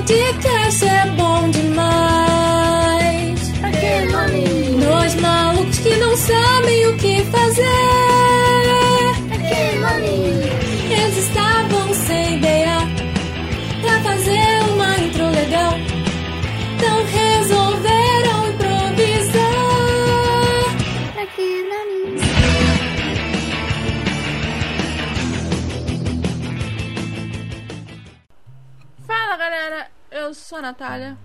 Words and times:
podcast 0.00 0.84
é 0.86 1.06
bom 1.10 1.50
demais. 1.50 1.69
Sou 30.50 30.58
a 30.58 30.62
Natália 30.62 31.16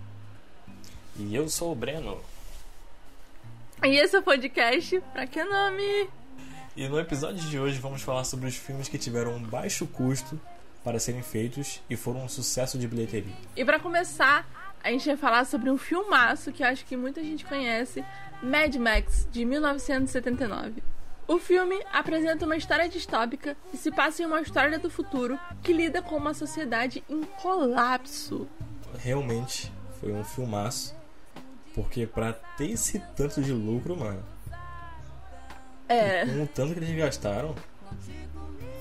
E 1.18 1.34
eu 1.34 1.48
sou 1.48 1.72
o 1.72 1.74
Breno. 1.74 2.20
e 3.82 3.88
esse 3.96 4.14
é 4.14 4.20
o 4.20 4.22
podcast 4.22 5.00
Pra 5.12 5.26
Que 5.26 5.42
Nome? 5.42 6.08
E 6.76 6.86
no 6.88 6.96
episódio 7.00 7.40
de 7.50 7.58
hoje 7.58 7.80
vamos 7.80 8.02
falar 8.02 8.22
sobre 8.22 8.46
os 8.46 8.54
filmes 8.54 8.88
que 8.88 8.96
tiveram 8.96 9.34
um 9.34 9.42
baixo 9.42 9.84
custo 9.88 10.40
para 10.84 11.00
serem 11.00 11.22
feitos 11.24 11.82
e 11.90 11.96
foram 11.96 12.24
um 12.24 12.28
sucesso 12.28 12.78
de 12.78 12.86
bilheteria. 12.86 13.34
E 13.56 13.64
pra 13.64 13.80
começar, 13.80 14.48
a 14.80 14.90
gente 14.92 15.04
vai 15.08 15.16
falar 15.16 15.44
sobre 15.44 15.70
um 15.70 15.76
filmaço 15.76 16.52
que 16.52 16.62
acho 16.62 16.84
que 16.84 16.96
muita 16.96 17.20
gente 17.20 17.44
conhece, 17.44 18.04
Mad 18.40 18.76
Max, 18.76 19.26
de 19.32 19.44
1979. 19.44 20.84
O 21.26 21.40
filme 21.40 21.84
apresenta 21.92 22.44
uma 22.44 22.56
história 22.56 22.88
distópica 22.88 23.56
e 23.74 23.76
se 23.76 23.90
passa 23.90 24.22
em 24.22 24.26
uma 24.26 24.40
história 24.40 24.78
do 24.78 24.88
futuro 24.88 25.36
que 25.64 25.72
lida 25.72 26.00
com 26.00 26.16
uma 26.16 26.32
sociedade 26.32 27.02
em 27.10 27.24
colapso. 27.42 28.46
Realmente 28.98 29.72
foi 30.00 30.12
um 30.12 30.24
filmaço, 30.24 30.94
porque 31.74 32.06
pra 32.06 32.32
ter 32.32 32.70
esse 32.70 32.98
tanto 33.16 33.42
de 33.42 33.52
lucro, 33.52 33.96
mano, 33.96 34.22
É, 35.88 36.24
com 36.26 36.42
o 36.42 36.46
tanto 36.46 36.74
que 36.74 36.80
eles 36.80 36.96
gastaram, 36.96 37.54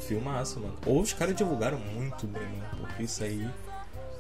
filmaço, 0.02 0.60
mano. 0.60 0.78
Ou 0.86 1.02
os 1.02 1.14
caras 1.14 1.36
divulgaram 1.36 1.78
muito 1.80 2.26
bem, 2.28 2.44
mano, 2.44 2.78
porque 2.88 3.04
isso 3.04 3.24
aí 3.24 3.48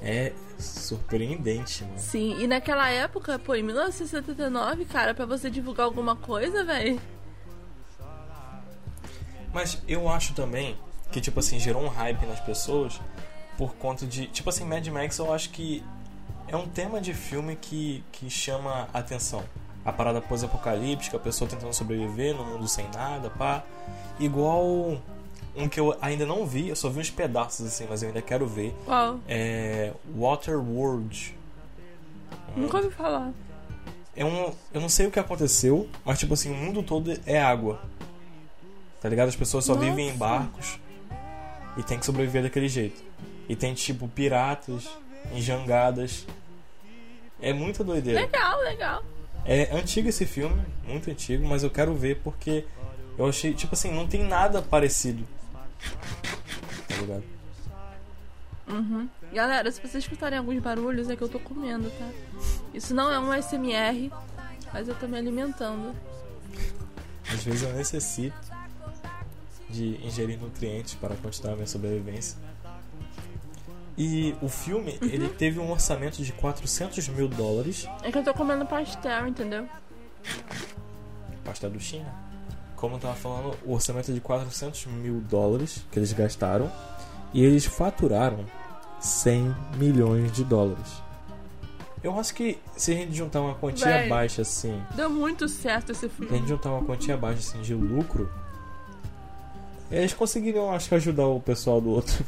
é 0.02 0.34
surpreendente, 0.60 1.84
mano. 1.84 2.00
sim, 2.00 2.40
e 2.40 2.48
naquela 2.48 2.90
época, 2.90 3.40
pô, 3.40 3.56
em 3.56 3.64
1979, 3.64 4.86
cara, 4.86 5.14
pra 5.14 5.26
você 5.26 5.50
divulgar 5.50 5.86
alguma 5.86 6.16
coisa, 6.16 6.64
velho. 6.64 7.00
Mas 9.54 9.82
eu 9.88 10.10
acho 10.10 10.34
também 10.34 10.78
que, 11.12 11.22
tipo 11.22 11.40
assim, 11.40 11.60
gerou 11.60 11.82
um 11.82 11.88
hype 11.88 12.26
nas 12.26 12.40
pessoas 12.42 13.00
por 13.58 13.76
conta 13.76 14.06
de. 14.06 14.28
Tipo 14.28 14.50
assim, 14.50 14.66
Mad 14.66 14.86
Max 14.88 15.18
eu 15.18 15.34
acho 15.34 15.50
que 15.50 15.84
é 16.48 16.56
um 16.56 16.68
tema 16.68 17.02
de 17.02 17.14
filme 17.14 17.56
que, 17.56 18.04
que 18.12 18.30
chama 18.30 18.88
atenção. 18.94 19.44
A 19.84 19.92
parada 19.92 20.20
pós-apocalíptica, 20.20 21.18
a 21.18 21.20
pessoa 21.20 21.50
tentando 21.50 21.74
sobreviver 21.74 22.36
no 22.36 22.44
mundo 22.44 22.68
sem 22.68 22.88
nada, 22.90 23.30
pá. 23.30 23.64
Igual 24.20 24.98
um 25.56 25.70
que 25.70 25.80
eu 25.80 25.96
ainda 26.02 26.26
não 26.26 26.46
vi, 26.46 26.70
eu 26.70 26.76
só 26.76 26.90
vi 26.90 27.00
uns 27.00 27.10
pedaços 27.10 27.66
assim, 27.66 27.86
mas 27.90 28.02
eu 28.02 28.10
ainda 28.10 28.22
quero 28.22 28.48
ver. 28.48 28.76
Qual? 28.86 29.20
É. 29.28 29.94
Waterworld. 30.16 31.38
Nunca 32.56 32.78
ouvi 32.78 32.90
falar. 32.90 33.32
É 34.16 34.26
um. 34.26 34.54
Eu 34.74 34.82
não 34.82 34.90
sei 34.90 35.08
o 35.08 35.12
que 35.12 35.20
aconteceu, 35.20 35.90
mas 36.04 36.20
tipo 36.20 36.34
assim, 36.34 36.52
o 36.52 36.56
mundo 36.56 36.82
todo 36.82 37.14
é 37.26 37.42
água. 37.42 37.82
Tá 39.02 39.10
ligado? 39.10 39.28
As 39.28 39.36
pessoas 39.36 39.66
só 39.66 39.76
Nossa. 39.76 39.86
vivem 39.86 40.10
em 40.10 40.18
barcos 40.18 40.80
e 41.78 41.84
tem 41.84 42.00
que 42.00 42.06
sobreviver 42.06 42.44
daquele 42.44 42.68
jeito. 42.68 43.04
E 43.48 43.56
tem 43.56 43.74
tipo 43.74 44.08
piratas 44.08 44.90
em 45.32 45.42
jangadas. 45.42 46.26
É 47.42 47.54
muito 47.54 47.84
doideira. 47.84 48.22
Legal, 48.22 48.60
legal. 48.62 49.04
É 49.46 49.76
antigo 49.76 50.10
esse 50.10 50.26
filme, 50.26 50.60
muito 50.88 51.10
antigo, 51.10 51.46
mas 51.46 51.64
eu 51.64 51.70
quero 51.70 51.94
ver 51.94 52.20
porque 52.24 52.66
eu 53.18 53.28
achei, 53.28 53.54
tipo 53.54 53.76
assim, 53.76 53.92
não 53.92 54.08
tem 54.08 54.24
nada 54.24 54.62
parecido. 54.62 55.24
Tá 56.88 56.96
ligado? 56.96 57.24
Galera, 59.32 59.72
se 59.72 59.80
vocês 59.80 60.04
escutarem 60.04 60.40
alguns 60.40 60.60
barulhos, 60.60 61.10
é 61.10 61.16
que 61.16 61.22
eu 61.22 61.30
tô 61.30 61.40
comendo, 61.40 61.90
tá? 61.92 62.10
Isso 62.74 62.96
não 62.96 63.12
é 63.12 63.20
um 63.20 63.32
SMR, 63.42 64.12
mas 64.74 64.88
eu 64.88 64.96
tô 64.96 65.08
me 65.08 65.18
alimentando. 65.18 65.96
Às 67.32 67.44
vezes 67.44 67.64
eu 67.64 67.74
necessito 67.74 68.36
de 69.70 70.00
ingerir 70.06 70.40
nutrientes 70.40 70.96
para 70.96 71.16
continuar 71.16 71.54
a 71.54 71.56
minha 71.58 71.68
sobrevivência. 71.68 72.38
E 73.98 74.36
o 74.42 74.50
filme, 74.50 74.98
ele 75.02 75.30
teve 75.30 75.58
um 75.60 75.72
orçamento 75.72 76.22
de 76.22 76.32
400 76.34 77.08
mil 77.10 77.28
dólares, 77.30 77.88
É 78.04 78.12
que 78.12 78.18
eu 78.18 78.24
tô 78.24 78.34
comendo 78.34 78.66
pastel, 78.66 79.28
entendeu? 79.28 79.66
pastel 81.44 81.70
do 81.70 81.80
China. 81.80 82.14
Como 82.76 82.96
eu 82.96 83.00
tava 83.00 83.16
falando, 83.16 83.56
o 83.66 83.74
orçamento 83.74 84.12
é 84.12 84.14
de 84.14 84.20
400 84.20 84.86
mil 84.88 85.22
dólares 85.22 85.86
que 85.92 85.98
eles 86.00 86.12
gastaram 86.12 86.70
e 87.34 87.44
eles 87.44 87.66
faturaram 87.66 88.46
100 89.00 89.56
milhões 89.78 90.32
de 90.32 90.44
dólares. 90.44 91.02
Eu 92.04 92.20
acho 92.20 92.34
que 92.36 92.60
se 92.76 92.92
a 92.92 92.96
gente 92.96 93.14
juntar 93.16 93.42
uma 93.42 93.56
quantia 93.56 93.86
Véi. 93.86 94.10
baixa 94.10 94.42
assim, 94.42 94.80
Deu 94.96 95.10
muito 95.10 95.48
certo 95.48 95.92
esse 95.92 96.02
se 96.02 96.06
a 96.08 96.10
filme. 96.10 96.38
gente 96.38 96.48
juntar 96.50 96.70
uma 96.72 96.84
quantia 96.84 97.16
baixa 97.18 97.40
assim 97.40 97.62
de 97.62 97.74
lucro, 97.74 98.30
eles 99.90 100.14
conseguiriam, 100.14 100.72
acho 100.72 100.90
que, 100.90 100.96
ajudar 100.96 101.28
o 101.28 101.40
pessoal 101.40 101.80
do 101.80 101.90
outro, 101.90 102.24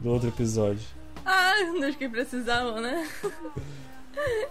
do 0.00 0.10
outro 0.10 0.28
episódio. 0.28 0.82
Ai, 1.24 1.66
dos 1.80 1.96
que 1.96 2.08
precisavam, 2.08 2.80
né? 2.80 3.08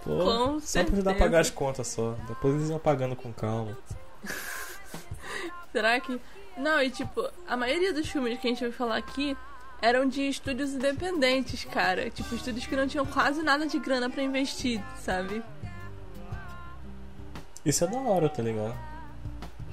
Pô, 0.02 0.18
Com 0.18 0.60
só 0.60 0.82
pra 0.84 0.92
ajudar 0.94 1.10
a 1.10 1.14
certeza. 1.14 1.14
pagar 1.14 1.40
as 1.40 1.50
contas 1.50 1.86
só. 1.88 2.16
Depois 2.26 2.54
eles 2.54 2.70
iam 2.70 2.78
pagando 2.78 3.14
com 3.16 3.32
calma. 3.32 3.76
Será 5.72 6.00
que. 6.00 6.20
Não, 6.56 6.82
e 6.82 6.90
tipo, 6.90 7.28
a 7.48 7.56
maioria 7.56 7.92
dos 7.92 8.08
filmes 8.08 8.38
que 8.40 8.46
a 8.46 8.50
gente 8.50 8.62
vai 8.62 8.72
falar 8.72 8.96
aqui 8.96 9.36
eram 9.82 10.06
de 10.08 10.28
estúdios 10.28 10.72
independentes, 10.72 11.64
cara. 11.64 12.10
Tipo, 12.10 12.34
estúdios 12.34 12.66
que 12.66 12.76
não 12.76 12.86
tinham 12.86 13.06
quase 13.06 13.42
nada 13.42 13.66
de 13.66 13.78
grana 13.78 14.10
pra 14.10 14.22
investir, 14.22 14.82
sabe? 15.02 15.42
Isso 17.64 17.84
é 17.84 17.86
da 17.86 17.98
hora, 17.98 18.28
tá 18.28 18.42
ligado? 18.42 18.74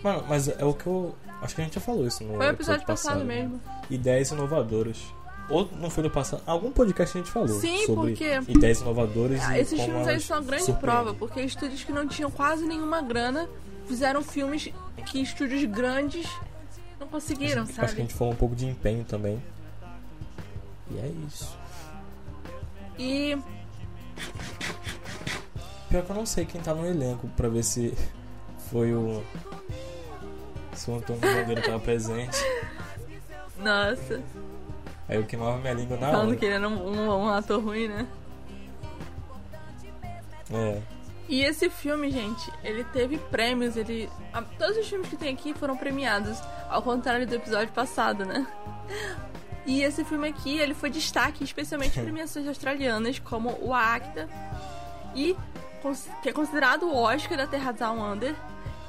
Mano, 0.04 0.26
mas 0.28 0.48
é 0.48 0.64
o 0.66 0.74
que 0.74 0.88
eu. 0.88 1.16
Acho 1.42 1.56
que 1.56 1.62
a 1.62 1.64
gente 1.64 1.76
já 1.76 1.82
falou 1.82 2.06
isso 2.08 2.24
no 2.24 2.36
Foi 2.38 2.48
o 2.48 2.50
episódio 2.50 2.86
passado 2.86 3.20
né? 3.24 3.42
mesmo. 3.42 3.62
Ideias 3.90 4.32
inovadoras. 4.32 4.98
Ou 5.50 5.70
não 5.80 5.90
foi 5.90 6.04
do 6.04 6.10
passado. 6.10 6.44
Algum 6.46 6.72
podcast 6.72 7.18
a 7.18 7.22
gente 7.22 7.32
falou 7.32 7.48
Sim, 7.48 7.86
sobre 7.86 8.12
porque- 8.12 8.40
ideias 8.52 8.82
inovadoras 8.82 9.40
Ah, 9.44 9.58
Esses 9.58 9.80
filmes 9.82 10.08
aí 10.08 10.20
são 10.20 10.44
grande 10.44 10.74
prova, 10.74 11.14
porque 11.14 11.42
estúdios 11.42 11.84
que 11.84 11.92
não 11.94 12.08
tinham 12.08 12.30
quase 12.30 12.66
nenhuma 12.66 13.02
grana 13.02 13.48
fizeram 13.88 14.22
filmes 14.22 14.70
que 15.06 15.22
estúdios 15.22 15.64
grandes 15.64 16.28
não 17.00 17.08
conseguiram, 17.08 17.64
Acho 17.64 17.74
que 17.74 17.80
a 17.82 17.88
sabe? 17.88 18.02
gente 18.02 18.14
falou 18.14 18.34
um 18.34 18.36
pouco 18.36 18.56
de 18.56 18.66
empenho 18.66 19.06
também. 19.06 19.42
E 20.92 20.98
é 20.98 21.12
isso. 21.28 21.58
E 23.00 23.38
Pior 25.90 26.04
que 26.04 26.10
eu 26.12 26.16
não 26.16 26.26
sei 26.26 26.46
quem 26.46 26.60
tá 26.60 26.74
no 26.74 26.86
elenco 26.86 27.28
pra 27.38 27.48
ver 27.48 27.64
se 27.64 27.94
foi 28.70 28.94
o. 28.94 29.24
Se 30.74 30.92
o 30.92 30.96
Antônio 30.96 31.22
Bandeira 31.22 31.62
tava 31.62 31.80
presente. 31.80 32.38
nossa, 33.58 34.22
Aí 35.10 35.16
eu 35.18 35.24
queimava 35.26 35.58
minha 35.58 35.74
língua 35.74 35.98
na 35.98 36.12
falando 36.12 36.28
hora. 36.30 36.38
que 36.38 36.46
ele 36.46 36.56
era 36.56 36.68
um, 36.68 36.88
um- 36.88 37.24
um 37.26 37.30
ator 37.30 37.64
ruim, 37.64 37.88
né? 37.88 38.06
É. 40.52 40.82
E 41.30 41.44
esse 41.44 41.70
filme, 41.70 42.10
gente, 42.10 42.52
ele 42.64 42.84
teve 42.86 43.18
prêmios, 43.18 43.76
ele. 43.76 44.10
a- 44.34 44.42
Todos 44.42 44.78
os 44.78 44.88
filmes 44.88 45.10
que 45.10 45.18
tem 45.18 45.34
aqui 45.34 45.54
foram 45.54 45.76
premiados, 45.76 46.38
ao 46.70 46.82
contrário 46.82 47.28
do 47.28 47.36
episódio 47.36 47.74
passado, 47.74 48.26
né? 48.26 48.48
E 49.66 49.84
esse 49.84 50.06
filme 50.06 50.30
aqui, 50.30 50.58
ele 50.58 50.74
foi 50.74 50.90
destaque, 50.90 51.44
especialmente 51.44 52.00
em 52.00 52.04
premiações 52.06 52.48
australianas, 52.48 53.20
como 53.20 53.58
o 53.62 53.74
ACTA, 53.74 54.30
e 55.14 55.36
cons- 55.82 56.08
que 56.24 56.30
é 56.30 56.34
considerado 56.34 56.84
o 56.84 56.96
Oscar 56.96 57.38
da 57.38 57.46
Terra 57.48 57.74
Down 57.74 58.14
Under, 58.14 58.34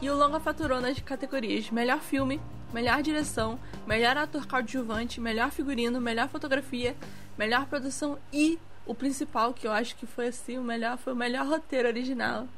e 0.00 0.08
o 0.08 0.14
longa 0.16 0.38
faturou 0.38 0.80
nas 0.80 0.96
categorias 1.00 1.68
Melhor 1.72 1.98
Filme, 1.98 2.40
Melhor 2.72 3.02
Direção, 3.02 3.58
Melhor 3.86 4.16
Ator 4.16 4.46
Coadjuvante, 4.46 5.20
Melhor 5.20 5.50
Figurino, 5.50 6.00
Melhor 6.00 6.28
Fotografia, 6.28 6.94
Melhor 7.36 7.66
Produção 7.66 8.18
e 8.32 8.58
o 8.86 8.94
principal, 8.94 9.52
que 9.52 9.66
eu 9.66 9.72
acho 9.72 9.94
que 9.96 10.06
foi 10.06 10.28
assim, 10.28 10.56
o 10.58 10.62
melhor, 10.62 10.96
foi 10.96 11.12
o 11.12 11.16
melhor 11.16 11.46
roteiro 11.46 11.88
original. 11.88 12.48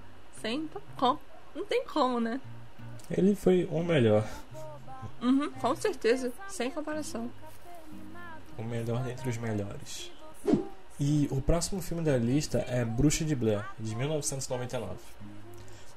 Sem 0.41 0.71
com, 0.97 1.19
não 1.55 1.65
tem 1.65 1.85
como, 1.85 2.21
né? 2.21 2.41
Ele 3.11 3.35
foi 3.35 3.69
o 3.71 3.83
melhor. 3.83 4.25
Uhum, 5.21 5.51
com 5.51 5.75
certeza, 5.75 6.33
sem 6.49 6.71
comparação. 6.71 7.31
O 8.57 8.63
melhor 8.63 9.03
dentre 9.03 9.29
os 9.29 9.37
melhores. 9.37 10.13
E 10.99 11.27
o 11.31 11.41
próximo 11.41 11.83
filme 11.83 12.03
da 12.03 12.17
lista 12.17 12.59
é 12.69 12.85
Bruxa 12.85 13.25
de 13.25 13.35
Blair, 13.35 13.67
de 13.79 13.97
1999. 13.97 14.97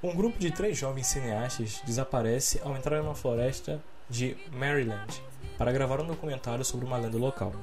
Um 0.01 0.16
grupo 0.16 0.39
de 0.39 0.51
três 0.51 0.77
jovens 0.77 1.07
cineastas 1.07 1.81
desaparece 1.86 2.59
ao 2.63 2.75
entrar 2.75 2.98
em 2.98 3.01
uma 3.01 3.16
floresta 3.16 3.81
de 4.10 4.38
Maryland 4.52 5.22
para 5.58 5.72
gravar 5.72 6.02
um 6.02 6.08
documentário 6.08 6.64
sobre 6.64 6.86
uma 6.86 6.98
lenda 6.98 7.18
local. 7.18 7.54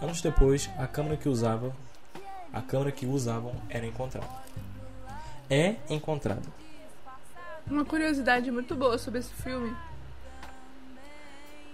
Anos 0.00 0.20
depois, 0.20 0.68
a 0.78 0.86
câmera 0.86 1.16
que 1.16 1.28
usava 1.28 1.72
A 2.52 2.60
câmera 2.60 2.92
que 2.92 3.06
usavam 3.06 3.54
era 3.70 3.86
encontrada. 3.86 4.28
É 5.48 5.76
encontrada. 5.88 6.42
Uma 7.66 7.84
curiosidade 7.84 8.50
muito 8.50 8.74
boa 8.74 8.98
sobre 8.98 9.20
esse 9.20 9.32
filme 9.32 9.74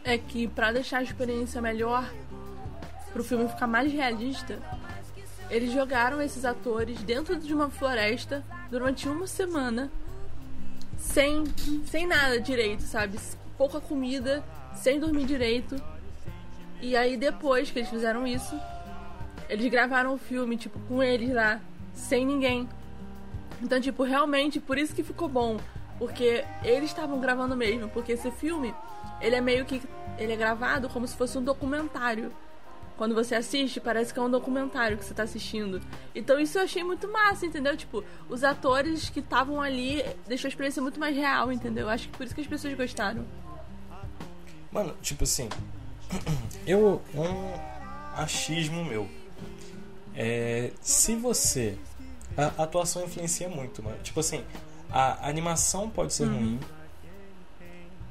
é 0.05 0.17
que 0.17 0.47
para 0.47 0.70
deixar 0.73 0.99
a 0.99 1.03
experiência 1.03 1.61
melhor, 1.61 2.09
pro 3.12 3.25
filme 3.25 3.49
ficar 3.49 3.67
mais 3.67 3.93
realista, 3.93 4.59
eles 5.50 5.73
jogaram 5.73 6.23
esses 6.23 6.44
atores 6.44 7.03
dentro 7.03 7.37
de 7.37 7.53
uma 7.53 7.69
floresta 7.70 8.44
durante 8.70 9.09
uma 9.09 9.26
semana 9.26 9.91
sem 10.97 11.44
sem 11.87 12.06
nada 12.06 12.41
direito, 12.41 12.82
sabe? 12.82 13.19
Pouca 13.58 13.81
comida, 13.81 14.43
sem 14.75 14.99
dormir 14.99 15.26
direito. 15.26 15.76
E 16.81 16.96
aí 16.96 17.16
depois 17.16 17.70
que 17.70 17.81
eles 17.81 17.90
fizeram 17.90 18.26
isso, 18.26 18.58
eles 19.49 19.70
gravaram 19.70 20.14
o 20.14 20.19
filme 20.19 20.56
tipo 20.56 20.78
com 20.81 21.02
eles 21.02 21.34
lá, 21.34 21.60
sem 21.93 22.25
ninguém. 22.25 22.69
Então, 23.60 23.81
tipo, 23.81 24.05
realmente 24.05 24.60
por 24.60 24.78
isso 24.78 24.94
que 24.94 25.02
ficou 25.02 25.28
bom, 25.28 25.58
porque 25.99 26.44
eles 26.62 26.90
estavam 26.90 27.19
gravando 27.19 27.56
mesmo, 27.56 27.88
porque 27.88 28.12
esse 28.12 28.31
filme, 28.31 28.72
ele 29.20 29.34
é 29.34 29.40
meio 29.40 29.64
que 29.64 29.82
ele 30.16 30.32
é 30.32 30.37
gravado 30.37 30.88
como 30.88 31.06
se 31.06 31.16
fosse 31.16 31.37
um 31.37 31.43
documentário. 31.43 32.32
Quando 32.96 33.14
você 33.14 33.37
assiste, 33.37 33.81
parece 33.81 34.12
que 34.12 34.19
é 34.19 34.22
um 34.22 34.31
documentário 34.31 34.99
que 34.99 35.05
você 35.05 35.14
tá 35.14 35.22
assistindo. 35.22 35.81
Então 36.14 36.38
isso 36.38 36.58
eu 36.58 36.62
achei 36.62 36.82
muito 36.82 37.08
massa, 37.08 37.46
entendeu? 37.46 37.76
Tipo, 37.76 38.02
os 38.28 38.43
atores 38.43 39.08
que 39.08 39.20
estavam 39.20 39.60
ali 39.60 40.05
deixou 40.26 40.49
a 40.49 40.50
experiência 40.50 40.82
muito 40.82 40.99
mais 40.99 41.16
real, 41.16 41.52
entendeu? 41.52 41.88
Acho 41.88 42.08
que 42.08 42.16
por 42.16 42.25
isso 42.26 42.34
que 42.34 42.40
as 42.40 42.46
pessoas 42.46 42.75
gostaram. 42.75 43.25
Mano, 44.70 44.94
tipo 45.03 45.25
assim, 45.25 45.49
eu 46.67 47.03
um 47.15 47.55
achismo 48.15 48.85
meu. 48.85 49.09
É, 50.15 50.73
se 50.81 51.15
você 51.15 51.79
a, 52.37 52.62
atuação 52.62 53.05
influencia 53.05 53.49
muito, 53.49 53.82
mano. 53.82 53.99
Tipo 54.03 54.20
assim, 54.20 54.44
a, 54.91 55.26
a 55.26 55.29
animação 55.29 55.91
pode 55.91 56.12
ser 56.12 56.25
uhum. 56.25 56.35
ruim. 56.35 56.61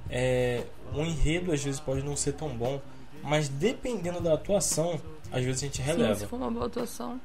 É, 0.09 0.65
o 0.93 1.01
enredo 1.01 1.51
às 1.51 1.63
vezes 1.63 1.79
pode 1.79 2.03
não 2.03 2.15
ser 2.15 2.33
tão 2.33 2.49
bom, 2.49 2.81
mas 3.23 3.49
dependendo 3.49 4.21
da 4.21 4.33
atuação, 4.33 4.99
às 5.31 5.43
vezes 5.43 5.63
a 5.63 5.65
gente 5.65 5.81
releva. 5.81 6.15
Sim, 6.15 6.21
se 6.21 6.27
for 6.27 6.37
uma 6.37 6.51
boa 6.51 6.65
atuação. 6.67 7.19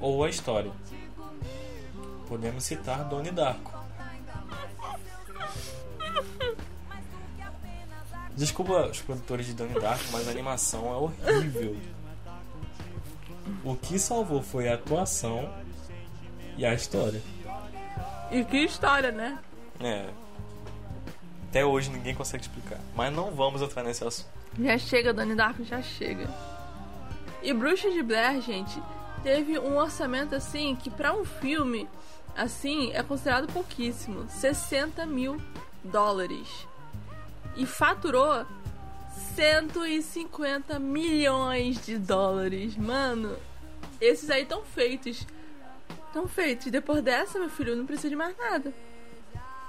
Ou 0.00 0.24
a 0.24 0.30
história. 0.30 0.72
Podemos 2.28 2.64
citar 2.64 3.04
Donnie 3.04 3.32
Darko. 3.32 3.79
Desculpa 8.40 8.86
os 8.86 9.02
produtores 9.02 9.44
de 9.44 9.52
Donnie 9.52 9.78
Darko, 9.78 10.02
mas 10.12 10.26
a 10.26 10.30
animação 10.30 10.86
é 10.86 11.30
horrível. 11.30 11.76
O 13.62 13.76
que 13.76 13.98
salvou 13.98 14.42
foi 14.42 14.66
a 14.66 14.76
atuação 14.76 15.52
e 16.56 16.64
a 16.64 16.72
história. 16.72 17.20
E 18.30 18.42
que 18.42 18.56
história, 18.64 19.12
né? 19.12 19.38
É. 19.78 20.08
Até 21.50 21.66
hoje 21.66 21.90
ninguém 21.90 22.14
consegue 22.14 22.42
explicar. 22.42 22.80
Mas 22.96 23.14
não 23.14 23.30
vamos 23.30 23.60
entrar 23.60 23.82
nesse 23.82 24.02
assunto. 24.02 24.30
Já 24.58 24.78
chega, 24.78 25.12
Donnie 25.12 25.36
Darko, 25.36 25.62
já 25.62 25.82
chega. 25.82 26.26
E 27.42 27.52
Bruxa 27.52 27.90
de 27.90 28.02
Blair, 28.02 28.40
gente, 28.40 28.82
teve 29.22 29.58
um 29.58 29.76
orçamento 29.76 30.34
assim 30.34 30.74
que 30.76 30.88
para 30.88 31.12
um 31.12 31.26
filme 31.26 31.86
assim 32.34 32.90
é 32.94 33.02
considerado 33.02 33.52
pouquíssimo 33.52 34.26
60 34.30 35.04
mil 35.04 35.38
dólares. 35.84 36.69
E 37.56 37.66
faturou 37.66 38.46
150 39.34 40.78
milhões 40.78 41.84
de 41.84 41.98
dólares. 41.98 42.76
Mano, 42.76 43.36
esses 44.00 44.30
aí 44.30 44.42
estão 44.42 44.62
feitos. 44.62 45.26
Estão 46.06 46.26
feitos. 46.26 46.70
Depois 46.70 47.02
dessa, 47.02 47.38
meu 47.38 47.50
filho, 47.50 47.76
não 47.76 47.86
precisa 47.86 48.08
de 48.08 48.16
mais 48.16 48.36
nada. 48.36 48.72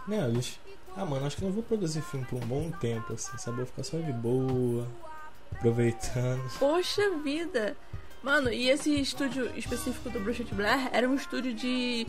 Não, 0.07 0.27
eles 0.29 0.59
ah, 0.95 1.05
mano, 1.05 1.25
acho 1.25 1.37
que 1.37 1.43
não 1.45 1.51
vou 1.51 1.63
produzir 1.63 2.01
filme 2.01 2.25
por 2.25 2.35
um 2.35 2.45
bom 2.45 2.69
tempo, 2.71 3.13
assim, 3.13 3.37
sabe? 3.37 3.57
Vou 3.57 3.65
ficar 3.65 3.83
só 3.83 3.97
de 3.97 4.11
boa, 4.11 4.85
aproveitando. 5.51 6.41
Poxa 6.59 7.17
vida! 7.23 7.77
Mano, 8.21 8.51
e 8.51 8.69
esse 8.69 8.93
estúdio 8.99 9.49
específico 9.57 10.09
do 10.09 10.19
Bruxa 10.19 10.43
de 10.43 10.53
Blair 10.53 10.89
era 10.91 11.07
um 11.07 11.15
estúdio 11.15 11.53
de. 11.53 12.05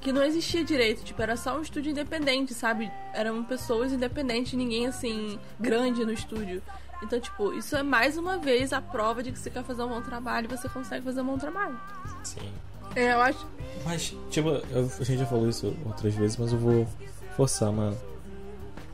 Que 0.00 0.12
não 0.12 0.22
existia 0.24 0.64
direito, 0.64 1.04
tipo, 1.04 1.20
era 1.20 1.36
só 1.36 1.58
um 1.58 1.62
estúdio 1.62 1.90
independente, 1.90 2.54
sabe? 2.54 2.90
Eram 3.12 3.44
pessoas 3.44 3.92
independentes, 3.92 4.54
ninguém 4.54 4.86
assim, 4.86 5.38
grande 5.58 6.04
no 6.04 6.12
estúdio. 6.12 6.62
Então, 7.02 7.18
tipo, 7.20 7.52
isso 7.52 7.76
é 7.76 7.82
mais 7.82 8.16
uma 8.16 8.38
vez 8.38 8.72
a 8.72 8.80
prova 8.80 9.22
de 9.22 9.32
que 9.32 9.38
você 9.38 9.50
quer 9.50 9.64
fazer 9.64 9.82
um 9.82 9.88
bom 9.88 10.02
trabalho 10.02 10.46
e 10.50 10.56
você 10.56 10.68
consegue 10.68 11.04
fazer 11.04 11.20
um 11.20 11.26
bom 11.26 11.38
trabalho. 11.38 11.78
Sim. 12.24 12.52
É, 12.94 13.12
eu 13.12 13.20
acho. 13.20 13.46
Mas, 13.84 14.14
tipo, 14.30 14.48
eu, 14.48 14.90
a 15.00 15.04
gente 15.04 15.18
já 15.18 15.26
falou 15.26 15.48
isso 15.48 15.74
outras 15.86 16.14
vezes, 16.14 16.36
mas 16.36 16.52
eu 16.52 16.58
vou 16.58 16.88
forçar, 17.36 17.72
mano. 17.72 17.96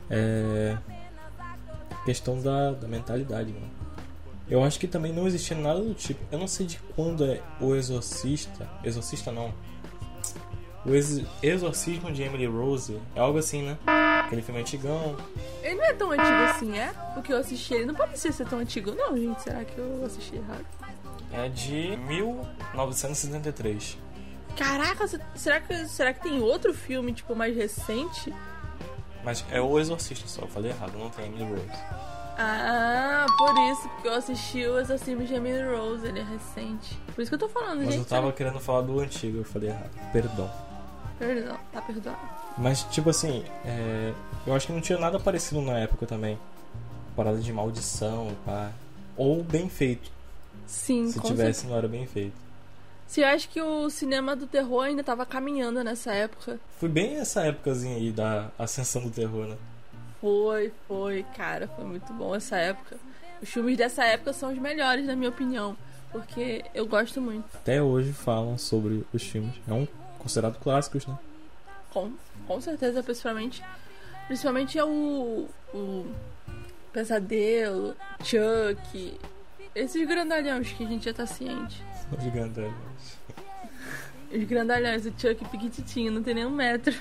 É. 0.09 0.77
Questão 2.05 2.41
da, 2.41 2.71
da 2.71 2.87
mentalidade, 2.87 3.51
mano. 3.51 3.77
Eu 4.49 4.63
acho 4.63 4.79
que 4.79 4.87
também 4.87 5.11
não 5.11 5.27
existia 5.27 5.57
nada 5.57 5.81
do 5.81 5.93
tipo. 5.93 6.21
Eu 6.31 6.39
não 6.39 6.47
sei 6.47 6.65
de 6.65 6.79
quando 6.95 7.25
é 7.25 7.41
o 7.59 7.75
Exorcista. 7.75 8.69
Exorcista 8.83 9.31
não. 9.31 9.53
O 10.87 10.95
ex 10.95 11.21
Exorcismo 11.43 12.11
de 12.11 12.23
Emily 12.23 12.45
Rose. 12.45 12.97
É 13.13 13.19
algo 13.19 13.37
assim, 13.37 13.61
né? 13.61 13.77
Aquele 14.25 14.41
filme 14.41 14.61
antigão. 14.61 15.17
Ele 15.61 15.75
não 15.75 15.83
é 15.83 15.93
tão 15.93 16.11
antigo 16.11 16.43
assim, 16.49 16.77
é? 16.77 16.93
Porque 17.13 17.33
eu 17.33 17.37
assisti 17.37 17.73
ele. 17.73 17.85
Não 17.85 17.93
parecia 17.93 18.31
ser 18.31 18.47
tão 18.47 18.59
antigo, 18.59 18.91
não, 18.91 19.17
gente. 19.17 19.41
Será 19.43 19.65
que 19.65 19.77
eu 19.77 20.03
assisti 20.05 20.37
errado? 20.37 20.65
É 21.33 21.49
de 21.49 21.97
1973. 22.07 23.97
Caraca, 24.55 25.05
será 25.35 25.59
que, 25.59 25.87
será 25.87 26.13
que 26.13 26.21
tem 26.21 26.41
outro 26.41 26.73
filme, 26.73 27.13
tipo, 27.13 27.35
mais 27.35 27.55
recente? 27.55 28.33
Mas 29.23 29.45
é 29.51 29.61
o 29.61 29.77
Exorcista 29.77 30.27
só, 30.27 30.43
eu 30.43 30.47
falei 30.47 30.71
errado, 30.71 30.97
não 30.97 31.09
tem 31.09 31.25
Emily 31.25 31.43
Rose. 31.43 31.67
Ah, 32.39 33.25
por 33.37 33.53
isso, 33.71 33.89
porque 33.89 34.07
eu 34.07 34.13
assisti 34.13 34.65
o 34.65 34.79
Exorcismo 34.79 35.25
de 35.25 35.33
Emily 35.33 35.63
Rose, 35.63 36.07
ele 36.07 36.19
é 36.19 36.23
recente. 36.23 36.97
Por 37.13 37.21
isso 37.21 37.29
que 37.29 37.35
eu 37.35 37.39
tô 37.39 37.49
falando, 37.49 37.79
Mas 37.79 37.89
gente. 37.93 37.97
eu 37.97 38.05
tava 38.05 38.31
querendo 38.31 38.59
falar 38.59 38.81
do 38.81 38.99
antigo, 38.99 39.39
eu 39.39 39.43
falei 39.43 39.69
errado. 39.69 39.91
Perdão. 40.11 40.49
Perdão, 41.17 41.57
tá 41.71 41.81
perdoado. 41.81 42.19
Mas, 42.57 42.83
tipo 42.83 43.09
assim, 43.09 43.43
é... 43.65 44.13
eu 44.45 44.53
acho 44.53 44.67
que 44.67 44.73
não 44.73 44.81
tinha 44.81 44.97
nada 44.99 45.19
parecido 45.19 45.61
na 45.61 45.79
época 45.79 46.05
também. 46.05 46.37
Parada 47.15 47.39
de 47.39 47.51
maldição, 47.51 48.35
pá. 48.45 48.71
Ou 49.15 49.43
bem 49.43 49.69
feito. 49.69 50.11
Sim, 50.65 51.07
Se 51.09 51.19
tivesse, 51.19 51.61
certeza. 51.61 51.67
não 51.67 51.77
era 51.77 51.87
bem 51.87 52.05
feito. 52.05 52.35
Se 53.07 53.21
eu 53.21 53.27
acho 53.27 53.47
que 53.49 53.61
o 53.61 53.89
cinema 53.89 54.35
do 54.35 54.45
terror 54.45 54.83
ainda 54.83 55.03
tava 55.03 55.25
caminhando 55.25 55.83
nessa 55.83 56.11
época. 56.11 56.59
Foi 56.77 56.89
bem 56.89 57.15
essa 57.15 57.41
épocazinha 57.41 57.95
aí 57.95 58.11
da 58.11 58.51
ascensão 58.59 59.01
do 59.01 59.09
terror, 59.09 59.47
né? 59.47 59.57
Foi, 60.19 60.73
foi, 60.87 61.25
cara, 61.35 61.67
foi 61.69 61.85
muito 61.85 62.11
bom 62.13 62.35
essa 62.35 62.57
época. 62.57 62.97
Os 63.41 63.49
filmes 63.49 63.77
dessa 63.77 64.03
época 64.03 64.33
são 64.33 64.51
os 64.51 64.59
melhores, 64.59 65.05
na 65.05 65.15
minha 65.15 65.29
opinião, 65.29 65.77
porque 66.11 66.65
eu 66.73 66.85
gosto 66.85 67.21
muito. 67.21 67.45
Até 67.55 67.81
hoje 67.81 68.11
falam 68.11 68.57
sobre 68.57 69.05
os 69.13 69.23
filmes. 69.23 69.53
É 69.67 69.73
um 69.73 69.87
considerado 70.27 70.59
clássicos, 70.59 71.07
né? 71.07 71.17
Com, 71.91 72.11
com 72.45 72.61
certeza, 72.61 73.01
principalmente. 73.01 73.63
Principalmente 74.27 74.77
é 74.77 74.83
o. 74.83 75.47
o 75.73 76.05
Pesadelo, 76.91 77.95
Chuck. 78.23 79.17
Esses 79.73 80.07
grandalhões 80.07 80.71
que 80.73 80.83
a 80.83 80.87
gente 80.87 81.05
já 81.05 81.13
tá 81.13 81.25
ciente. 81.25 81.81
Os 82.11 82.23
grandalhões. 82.31 83.17
Os 84.31 84.43
grandalhões, 84.43 85.05
o 85.05 85.13
Chuck 85.17 85.45
piquititinho, 85.49 86.11
não 86.11 86.21
tem 86.21 86.33
nem 86.33 86.45
um 86.45 86.51
metro. 86.51 86.93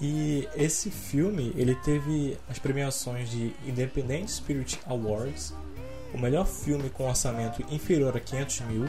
E 0.00 0.48
esse 0.54 0.90
filme, 0.90 1.52
ele 1.56 1.74
teve 1.74 2.38
as 2.48 2.58
premiações 2.58 3.28
de 3.28 3.52
Independent 3.66 4.28
Spirit 4.28 4.80
Awards, 4.86 5.52
o 6.14 6.18
melhor 6.18 6.46
filme 6.46 6.88
com 6.88 7.08
orçamento 7.08 7.62
inferior 7.70 8.16
a 8.16 8.20
500 8.20 8.60
mil, 8.60 8.88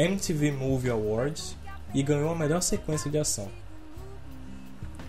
MTV 0.00 0.52
Movie 0.52 0.90
Awards 0.90 1.56
e 1.94 2.02
ganhou 2.02 2.30
a 2.30 2.34
melhor 2.34 2.62
sequência 2.62 3.10
de 3.10 3.18
ação. 3.18 3.50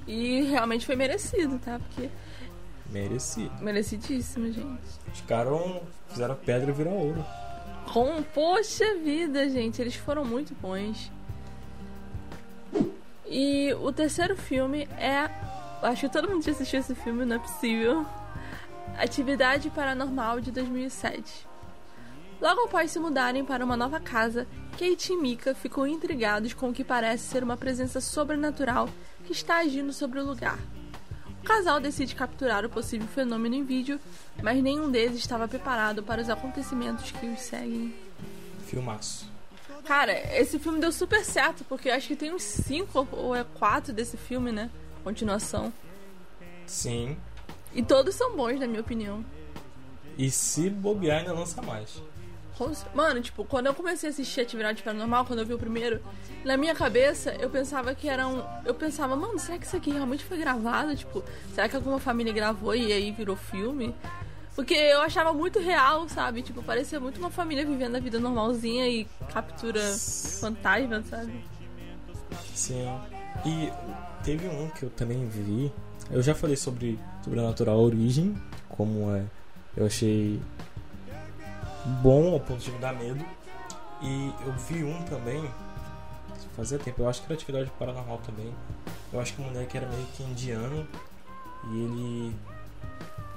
E 0.05 0.41
realmente 0.41 0.85
foi 0.85 0.95
merecido, 0.95 1.57
tá? 1.59 1.79
Porque. 1.79 2.09
Merecido. 2.89 3.51
Merecidíssimo, 3.61 4.51
gente. 4.51 4.81
Os 5.13 5.21
caras 5.21 5.53
fizeram 6.09 6.35
pedra 6.35 6.73
virar 6.73 6.91
ouro. 6.91 7.23
Com, 7.93 8.21
poxa 8.21 8.95
vida, 8.95 9.49
gente, 9.49 9.81
eles 9.81 9.95
foram 9.95 10.25
muito 10.25 10.53
bons. 10.55 11.11
E 13.25 13.73
o 13.75 13.93
terceiro 13.93 14.35
filme 14.35 14.89
é. 14.97 15.29
Acho 15.81 16.07
que 16.07 16.13
todo 16.13 16.29
mundo 16.29 16.43
já 16.43 16.51
assistiu 16.51 16.79
esse 16.81 16.93
filme, 16.93 17.23
não 17.23 17.37
é 17.37 17.39
possível. 17.39 18.05
Atividade 18.97 19.69
Paranormal 19.69 20.41
de 20.41 20.51
2007. 20.51 21.47
Logo 22.41 22.61
após 22.61 22.89
se 22.89 22.97
mudarem 22.97 23.45
para 23.45 23.63
uma 23.63 23.77
nova 23.77 23.99
casa, 23.99 24.47
Kate 24.71 25.13
e 25.13 25.15
Mika 25.15 25.53
ficam 25.53 25.85
intrigados 25.85 26.55
com 26.55 26.69
o 26.69 26.73
que 26.73 26.83
parece 26.83 27.25
ser 27.25 27.43
uma 27.43 27.55
presença 27.55 28.01
sobrenatural 28.01 28.89
que 29.23 29.31
está 29.31 29.57
agindo 29.57 29.93
sobre 29.93 30.19
o 30.19 30.25
lugar. 30.25 30.57
O 31.39 31.43
casal 31.43 31.79
decide 31.79 32.15
capturar 32.15 32.65
o 32.65 32.69
possível 32.69 33.07
fenômeno 33.07 33.53
em 33.53 33.63
vídeo, 33.63 33.99
mas 34.41 34.61
nenhum 34.61 34.89
deles 34.89 35.17
estava 35.17 35.47
preparado 35.47 36.01
para 36.01 36.19
os 36.19 36.29
acontecimentos 36.31 37.11
que 37.11 37.27
os 37.27 37.41
seguem. 37.41 37.93
Filmaço. 38.65 39.29
Cara, 39.85 40.11
esse 40.35 40.57
filme 40.57 40.79
deu 40.79 40.91
super 40.91 41.23
certo, 41.23 41.63
porque 41.65 41.89
eu 41.89 41.93
acho 41.93 42.07
que 42.07 42.15
tem 42.15 42.33
uns 42.33 42.43
5 42.43 43.07
ou 43.11 43.35
é 43.35 43.43
4 43.43 43.93
desse 43.93 44.17
filme, 44.17 44.51
né? 44.51 44.69
Continuação. 45.03 45.71
Sim. 46.65 47.17
E 47.73 47.83
todos 47.83 48.15
são 48.15 48.35
bons, 48.35 48.59
na 48.59 48.65
minha 48.65 48.81
opinião. 48.81 49.23
E 50.17 50.29
se 50.29 50.69
bobear, 50.69 51.19
ainda 51.19 51.33
lança 51.33 51.61
mais. 51.61 52.01
Mano, 52.93 53.21
tipo, 53.21 53.43
quando 53.45 53.67
eu 53.67 53.73
comecei 53.73 54.09
a 54.09 54.11
assistir 54.11 54.41
Atividade 54.41 54.83
Paranormal, 54.83 55.25
quando 55.25 55.39
eu 55.39 55.45
vi 55.45 55.53
o 55.53 55.57
primeiro, 55.57 56.01
na 56.43 56.57
minha 56.57 56.75
cabeça 56.75 57.35
eu 57.39 57.49
pensava 57.49 57.95
que 57.95 58.07
era 58.07 58.27
um. 58.27 58.43
Eu 58.65 58.73
pensava, 58.73 59.15
mano, 59.15 59.39
será 59.39 59.57
que 59.57 59.65
isso 59.65 59.75
aqui 59.75 59.91
realmente 59.91 60.23
foi 60.23 60.37
gravado? 60.37 60.95
Tipo, 60.95 61.23
será 61.53 61.67
que 61.67 61.75
alguma 61.75 61.99
família 61.99 62.33
gravou 62.33 62.75
e 62.75 62.91
aí 62.91 63.11
virou 63.11 63.35
filme? 63.35 63.95
Porque 64.55 64.73
eu 64.73 65.01
achava 65.01 65.33
muito 65.33 65.59
real, 65.59 66.07
sabe? 66.09 66.41
Tipo, 66.41 66.61
parecia 66.61 66.99
muito 66.99 67.17
uma 67.17 67.31
família 67.31 67.65
vivendo 67.65 67.95
a 67.95 67.99
vida 67.99 68.19
normalzinha 68.19 68.87
e 68.87 69.07
captura 69.31 69.81
fantasma, 70.39 71.01
sabe? 71.09 71.43
Sim. 72.53 72.85
E 73.45 73.71
teve 74.23 74.47
um 74.47 74.67
que 74.69 74.83
eu 74.83 74.89
também 74.89 75.27
vi. 75.27 75.71
Eu 76.09 76.21
já 76.21 76.35
falei 76.35 76.57
sobre 76.57 76.99
Sobrenatural 77.23 77.79
Origem, 77.79 78.35
como 78.67 79.15
é. 79.15 79.23
Eu 79.75 79.85
achei 79.85 80.39
bom 81.85 82.33
ao 82.33 82.39
ponto 82.39 82.59
de 82.59 82.71
me 82.71 82.79
dar 82.79 82.93
medo. 82.93 83.23
E 84.01 84.33
eu 84.45 84.53
vi 84.53 84.83
um 84.83 85.03
também, 85.03 85.47
fazia 86.55 86.79
tempo, 86.79 87.01
eu 87.01 87.09
acho 87.09 87.21
que 87.21 87.27
era 87.27 87.35
atividade 87.35 87.71
paranormal 87.77 88.17
também. 88.19 88.53
Eu 89.13 89.19
acho 89.19 89.33
que 89.33 89.41
o 89.41 89.45
moleque 89.45 89.77
era 89.77 89.87
meio 89.87 90.05
que 90.07 90.23
indiano 90.23 90.87
e 91.69 91.83
ele. 91.83 92.35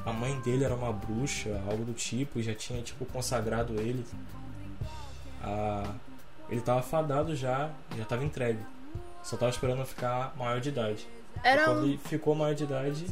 A 0.07 0.13
mãe 0.13 0.39
dele 0.41 0.65
era 0.65 0.75
uma 0.75 0.93
bruxa, 0.93 1.63
algo 1.69 1.85
do 1.85 1.95
tipo, 1.95 2.39
e 2.39 2.43
já 2.43 2.55
tinha 2.55 2.83
tipo 2.83 3.07
consagrado 3.07 3.81
ele. 3.81 4.05
A, 5.43 5.95
ele 6.49 6.61
tava 6.61 6.83
fadado 6.83 7.35
já, 7.35 7.71
já 7.97 8.05
tava 8.05 8.25
entregue. 8.25 8.61
Só 9.23 9.37
tava 9.37 9.51
esperando 9.51 9.85
ficar 9.87 10.35
maior 10.37 10.61
de 10.61 10.69
idade. 10.69 11.09
Era 11.43 11.63
e 11.63 11.65
quando 11.65 11.81
um... 11.81 11.85
ele 11.85 11.99
ficou 11.99 12.35
maior 12.35 12.55
de 12.55 12.65
idade. 12.65 13.07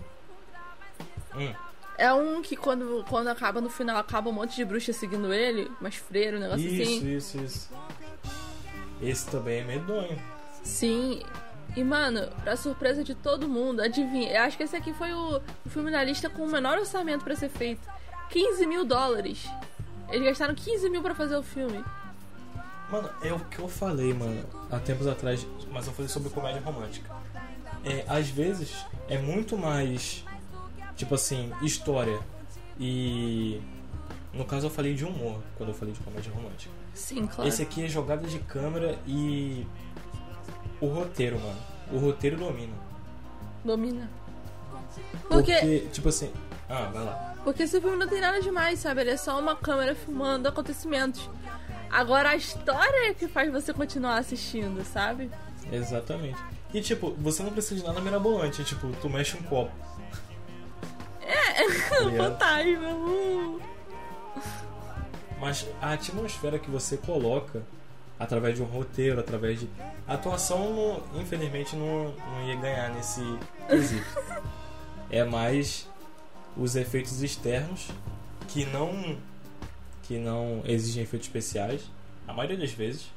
Hum, 1.35 1.55
É 2.02 2.12
um 2.12 2.42
que 2.42 2.56
quando, 2.56 3.04
quando 3.09 3.28
acaba 3.28 3.61
no 3.61 3.71
final, 3.71 3.97
acaba 3.97 4.28
um 4.28 4.32
monte 4.32 4.56
de 4.56 4.64
bruxa 4.64 4.92
seguindo 4.92 5.32
ele, 5.32 5.71
umas 5.80 5.94
freiras, 5.94 6.40
um 6.40 6.42
negócio 6.42 6.66
isso, 6.66 6.82
assim. 6.82 7.16
isso, 7.16 7.38
isso. 7.38 7.71
Esse 9.00 9.30
também 9.30 9.61
é 9.61 9.64
medonho. 9.64 10.21
Sim. 10.64 11.23
E, 11.76 11.85
mano, 11.85 12.28
pra 12.42 12.56
surpresa 12.56 13.04
de 13.04 13.14
todo 13.14 13.49
mundo, 13.49 13.80
adivinha? 13.80 14.32
Eu 14.32 14.42
acho 14.42 14.56
que 14.56 14.64
esse 14.64 14.75
aqui 14.75 14.92
foi 14.92 15.12
o, 15.12 15.40
o 15.64 15.71
filme 15.71 15.92
da 15.92 16.02
lista 16.02 16.28
com 16.28 16.42
o 16.42 16.50
menor 16.50 16.76
orçamento 16.76 17.23
pra 17.23 17.37
ser 17.37 17.49
feito. 17.49 17.88
15 18.30 18.66
mil 18.66 18.85
dólares. 18.85 19.49
Eles 20.11 20.26
gastaram 20.26 20.56
15 20.56 20.90
mil 20.90 21.02
pra 21.02 21.14
fazer 21.14 21.37
o 21.37 21.42
filme. 21.44 21.85
Mano, 22.90 23.11
é 23.23 23.32
o 23.32 23.38
que 23.38 23.61
eu 23.61 23.68
falei, 23.68 24.12
mano, 24.12 24.44
há 24.73 24.80
tempos 24.80 25.06
atrás, 25.06 25.47
mas 25.71 25.87
eu 25.87 25.92
falei 25.92 26.09
sobre 26.09 26.30
comédia 26.30 26.61
romântica. 26.62 27.14
É, 27.85 28.04
às 28.09 28.28
vezes 28.28 28.85
é 29.09 29.18
muito 29.18 29.56
mais, 29.56 30.25
tipo 31.02 31.14
assim, 31.16 31.52
história 31.62 32.21
e. 32.78 33.61
No 34.32 34.44
caso 34.44 34.66
eu 34.66 34.71
falei 34.71 34.94
de 34.94 35.04
humor 35.04 35.40
quando 35.56 35.71
eu 35.71 35.75
falei 35.75 35.92
de 35.92 36.00
comédia 36.00 36.32
romântica. 36.32 36.73
Sim, 36.94 37.26
claro. 37.26 37.49
Esse 37.49 37.61
aqui 37.62 37.85
é 37.85 37.88
jogada 37.88 38.26
de 38.26 38.38
câmera 38.38 38.97
e. 39.06 39.66
O 40.80 40.87
roteiro, 40.87 41.40
mano. 41.40 41.59
O 41.92 41.99
roteiro 41.99 42.37
domina. 42.37 42.73
Domina. 43.64 44.09
Porque, 45.28 45.52
Porque, 45.52 45.78
tipo 45.92 46.09
assim. 46.09 46.32
Ah, 46.68 46.88
vai 46.92 47.04
lá. 47.04 47.35
porque 47.44 47.64
esse 47.64 47.80
filme 47.80 47.97
não 47.97 48.09
tem 48.09 48.21
nada 48.21 48.40
demais, 48.40 48.78
sabe? 48.78 49.00
Ele 49.02 49.11
é 49.11 49.16
só 49.16 49.38
uma 49.38 49.56
câmera 49.56 49.94
filmando 49.94 50.49
acontecimentos. 50.49 51.28
Agora 51.90 52.30
a 52.30 52.37
história 52.37 53.11
é 53.11 53.14
que 53.14 53.28
faz 53.28 53.52
você 53.52 53.75
continuar 53.75 54.16
assistindo, 54.18 54.82
sabe? 54.85 55.30
Exatamente. 55.71 56.38
E 56.73 56.80
tipo, 56.80 57.14
você 57.18 57.42
não 57.42 57.52
precisa 57.52 57.80
de 57.80 57.87
nada 57.87 58.00
mirabolante, 58.00 58.64
tipo, 58.64 58.88
tu 59.00 59.11
mexe 59.11 59.37
um 59.37 59.42
copo. 59.42 59.73
É, 61.56 62.16
fantasma. 62.16 62.88
uh. 62.94 63.62
Mas 65.40 65.66
a 65.80 65.92
atmosfera 65.92 66.59
que 66.59 66.71
você 66.71 66.97
coloca 66.97 67.62
através 68.18 68.54
de 68.54 68.62
um 68.62 68.66
roteiro, 68.66 69.18
através 69.18 69.59
de. 69.61 69.68
A 70.06 70.14
atuação, 70.14 71.02
infelizmente, 71.14 71.75
não, 71.75 72.12
não 72.12 72.47
ia 72.47 72.54
ganhar 72.54 72.90
nesse 72.94 73.21
quesito. 73.68 74.06
é 75.11 75.25
mais 75.25 75.88
os 76.56 76.76
efeitos 76.76 77.23
externos 77.23 77.88
que 78.49 78.64
não. 78.66 79.18
que 80.04 80.18
não 80.18 80.62
exigem 80.64 81.02
efeitos 81.02 81.26
especiais, 81.26 81.82
a 82.26 82.32
maioria 82.32 82.59
das 82.59 82.73
vezes. 82.73 83.11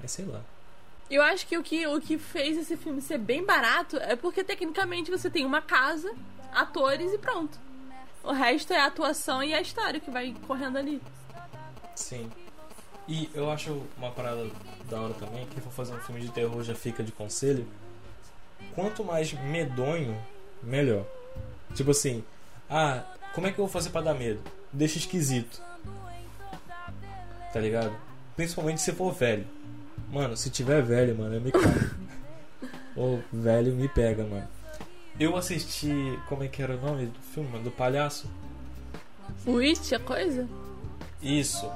Mas 0.00 0.10
sei 0.10 0.26
lá. 0.26 0.42
Eu 1.10 1.22
acho 1.22 1.46
que 1.46 1.56
o, 1.56 1.62
que 1.62 1.86
o 1.86 2.00
que 2.00 2.18
fez 2.18 2.56
esse 2.56 2.76
filme 2.76 3.00
ser 3.00 3.18
bem 3.18 3.44
barato 3.44 3.96
é 3.98 4.16
porque 4.16 4.42
tecnicamente 4.42 5.10
você 5.10 5.28
tem 5.28 5.44
uma 5.44 5.60
casa, 5.60 6.14
atores 6.52 7.12
e 7.12 7.18
pronto. 7.18 7.58
O 8.22 8.32
resto 8.32 8.72
é 8.72 8.80
a 8.80 8.86
atuação 8.86 9.42
e 9.42 9.52
a 9.52 9.60
história 9.60 9.98
que 9.98 10.10
vai 10.10 10.34
correndo 10.46 10.78
ali. 10.78 11.02
Sim. 11.94 12.30
E 13.08 13.28
eu 13.34 13.50
acho 13.50 13.82
uma 13.98 14.10
parada 14.10 14.48
da 14.88 15.00
hora 15.00 15.14
também, 15.14 15.46
quem 15.46 15.60
for 15.60 15.72
fazer 15.72 15.92
um 15.94 16.00
filme 16.00 16.20
de 16.20 16.30
terror 16.30 16.62
já 16.62 16.74
fica 16.74 17.02
de 17.02 17.10
conselho. 17.10 17.66
Quanto 18.74 19.02
mais 19.02 19.32
medonho, 19.32 20.16
melhor. 20.62 21.04
Tipo 21.74 21.90
assim, 21.90 22.24
ah, 22.70 23.02
como 23.34 23.46
é 23.46 23.52
que 23.52 23.58
eu 23.58 23.66
vou 23.66 23.72
fazer 23.72 23.90
pra 23.90 24.00
dar 24.00 24.14
medo? 24.14 24.40
Deixa 24.72 24.98
esquisito. 24.98 25.60
Tá 27.52 27.60
ligado? 27.60 27.94
Principalmente 28.36 28.80
se 28.80 28.92
for 28.92 29.12
velho. 29.12 29.46
Mano, 30.10 30.36
se 30.36 30.48
tiver 30.48 30.82
velho, 30.82 31.16
mano, 31.16 31.34
eu 31.34 31.40
me 31.40 31.50
cago. 31.50 31.90
Ou 32.96 33.22
velho 33.32 33.74
me 33.74 33.88
pega, 33.88 34.24
mano. 34.24 34.48
Eu 35.18 35.36
assisti. 35.36 36.18
Como 36.28 36.42
é 36.42 36.48
que 36.48 36.62
era 36.62 36.76
o 36.76 36.80
nome 36.80 37.06
do 37.06 37.20
filme, 37.20 37.48
mano? 37.50 37.64
Do 37.64 37.70
palhaço? 37.70 38.26
O 39.46 39.58
It, 39.58 39.94
a 39.94 39.98
coisa? 40.00 40.48
Isso. 41.20 41.70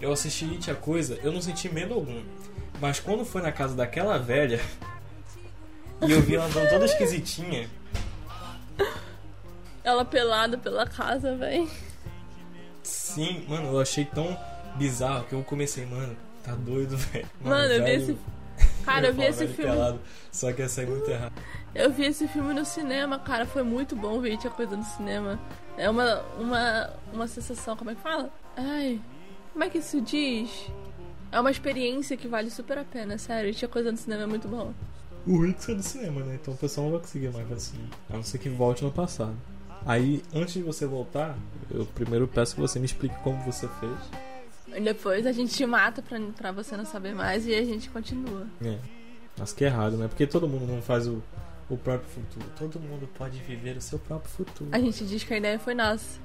Eu 0.00 0.12
assisti 0.12 0.44
It 0.46 0.70
a 0.70 0.74
coisa, 0.74 1.18
eu 1.22 1.30
não 1.32 1.40
senti 1.40 1.68
medo 1.68 1.94
algum. 1.94 2.22
Mas 2.80 2.98
quando 2.98 3.24
foi 3.24 3.40
na 3.42 3.52
casa 3.52 3.74
daquela 3.76 4.18
velha 4.18 4.60
e 6.06 6.10
eu 6.10 6.20
vi 6.20 6.34
ela 6.34 6.46
andando 6.46 6.68
toda 6.68 6.84
esquisitinha, 6.84 7.68
Ela 9.84 10.04
pelada 10.04 10.56
pela 10.58 10.86
casa, 10.86 11.36
véi. 11.36 11.68
sim, 12.82 13.44
mano, 13.48 13.68
eu 13.72 13.80
achei 13.80 14.04
tão 14.04 14.36
bizarro 14.76 15.24
que 15.26 15.32
eu 15.34 15.42
comecei, 15.44 15.84
mano, 15.86 16.16
tá 16.44 16.54
doido, 16.54 16.96
velho. 16.96 17.26
Mano, 17.40 17.72
eu 17.72 17.84
vi 17.84 17.90
esse. 17.90 18.16
Cara, 18.84 19.08
eu 19.08 19.14
vi 19.14 19.22
esse 19.22 19.46
filme. 19.46 19.72
pelado, 19.72 20.00
só 20.30 20.52
que 20.52 20.62
ia 20.62 20.68
sair 20.68 20.86
muito 20.86 21.10
errado. 21.10 21.32
Eu 21.74 21.90
vi 21.90 22.04
esse 22.04 22.28
filme 22.28 22.52
no 22.52 22.64
cinema, 22.64 23.18
cara. 23.18 23.46
Foi 23.46 23.62
muito 23.62 23.96
bom 23.96 24.20
ver 24.20 24.38
a 24.44 24.50
coisa 24.50 24.76
no 24.76 24.84
cinema. 24.84 25.40
É 25.76 25.88
uma, 25.88 26.22
uma, 26.38 26.90
uma 27.12 27.26
sensação, 27.26 27.76
como 27.76 27.90
é 27.90 27.94
que 27.94 28.00
fala? 28.00 28.30
Ai, 28.56 29.00
como 29.52 29.64
é 29.64 29.70
que 29.70 29.78
isso 29.78 30.00
diz? 30.00 30.70
É 31.30 31.40
uma 31.40 31.50
experiência 31.50 32.16
que 32.16 32.28
vale 32.28 32.50
super 32.50 32.76
a 32.78 32.84
pena, 32.84 33.16
sério. 33.16 33.48
It, 33.48 33.64
a 33.64 33.68
coisa 33.68 33.90
no 33.90 33.96
cinema 33.96 34.24
é 34.24 34.26
muito 34.26 34.46
bom. 34.48 34.74
O 35.26 35.40
Rick 35.40 35.70
é 35.70 35.74
do 35.74 35.82
cinema, 35.82 36.22
né? 36.22 36.38
Então 36.40 36.52
o 36.52 36.56
pessoal 36.56 36.86
não 36.86 36.92
vai 36.92 37.00
conseguir 37.00 37.30
mais 37.30 37.48
ver 37.48 37.54
assim. 37.54 37.88
A 38.10 38.16
não 38.16 38.22
ser 38.22 38.38
que 38.38 38.48
volte 38.48 38.84
no 38.84 38.90
passado. 38.90 39.36
Aí, 39.86 40.22
antes 40.34 40.54
de 40.54 40.62
você 40.62 40.86
voltar, 40.86 41.36
eu 41.70 41.86
primeiro 41.86 42.28
peço 42.28 42.54
que 42.54 42.60
você 42.60 42.78
me 42.78 42.86
explique 42.86 43.14
como 43.22 43.42
você 43.44 43.68
fez. 43.80 43.98
E 44.74 44.80
depois 44.80 45.26
a 45.26 45.32
gente 45.32 45.54
te 45.54 45.66
mata 45.66 46.02
pra, 46.02 46.18
pra 46.36 46.52
você 46.52 46.76
não 46.76 46.84
saber 46.84 47.14
mais 47.14 47.46
e 47.46 47.54
a 47.54 47.64
gente 47.64 47.90
continua. 47.90 48.46
É. 48.64 48.78
Mas 49.36 49.52
que 49.52 49.64
é 49.64 49.68
errado, 49.68 49.96
né? 49.96 50.08
Porque 50.08 50.26
todo 50.26 50.48
mundo 50.48 50.66
não 50.66 50.82
faz 50.82 51.06
o, 51.06 51.22
o 51.68 51.76
próprio 51.76 52.08
futuro. 52.08 52.46
Todo 52.58 52.80
mundo 52.80 53.08
pode 53.14 53.38
viver 53.40 53.76
o 53.76 53.80
seu 53.80 53.98
próprio 53.98 54.30
futuro. 54.30 54.70
A 54.72 54.78
gente 54.78 55.04
diz 55.04 55.24
que 55.24 55.34
a 55.34 55.38
ideia 55.38 55.58
foi 55.58 55.74
nossa. 55.74 56.20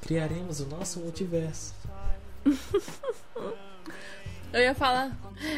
Criaremos 0.00 0.60
o 0.60 0.66
nosso 0.66 1.00
multiverso. 1.00 1.74
Eu 4.52 4.60
ia 4.60 4.74
falar. 4.74 5.16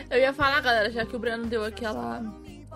Eu 0.08 0.18
ia 0.18 0.32
falar, 0.32 0.60
galera, 0.60 0.90
já 0.90 1.04
que 1.04 1.16
o 1.16 1.18
Breno 1.18 1.46
deu 1.46 1.64
aquela. 1.64 2.22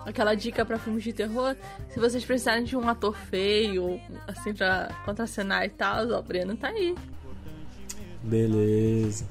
Aquela 0.05 0.33
dica 0.33 0.65
pra 0.65 0.79
filmes 0.79 1.03
de 1.03 1.11
terror, 1.11 1.57
se 1.89 1.99
vocês 1.99 2.23
precisarem 2.23 2.63
de 2.63 2.75
um 2.75 2.87
ator 2.87 3.13
feio, 3.13 3.99
assim, 4.25 4.53
pra 4.53 4.87
contracenar 5.03 5.65
e 5.65 5.69
tal, 5.69 6.07
o 6.07 6.23
Breno 6.23 6.55
tá 6.55 6.69
aí. 6.69 6.95
Beleza. 8.23 9.25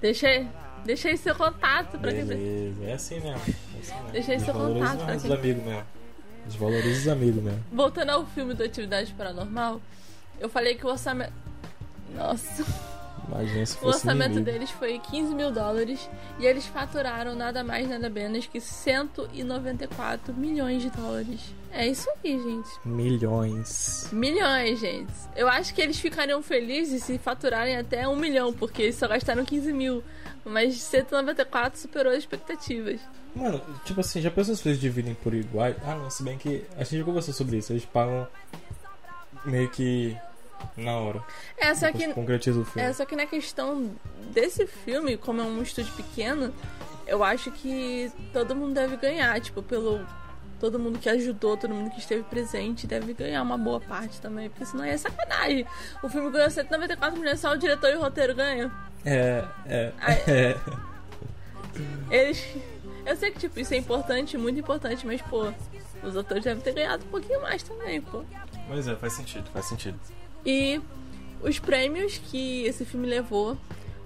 Deixa 0.00 0.28
aí, 0.28 0.48
deixa 0.84 1.08
aí 1.08 1.16
seu 1.16 1.34
contato 1.34 1.98
pra 1.98 2.12
quem 2.12 2.24
Beleza. 2.24 2.84
É 2.84 2.92
assim 2.92 3.20
mesmo. 3.20 3.30
É 3.30 3.78
assim 3.80 3.94
mesmo. 4.12 4.32
Aí 4.32 4.40
seu 4.40 4.54
contato 4.54 5.04
pra 5.04 5.16
os 5.16 5.22
quem- 5.22 5.32
amigos 5.32 5.64
mesmo. 5.64 5.84
Desvaloriza 6.46 7.00
os 7.00 7.08
amigos 7.08 7.42
mesmo. 7.42 7.64
Voltando 7.72 8.10
ao 8.10 8.26
filme 8.26 8.54
do 8.54 8.62
Atividade 8.64 9.12
Paranormal, 9.14 9.80
eu 10.40 10.48
falei 10.48 10.74
que 10.76 10.86
o 10.86 10.90
orçamento. 10.90 11.32
Nossa. 12.14 12.64
Imagina 13.30 13.66
se 13.66 13.74
O 13.76 13.78
fosse 13.80 13.98
orçamento 13.98 14.32
inimigo. 14.32 14.50
deles 14.52 14.70
foi 14.70 14.98
15 14.98 15.34
mil 15.34 15.50
dólares 15.52 16.08
e 16.38 16.46
eles 16.46 16.64
faturaram 16.66 17.34
nada 17.34 17.62
mais 17.62 17.88
nada 17.88 18.08
menos 18.08 18.46
que 18.46 18.58
194 18.60 20.32
milhões 20.34 20.82
de 20.82 20.90
dólares. 20.90 21.40
É 21.70 21.86
isso 21.86 22.08
aí, 22.24 22.38
gente. 22.42 22.68
Milhões. 22.84 24.08
Milhões, 24.12 24.80
gente. 24.80 25.12
Eu 25.36 25.48
acho 25.48 25.74
que 25.74 25.82
eles 25.82 25.98
ficariam 25.98 26.42
felizes 26.42 27.04
se 27.04 27.18
faturarem 27.18 27.76
até 27.76 28.08
um 28.08 28.16
milhão, 28.16 28.52
porque 28.52 28.82
eles 28.82 28.96
só 28.96 29.06
gastaram 29.06 29.44
15 29.44 29.72
mil. 29.72 30.02
Mas 30.44 30.80
194 30.80 31.78
superou 31.78 32.12
as 32.12 32.20
expectativas. 32.20 32.98
Mano, 33.36 33.60
tipo 33.84 34.00
assim, 34.00 34.22
já 34.22 34.30
pensou 34.30 34.56
se 34.56 34.66
eles 34.66 34.80
dividem 34.80 35.12
por 35.14 35.34
igual? 35.34 35.74
Ah, 35.84 35.94
não, 35.94 36.08
se 36.10 36.22
bem 36.22 36.38
que 36.38 36.64
a 36.76 36.84
gente 36.84 36.98
já 36.98 37.04
conversou 37.04 37.34
sobre 37.34 37.58
isso. 37.58 37.72
Eles 37.72 37.84
pagam 37.84 38.26
meio 39.44 39.68
que 39.68 40.16
na 40.76 40.96
hora. 40.96 41.22
É, 41.56 41.74
só 41.74 41.90
que, 41.92 42.12
concretiza 42.12 42.60
o 42.60 42.64
filme. 42.64 42.88
é, 42.88 42.92
só 42.92 43.04
que 43.04 43.16
na 43.16 43.26
questão 43.26 43.90
desse 44.32 44.66
filme, 44.66 45.16
como 45.16 45.40
é 45.40 45.44
um 45.44 45.62
estúdio 45.62 45.92
pequeno, 45.94 46.52
eu 47.06 47.24
acho 47.24 47.50
que 47.50 48.12
todo 48.32 48.54
mundo 48.54 48.74
deve 48.74 48.96
ganhar, 48.96 49.40
tipo, 49.40 49.62
pelo. 49.62 50.04
Todo 50.60 50.76
mundo 50.76 50.98
que 50.98 51.08
ajudou, 51.08 51.56
todo 51.56 51.72
mundo 51.72 51.88
que 51.90 52.00
esteve 52.00 52.24
presente 52.24 52.84
deve 52.84 53.14
ganhar 53.14 53.42
uma 53.42 53.56
boa 53.56 53.80
parte 53.80 54.20
também, 54.20 54.50
porque 54.50 54.64
senão 54.64 54.82
é 54.82 54.96
sacanagem. 54.96 55.64
O 56.02 56.08
filme 56.08 56.32
ganhou 56.32 56.50
194 56.50 57.16
milhões, 57.16 57.38
só 57.38 57.52
o 57.52 57.56
diretor 57.56 57.90
e 57.90 57.94
o 57.94 58.00
roteiro 58.00 58.34
ganham. 58.34 58.68
É, 59.04 59.44
é, 59.66 59.92
Ai. 60.00 60.22
é. 60.26 60.56
Eles. 62.10 62.44
Eu 63.06 63.16
sei 63.16 63.30
que, 63.30 63.38
tipo, 63.38 63.60
isso 63.60 63.72
é 63.72 63.76
importante, 63.76 64.36
muito 64.36 64.58
importante, 64.58 65.06
mas, 65.06 65.22
pô, 65.22 65.52
os 66.02 66.16
atores 66.16 66.42
devem 66.42 66.62
ter 66.62 66.74
ganhado 66.74 67.04
um 67.04 67.08
pouquinho 67.08 67.40
mais 67.40 67.62
também, 67.62 68.00
pô. 68.00 68.24
Mas 68.68 68.86
é, 68.88 68.96
faz 68.96 69.12
sentido, 69.12 69.48
faz 69.52 69.66
sentido. 69.66 69.98
E 70.44 70.80
os 71.42 71.58
prêmios 71.58 72.18
que 72.18 72.64
esse 72.64 72.84
filme 72.84 73.06
levou 73.06 73.56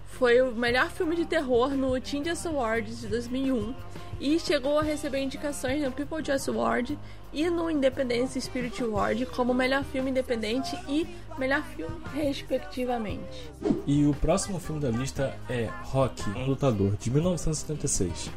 foi 0.07 0.41
o 0.43 0.53
melhor 0.53 0.91
filme 0.91 1.17
de 1.17 1.25
terror 1.25 1.71
no 1.71 1.99
Teen 2.01 2.23
Awards 2.47 3.01
de 3.01 3.07
2001 3.09 3.75
e 4.21 4.39
chegou 4.39 4.79
a 4.79 4.83
receber 4.83 5.21
indicações 5.21 5.83
no 5.83 5.91
People 5.91 6.25
Choice 6.25 6.49
Award 6.49 6.99
e 7.33 7.49
no 7.51 7.71
Independence 7.71 8.41
Spirit 8.41 8.81
Award 8.83 9.27
como 9.27 9.53
melhor 9.53 9.83
filme 9.83 10.11
independente 10.11 10.79
e 10.87 11.09
melhor 11.39 11.63
filme, 11.65 11.97
respectivamente. 12.15 13.51
E 13.87 14.05
o 14.05 14.15
próximo 14.15 14.61
filme 14.61 14.81
da 14.81 14.91
lista 14.91 15.37
é 15.49 15.69
Rock, 15.83 16.23
um 16.31 16.45
lutador, 16.45 16.97
de 16.97 17.11
1976. 17.11 18.31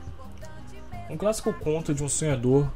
Um 1.09 1.17
clássico 1.17 1.53
conto 1.53 1.93
de 1.93 2.03
um 2.03 2.09
sonhador 2.09 2.67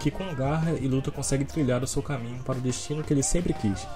que 0.00 0.10
com 0.10 0.34
garra 0.34 0.72
e 0.72 0.86
luta 0.86 1.10
consegue 1.10 1.46
trilhar 1.46 1.82
o 1.82 1.86
seu 1.86 2.02
caminho 2.02 2.42
para 2.42 2.58
o 2.58 2.60
destino 2.60 3.02
que 3.02 3.14
ele 3.14 3.22
sempre 3.22 3.54
quis. 3.54 3.86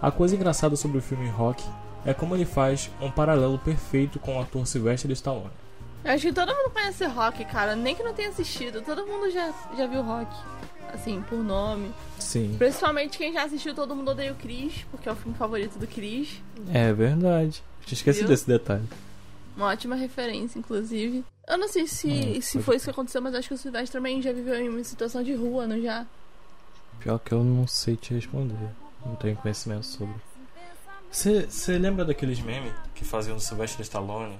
A 0.00 0.10
coisa 0.10 0.34
engraçada 0.36 0.76
sobre 0.76 0.98
o 0.98 1.02
filme 1.02 1.28
Rock 1.28 1.64
é 2.04 2.12
como 2.14 2.34
ele 2.34 2.44
faz 2.44 2.90
um 3.00 3.10
paralelo 3.10 3.58
perfeito 3.58 4.18
com 4.18 4.36
o 4.36 4.40
ator 4.40 4.66
Sylvester 4.66 5.10
Stallone. 5.12 5.50
Eu 6.04 6.12
acho 6.12 6.26
que 6.26 6.32
todo 6.32 6.54
mundo 6.54 6.70
conhece 6.70 7.04
Rock, 7.06 7.44
cara, 7.46 7.74
nem 7.74 7.94
que 7.94 8.02
não 8.02 8.14
tenha 8.14 8.28
assistido, 8.28 8.80
todo 8.82 9.04
mundo 9.06 9.30
já, 9.30 9.52
já 9.76 9.86
viu 9.86 10.02
Rock. 10.02 10.30
Assim, 10.92 11.20
por 11.22 11.42
nome. 11.42 11.90
Sim. 12.18 12.54
Principalmente 12.56 13.18
quem 13.18 13.32
já 13.32 13.42
assistiu 13.44 13.74
Todo 13.74 13.94
Mundo 13.94 14.12
Odeia 14.12 14.32
o 14.32 14.36
Chris, 14.36 14.86
porque 14.90 15.08
é 15.08 15.12
o 15.12 15.16
filme 15.16 15.36
favorito 15.36 15.78
do 15.80 15.86
Chris. 15.86 16.40
É 16.72 16.92
verdade. 16.92 17.60
Tinha 17.84 17.96
esquecido 17.96 18.22
Viu? 18.22 18.28
desse 18.28 18.46
detalhe. 18.46 18.84
Uma 19.56 19.66
ótima 19.66 19.96
referência, 19.96 20.58
inclusive. 20.60 21.24
Eu 21.46 21.58
não 21.58 21.68
sei 21.68 21.88
se, 21.88 22.08
Hum, 22.08 22.40
se 22.40 22.62
foi 22.62 22.76
isso 22.76 22.84
que 22.84 22.90
aconteceu, 22.92 23.20
mas 23.20 23.34
acho 23.34 23.48
que 23.48 23.54
o 23.54 23.58
Silvestre 23.58 23.98
também 23.98 24.22
já 24.22 24.32
viveu 24.32 24.54
em 24.54 24.68
uma 24.68 24.82
situação 24.84 25.24
de 25.24 25.34
rua, 25.34 25.66
não 25.66 25.80
já? 25.82 26.06
Pior 27.00 27.18
que 27.18 27.32
eu 27.32 27.42
não 27.42 27.66
sei 27.66 27.96
te 27.96 28.14
responder. 28.14 28.54
Não 29.06 29.14
tenho 29.14 29.36
conhecimento 29.36 29.86
sobre. 29.86 30.14
Você 31.10 31.78
lembra 31.78 32.04
daqueles 32.04 32.40
memes 32.40 32.72
que 32.94 33.04
faziam 33.04 33.36
do 33.36 33.42
Sylvester 33.42 33.80
Stallone? 33.82 34.38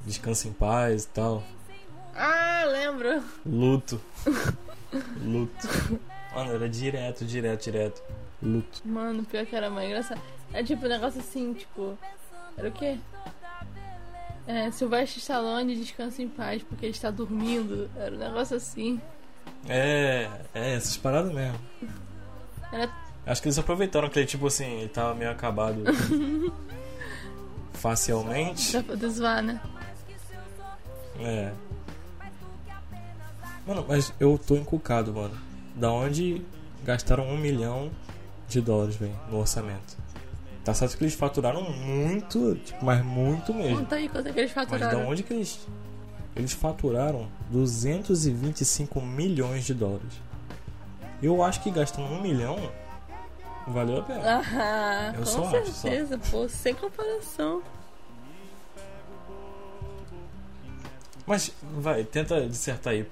Descansa 0.00 0.48
em 0.48 0.52
paz 0.52 1.04
e 1.04 1.08
tal. 1.08 1.44
Ah, 2.14 2.64
lembro. 2.66 3.22
Luto. 3.44 4.00
Luto. 5.22 5.68
Mano, 6.34 6.52
era 6.52 6.68
direto, 6.68 7.24
direto, 7.24 7.64
direto. 7.64 8.02
Luto. 8.42 8.80
Mano, 8.84 9.24
pior 9.24 9.44
que 9.44 9.54
era 9.54 9.68
mais 9.68 9.88
engraçado. 9.88 10.20
É 10.52 10.62
tipo 10.62 10.86
um 10.86 10.88
negócio 10.88 11.20
assim, 11.20 11.52
tipo. 11.52 11.96
Era 12.56 12.68
o 12.68 12.72
quê? 12.72 12.98
É, 14.46 14.70
Silvestre 14.70 15.20
Stallone 15.20 15.76
descansa 15.76 16.22
em 16.22 16.28
paz 16.28 16.62
porque 16.62 16.86
ele 16.86 16.92
está 16.92 17.10
dormindo. 17.10 17.90
Era 17.96 18.14
um 18.14 18.18
negócio 18.18 18.56
assim. 18.56 19.00
É, 19.68 20.28
é, 20.54 20.74
essas 20.74 20.96
paradas 20.96 21.32
mesmo. 21.32 21.58
Era 22.72 22.88
Acho 23.28 23.42
que 23.42 23.48
eles 23.48 23.58
aproveitaram 23.58 24.08
que 24.08 24.18
ele, 24.18 24.26
tipo 24.26 24.46
assim, 24.46 24.64
ele 24.80 24.88
tava 24.88 25.14
meio 25.14 25.30
acabado 25.30 25.82
facialmente. 27.74 28.72
pra 28.72 28.82
poder 28.82 29.08
zoar, 29.10 29.42
né? 29.42 29.60
É. 31.20 31.52
Mano, 33.66 33.84
mas 33.86 34.12
eu 34.18 34.38
tô 34.38 34.56
encucado, 34.56 35.12
mano. 35.12 35.36
Da 35.74 35.92
onde 35.92 36.42
gastaram 36.84 37.24
um 37.28 37.36
milhão 37.36 37.90
de 38.48 38.60
dólares, 38.62 38.96
velho, 38.96 39.14
no 39.30 39.38
orçamento? 39.38 39.96
Tá 40.64 40.72
certo 40.72 40.96
que 40.96 41.04
eles 41.04 41.14
faturaram 41.14 41.62
muito, 41.70 42.54
tipo, 42.56 42.84
mas 42.84 43.04
muito 43.04 43.52
mesmo. 43.52 43.78
Conta 43.78 43.96
aí 43.96 44.08
quanto 44.08 44.28
é 44.28 44.32
que 44.32 44.40
eles 44.40 44.52
Mas 44.54 44.66
da 44.68 44.78
faturaram. 44.78 45.08
onde 45.08 45.22
que 45.22 45.32
eles. 45.34 45.66
Eles 46.34 46.52
faturaram 46.52 47.28
225 47.50 49.00
milhões 49.02 49.64
de 49.64 49.74
dólares. 49.74 50.12
Eu 51.22 51.42
acho 51.42 51.60
que 51.62 51.70
gastando 51.70 52.06
um 52.12 52.20
milhão 52.22 52.56
valeu 53.72 53.98
a 53.98 54.02
pena. 54.02 54.22
Ah, 54.54 55.12
Eu 55.14 55.20
com 55.20 55.26
só 55.26 55.44
acho, 55.56 55.66
só. 55.66 55.72
certeza, 55.72 56.18
pô, 56.30 56.48
sem 56.48 56.74
comparação. 56.74 57.62
Mas, 61.26 61.52
vai, 61.78 62.04
tenta 62.04 62.46
dissertar 62.48 62.92
aí. 62.94 63.06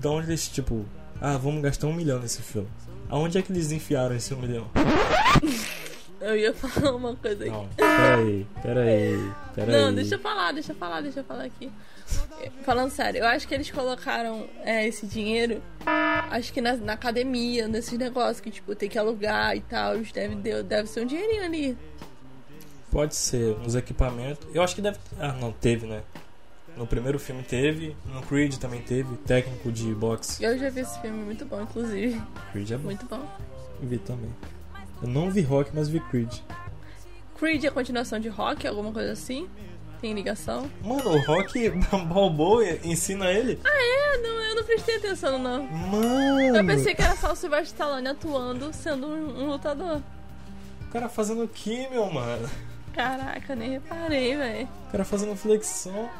Da 0.00 0.10
onde 0.10 0.28
eles, 0.28 0.48
tipo, 0.48 0.84
ah, 1.20 1.36
vamos 1.36 1.62
gastar 1.62 1.86
um 1.86 1.92
milhão 1.92 2.18
nesse 2.18 2.42
filme. 2.42 2.68
Aonde 3.08 3.38
é 3.38 3.42
que 3.42 3.52
eles 3.52 3.70
enfiaram 3.70 4.16
esse 4.16 4.34
um 4.34 4.38
milhão? 4.38 4.66
Eu 6.22 6.36
ia 6.36 6.52
falar 6.54 6.94
uma 6.94 7.16
coisa 7.16 7.42
aqui. 7.44 7.52
Não, 7.52 7.68
peraí, 7.76 8.46
peraí, 8.62 9.32
peraí. 9.54 9.70
Não, 9.82 9.92
deixa 9.94 10.14
eu 10.14 10.18
falar, 10.20 10.52
deixa 10.52 10.72
eu 10.72 10.76
falar, 10.76 11.00
deixa 11.00 11.20
eu 11.20 11.24
falar 11.24 11.44
aqui. 11.44 11.70
Falando 12.64 12.90
sério, 12.90 13.20
eu 13.20 13.26
acho 13.26 13.46
que 13.48 13.54
eles 13.54 13.70
colocaram 13.70 14.46
é, 14.64 14.86
esse 14.86 15.06
dinheiro, 15.06 15.62
acho 16.30 16.52
que 16.52 16.60
na, 16.60 16.76
na 16.76 16.92
academia, 16.92 17.66
nesses 17.66 17.98
negócios 17.98 18.40
que, 18.40 18.50
tipo, 18.50 18.74
tem 18.74 18.88
que 18.88 18.98
alugar 18.98 19.56
e 19.56 19.60
tal. 19.62 19.98
Deve, 19.98 20.34
deu- 20.36 20.62
deve 20.62 20.88
ser 20.88 21.00
um 21.02 21.06
dinheirinho 21.06 21.44
ali. 21.44 21.78
Pode 22.90 23.14
ser, 23.16 23.56
nos 23.58 23.74
equipamentos. 23.74 24.46
Eu 24.54 24.62
acho 24.62 24.74
que 24.74 24.82
deve. 24.82 24.98
Ah, 25.18 25.32
não, 25.32 25.50
teve, 25.52 25.86
né? 25.86 26.02
No 26.76 26.86
primeiro 26.86 27.18
filme 27.18 27.42
teve, 27.42 27.96
no 28.06 28.22
Creed 28.22 28.56
também 28.56 28.80
teve, 28.82 29.16
técnico 29.18 29.70
de 29.72 29.94
boxe. 29.94 30.42
Eu 30.42 30.58
já 30.58 30.68
vi 30.70 30.80
esse 30.80 31.00
filme, 31.00 31.22
muito 31.24 31.44
bom, 31.44 31.60
inclusive. 31.62 32.20
Creed 32.52 32.70
é 32.70 32.76
bom. 32.76 32.84
Muito 32.84 33.06
bom. 33.06 33.26
Vi 33.80 33.98
também. 33.98 34.30
Eu 35.02 35.08
não 35.08 35.30
vi 35.30 35.40
Rock, 35.40 35.70
mas 35.74 35.88
vi 35.88 36.00
Creed. 36.00 36.38
Creed 37.36 37.64
é 37.64 37.68
a 37.68 37.72
continuação 37.72 38.20
de 38.20 38.28
Rock, 38.28 38.66
alguma 38.66 38.92
coisa 38.92 39.12
assim? 39.12 39.48
Tem 40.00 40.14
ligação? 40.14 40.70
Mano, 40.82 41.10
o 41.10 41.26
Rock 41.26 41.70
Balboa 42.08 42.64
ensina 42.84 43.30
ele. 43.30 43.58
É, 43.64 44.18
não, 44.18 44.30
eu 44.30 44.56
não 44.56 44.64
prestei 44.64 44.96
atenção, 44.96 45.38
não. 45.38 45.64
Mano! 45.64 46.56
Eu 46.56 46.66
pensei 46.66 46.94
que 46.94 47.02
era 47.02 47.16
só 47.16 47.32
o 47.32 47.36
Sylvester 47.36 47.66
Stallone 47.66 48.08
atuando, 48.08 48.72
sendo 48.72 49.06
um, 49.06 49.44
um 49.44 49.48
lutador. 49.48 50.00
O 50.88 50.92
cara 50.92 51.08
fazendo 51.08 51.46
químio, 51.48 52.12
mano. 52.12 52.48
Caraca, 52.92 53.54
nem 53.54 53.70
reparei, 53.70 54.36
velho. 54.36 54.68
O 54.88 54.92
cara 54.92 55.04
fazendo 55.04 55.34
flexão. 55.36 56.10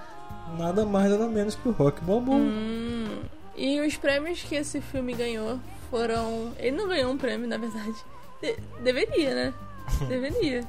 Nada 0.58 0.84
mais, 0.84 1.10
nada 1.10 1.26
menos 1.26 1.54
que 1.54 1.68
o 1.68 1.72
Rock 1.72 2.02
Balboa. 2.02 2.36
Hum, 2.36 3.22
e 3.56 3.80
os 3.80 3.96
prêmios 3.96 4.42
que 4.42 4.54
esse 4.54 4.80
filme 4.80 5.12
ganhou 5.12 5.58
foram. 5.90 6.52
Ele 6.58 6.76
não 6.76 6.88
ganhou 6.88 7.12
um 7.12 7.18
prêmio, 7.18 7.46
na 7.46 7.56
verdade. 7.56 7.96
De- 8.42 8.56
deveria, 8.82 9.34
né? 9.34 9.54
Deveria. 10.08 10.64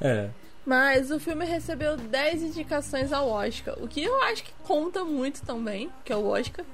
É. 0.00 0.28
Mas 0.64 1.10
o 1.10 1.18
filme 1.18 1.44
recebeu 1.44 1.96
10 1.96 2.42
indicações 2.42 3.12
ao 3.12 3.28
Oscar, 3.28 3.74
o 3.82 3.88
que 3.88 4.02
eu 4.04 4.22
acho 4.24 4.44
que 4.44 4.52
conta 4.64 5.04
muito 5.04 5.42
também, 5.42 5.90
que 6.04 6.12
é 6.12 6.16
o 6.16 6.26
Oscar. 6.28 6.64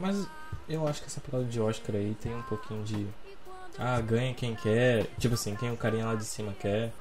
Mas 0.00 0.26
eu 0.68 0.86
acho 0.88 1.00
que 1.02 1.06
essa 1.06 1.20
parada 1.20 1.48
de 1.48 1.60
Oscar 1.60 1.94
aí 1.94 2.16
tem 2.20 2.34
um 2.34 2.42
pouquinho 2.42 2.82
de. 2.82 3.06
Ah, 3.78 4.00
ganha 4.00 4.34
quem 4.34 4.54
quer. 4.56 5.06
Tipo 5.18 5.34
assim, 5.34 5.54
quem 5.54 5.70
o 5.70 5.76
carinha 5.76 6.06
lá 6.06 6.14
de 6.14 6.24
cima 6.24 6.52
quer. 6.58 6.92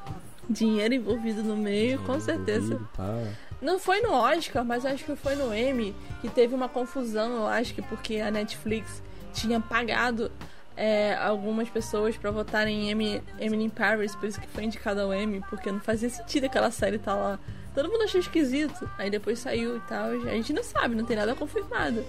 Dinheiro 0.50 0.94
envolvido 0.94 1.44
no 1.44 1.58
meio, 1.58 1.98
com 2.00 2.18
Dinheiro 2.18 2.22
certeza. 2.22 2.66
envolvido, 2.68 2.90
tá. 2.96 3.34
Não 3.62 3.80
foi 3.80 4.02
no 4.02 4.12
Oscar, 4.14 4.64
mas 4.64 4.86
acho 4.86 5.04
que 5.04 5.16
foi 5.16 5.36
no 5.36 5.54
Emmy 5.56 5.96
que 6.22 6.30
teve 6.30 6.54
uma 6.54 6.70
confusão, 6.70 7.36
eu 7.38 7.48
acho 7.48 7.74
que 7.74 7.82
porque 7.82 8.18
a 8.20 8.30
Netflix 8.30 9.02
tinha 9.34 9.60
pagado 9.60 10.32
é, 10.78 11.16
algumas 11.16 11.68
pessoas 11.70 12.16
pra 12.16 12.32
votarem 12.32 12.90
em 12.90 13.22
Emily, 13.40 13.70
Paris, 13.70 14.16
por 14.16 14.28
isso 14.30 14.40
que 14.40 14.48
foi 14.48 14.64
indicada 14.64 15.04
ao 15.04 15.14
Emmy, 15.14 15.42
porque 15.50 15.72
não 15.72 15.80
fazia 15.80 16.10
sentido 16.10 16.46
aquela 16.46 16.72
série 16.72 16.96
estar 16.96 17.16
lá. 17.16 17.40
Todo 17.74 17.90
mundo 17.90 18.04
achou 18.04 18.20
esquisito, 18.20 18.90
aí 18.98 19.10
depois 19.10 19.40
saiu 19.40 19.78
e 19.78 19.80
tal. 19.82 20.06
A 20.06 20.36
gente 20.36 20.54
não 20.54 20.64
sabe, 20.64 20.96
não 20.96 21.04
tem 21.04 21.18
nada 21.18 21.36
confirmado. 21.36 22.04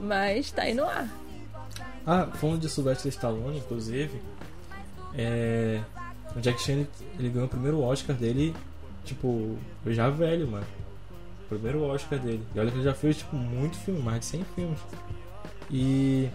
Mas 0.00 0.50
tá 0.50 0.62
aí 0.62 0.74
no 0.74 0.84
ar. 0.84 1.08
Ah, 2.06 2.28
falando 2.34 2.60
de 2.60 2.68
Sylvester 2.68 3.08
Stallone, 3.10 3.58
inclusive, 3.58 4.20
é... 5.14 5.80
o 6.34 6.40
Jack 6.40 6.60
Chan 6.60 6.86
ele 7.18 7.28
ganhou 7.28 7.46
o 7.46 7.50
primeiro 7.50 7.80
Oscar 7.80 8.16
dele 8.16 8.54
tipo, 9.04 9.56
já 9.86 10.10
velho, 10.10 10.48
mano. 10.48 10.66
Primeiro 11.48 11.82
Oscar 11.82 12.18
dele. 12.18 12.44
E 12.54 12.58
olha 12.58 12.70
que 12.70 12.76
ele 12.76 12.84
já 12.84 12.94
fez, 12.94 13.18
tipo, 13.18 13.36
muito 13.36 13.76
filme, 13.78 14.00
mais 14.00 14.20
de 14.20 14.26
100 14.26 14.44
filmes. 14.54 14.78
E. 15.70 16.28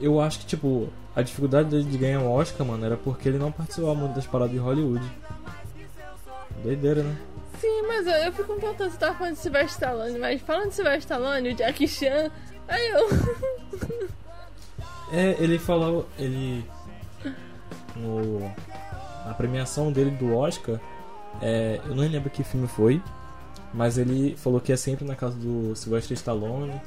Eu 0.00 0.20
acho 0.20 0.40
que, 0.40 0.46
tipo, 0.46 0.88
a 1.14 1.22
dificuldade 1.22 1.70
dele 1.70 1.84
de 1.84 1.96
ganhar 1.96 2.20
um 2.20 2.30
Oscar, 2.30 2.66
mano, 2.66 2.84
era 2.84 2.96
porque 2.96 3.28
ele 3.28 3.38
não 3.38 3.50
participava 3.50 3.94
muito 3.94 4.14
das 4.14 4.26
paradas 4.26 4.52
de 4.52 4.58
Hollywood. 4.58 5.04
Doideira, 6.62 7.02
né? 7.02 7.16
Sim, 7.60 7.82
mas 7.86 8.06
eu, 8.06 8.12
eu 8.12 8.32
fico 8.32 8.52
me 8.52 8.60
perguntando 8.60 8.90
se 8.90 8.98
tava 8.98 9.14
falando 9.14 9.34
de 9.34 9.40
Sylvester 9.40 9.70
Stallone, 9.70 10.18
mas 10.18 10.42
falando 10.42 10.68
de 10.68 10.74
Sylvester 10.74 11.00
Stallone, 11.00 11.52
o 11.52 11.56
Jackie 11.56 11.88
Chan, 11.88 12.30
aí 12.68 12.88
eu. 12.90 13.08
É, 15.12 15.36
ele 15.38 15.58
falou. 15.58 16.08
Ele. 16.18 16.64
No, 17.94 18.40
na 19.24 19.32
premiação 19.34 19.90
dele 19.90 20.10
do 20.10 20.36
Oscar, 20.36 20.78
é, 21.40 21.80
eu 21.86 21.94
não 21.94 22.02
lembro 22.02 22.28
que 22.28 22.44
filme 22.44 22.66
foi, 22.66 23.00
mas 23.72 23.96
ele 23.96 24.36
falou 24.36 24.60
que 24.60 24.72
ia 24.72 24.76
sempre 24.76 25.04
na 25.04 25.14
casa 25.14 25.36
do 25.36 25.74
Sylvester 25.74 26.16
Stallone 26.16 26.80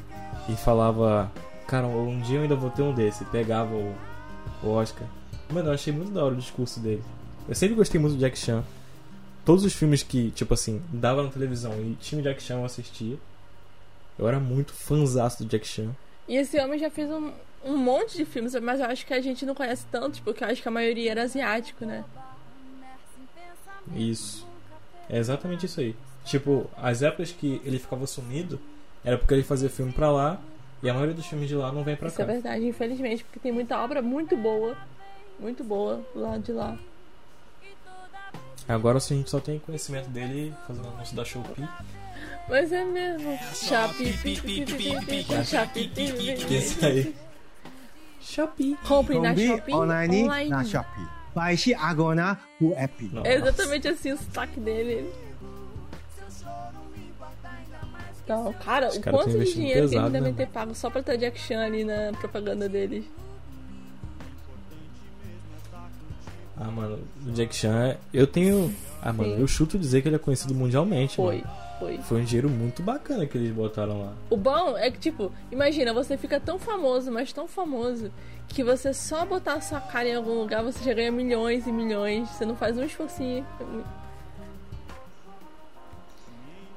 e 0.48 0.56
falava: 0.56 1.32
Cara, 1.70 1.86
um 1.86 2.20
dia 2.20 2.38
eu 2.38 2.42
ainda 2.42 2.56
vou 2.56 2.72
ter 2.72 2.82
um 2.82 2.92
desse. 2.92 3.24
Pegava 3.26 3.76
o, 3.76 3.96
o 4.64 4.70
Oscar. 4.70 5.08
Mano, 5.52 5.70
eu 5.70 5.74
achei 5.74 5.94
muito 5.94 6.12
da 6.12 6.26
hora 6.26 6.34
o 6.34 6.38
discurso 6.38 6.80
dele. 6.80 7.04
Eu 7.48 7.54
sempre 7.54 7.76
gostei 7.76 8.02
muito 8.02 8.16
do 8.16 8.20
Jack 8.20 8.40
Chan. 8.40 8.64
Todos 9.46 9.64
os 9.64 9.72
filmes 9.72 10.02
que, 10.02 10.32
tipo 10.32 10.52
assim, 10.52 10.82
dava 10.92 11.22
na 11.22 11.30
televisão 11.30 11.74
e 11.80 11.96
tinha 12.02 12.20
o 12.20 12.24
Jack 12.24 12.42
Chan 12.42 12.56
eu 12.56 12.66
assistia. 12.66 13.20
Eu 14.18 14.28
era 14.28 14.40
muito 14.40 14.74
fãzaço 14.74 15.44
do 15.44 15.48
Jack 15.48 15.68
Chan. 15.68 15.96
E 16.28 16.38
esse 16.38 16.60
homem 16.60 16.80
já 16.80 16.90
fez 16.90 17.08
um, 17.08 17.32
um 17.64 17.78
monte 17.78 18.18
de 18.18 18.26
filmes, 18.26 18.56
mas 18.56 18.80
eu 18.80 18.88
acho 18.88 19.06
que 19.06 19.14
a 19.14 19.22
gente 19.22 19.46
não 19.46 19.54
conhece 19.54 19.86
tanto, 19.92 20.24
porque 20.24 20.44
eu 20.44 20.48
acho 20.48 20.64
que 20.64 20.68
a 20.68 20.72
maioria 20.72 21.12
era 21.12 21.22
asiático, 21.22 21.86
né? 21.86 22.04
Isso. 23.96 24.44
É 25.08 25.20
exatamente 25.20 25.68
isso 25.68 25.80
aí. 25.82 25.96
Tipo, 26.26 26.68
as 26.76 27.04
épocas 27.04 27.32
que 27.32 27.62
ele 27.64 27.78
ficava 27.78 28.08
sumido 28.08 28.60
era 29.06 29.20
porque 29.20 29.36
ele 29.36 29.44
fazia 29.44 29.70
filme 29.70 29.92
pra 29.92 30.12
lá 30.12 30.42
e 30.82 30.90
a 30.90 30.94
maioria 30.94 31.16
dos 31.16 31.26
filmes 31.26 31.48
de 31.48 31.56
lá 31.56 31.72
não 31.72 31.84
vem 31.84 31.96
pra 31.96 32.08
Isso 32.08 32.18
cá. 32.18 32.24
é 32.24 32.26
verdade, 32.26 32.66
infelizmente, 32.68 33.24
porque 33.24 33.40
tem 33.40 33.52
muita 33.52 33.78
obra 33.80 34.02
muito 34.02 34.36
boa, 34.38 34.78
muito 35.40 35.64
boa 35.64 36.06
lá 36.16 36.38
de 36.38 36.52
lá. 36.52 36.78
Agora 38.68 39.00
sim, 39.00 39.16
a 39.16 39.18
gente 39.18 39.30
só 39.30 39.40
tem 39.40 39.60
conhecimento 39.60 40.10
dele 40.10 40.54
fazendo 40.68 40.88
anúncio 40.88 41.16
da 41.16 41.26
Shopee. 41.26 41.68
Mas 42.48 42.72
é 42.72 42.84
mesmo. 42.86 43.38
Shopee. 43.54 44.14
Isso 46.50 46.86
aí. 46.86 47.16
Shopee. 48.22 48.78
Compre 48.88 49.20
na 49.20 49.36
Shopee 49.36 49.74
online, 49.74 50.24
online. 50.24 50.50
na 50.50 50.64
Shopee. 50.64 51.08
Baixe 51.34 51.74
agora 51.74 52.38
o 52.60 52.74
app. 52.74 53.04
Nossa. 53.06 53.28
É 53.28 53.36
exatamente 53.36 53.88
assim 53.88 54.12
o 54.12 54.18
sotaque 54.18 54.60
dele. 54.60 55.10
Então, 58.30 58.54
cara, 58.64 58.90
Os 58.90 58.98
o 58.98 59.02
caras 59.02 59.22
tão 59.22 59.32
quanto 59.32 59.44
de 59.44 59.54
dinheiro 59.54 59.74
que 59.74 59.80
eles 59.80 59.90
pesado, 59.90 60.12
devem 60.12 60.32
né, 60.32 60.38
ter 60.38 60.48
pago 60.48 60.76
só 60.76 60.88
pra 60.92 61.02
ter 61.02 61.16
o 61.16 61.18
Jack 61.18 61.40
Chan 61.40 61.66
ali 61.66 61.84
na 61.84 62.12
propaganda 62.20 62.70
deles. 62.70 63.04
Ah, 66.56 66.70
mano, 66.70 67.00
o 67.26 67.32
Jack 67.32 67.56
Chan, 67.56 67.98
eu 68.14 68.28
tenho. 68.28 68.72
Ah, 69.02 69.12
mano, 69.12 69.34
Sim. 69.34 69.42
eu 69.42 69.48
chuto 69.48 69.80
dizer 69.80 70.04
que 70.04 70.10
ele 70.10 70.18
é 70.18 70.20
conhecido 70.20 70.54
mundialmente, 70.54 71.16
Foi, 71.16 71.38
mano. 71.38 71.50
foi. 71.80 71.98
Foi 72.04 72.22
um 72.22 72.24
dinheiro 72.24 72.50
muito 72.50 72.84
bacana 72.84 73.26
que 73.26 73.36
eles 73.36 73.52
botaram 73.52 74.00
lá. 74.00 74.14
O 74.30 74.38
bom 74.38 74.78
é 74.78 74.92
que, 74.92 75.00
tipo, 75.00 75.32
imagina, 75.52 75.92
você 75.92 76.16
fica 76.16 76.40
tão 76.40 76.60
famoso, 76.60 77.12
mas 77.12 77.34
tão 77.34 77.48
famoso, 77.48 78.12
que 78.48 78.64
você 78.64 78.94
só 78.94 79.26
botar 79.26 79.54
a 79.54 79.62
sua 79.62 79.82
cara 79.82 80.08
em 80.08 80.16
algum 80.16 80.36
lugar, 80.40 80.62
você 80.62 80.84
já 80.84 80.94
ganha 80.94 81.12
milhões 81.12 81.66
e 81.66 81.72
milhões. 81.72 82.30
Você 82.30 82.46
não 82.46 82.56
faz 82.56 82.78
um 82.78 82.84
esforcinho. 82.84 83.44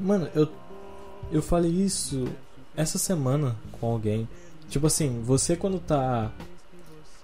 Mano, 0.01 0.29
eu 0.35 0.49
eu 1.33 1.43
falei 1.43 1.71
isso 1.71 2.29
essa 2.77 2.99
semana 2.99 3.57
com 3.73 3.91
alguém. 3.91 4.29
Tipo 4.69 4.87
assim, 4.87 5.23
você 5.23 5.57
quando 5.57 5.81
tá 5.81 6.31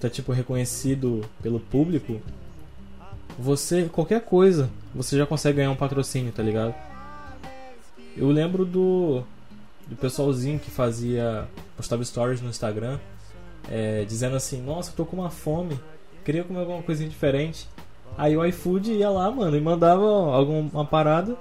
tá 0.01 0.09
tipo 0.09 0.33
reconhecido 0.33 1.25
pelo 1.43 1.61
público, 1.61 2.21
você 3.39 3.85
qualquer 3.85 4.23
coisa, 4.23 4.71
você 4.95 5.17
já 5.17 5.27
consegue 5.27 5.59
ganhar 5.59 5.71
um 5.71 5.77
patrocínio, 5.77 6.33
tá 6.33 6.43
ligado? 6.43 6.75
Eu 8.17 8.29
lembro 8.31 8.65
do 8.65 9.23
do 9.87 9.97
pessoalzinho 9.97 10.59
que 10.59 10.71
fazia 10.71 11.49
postava 11.77 12.05
stories 12.05 12.41
no 12.41 12.49
Instagram, 12.49 12.99
é, 13.71 14.05
dizendo 14.05 14.37
assim: 14.37 14.63
"Nossa, 14.63 14.93
tô 14.93 15.05
com 15.05 15.17
uma 15.19 15.31
fome, 15.31 15.79
queria 16.25 16.45
comer 16.45 16.61
alguma 16.61 16.83
coisinha 16.83 17.09
diferente". 17.09 17.69
Aí 18.17 18.37
o 18.37 18.45
iFood 18.45 18.93
ia 18.93 19.11
lá, 19.11 19.31
mano, 19.31 19.57
e 19.57 19.61
mandava 19.61 20.05
alguma 20.05 20.85
parada 20.85 21.37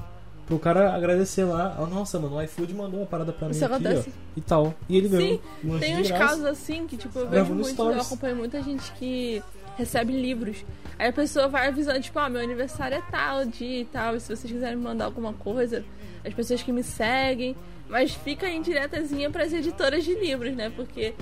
pro 0.47 0.57
cara 0.57 0.93
agradecer 0.95 1.43
lá. 1.43 1.77
Oh, 1.79 1.86
nossa, 1.86 2.17
mano, 2.19 2.38
o 2.38 2.41
iFood 2.41 2.73
mandou 2.73 3.01
uma 3.01 3.05
parada 3.05 3.31
pra 3.31 3.47
mim 3.47 3.53
Isso 3.53 3.65
aqui, 3.65 3.73
acontece. 3.75 4.10
ó. 4.10 4.38
E 4.38 4.41
tal. 4.41 4.73
E 4.89 4.97
ele 4.97 5.10
ganhou. 5.10 5.41
um 5.63 5.73
lanche 5.73 5.86
Tem 5.86 5.97
uns 5.99 6.10
casos 6.10 6.45
assim 6.45 6.88
que, 6.88 6.97
tipo, 6.97 7.19
eu 7.19 7.29
vejo 7.29 7.53
muito, 7.53 7.67
eu 7.67 7.73
Stories. 7.73 8.05
acompanho 8.05 8.36
muita 8.38 8.63
gente 8.63 8.91
que 8.93 9.43
recebe 9.77 10.13
livros. 10.13 10.65
Aí 10.97 11.10
a 11.10 11.13
pessoa 11.13 11.47
vai 11.47 11.67
avisando, 11.67 11.99
tipo, 11.99 12.17
ah, 12.17 12.29
meu 12.29 12.41
aniversário 12.41 12.97
é 12.97 13.01
tal 13.12 13.45
dia 13.45 13.81
e 13.81 13.86
tal, 13.86 14.15
e 14.15 14.19
se 14.19 14.27
vocês 14.36 14.51
quiserem 14.51 14.75
me 14.77 14.83
mandar 14.83 15.05
alguma 15.05 15.33
coisa, 15.33 15.83
as 16.25 16.33
pessoas 16.33 16.63
que 16.63 16.71
me 16.71 16.81
seguem. 16.81 17.55
Mas 17.89 18.13
fica 18.13 18.49
indiretazinha 18.49 19.29
pras 19.29 19.53
editoras 19.53 20.03
de 20.03 20.13
livros, 20.13 20.53
né? 20.55 20.69
Porque 20.75 21.13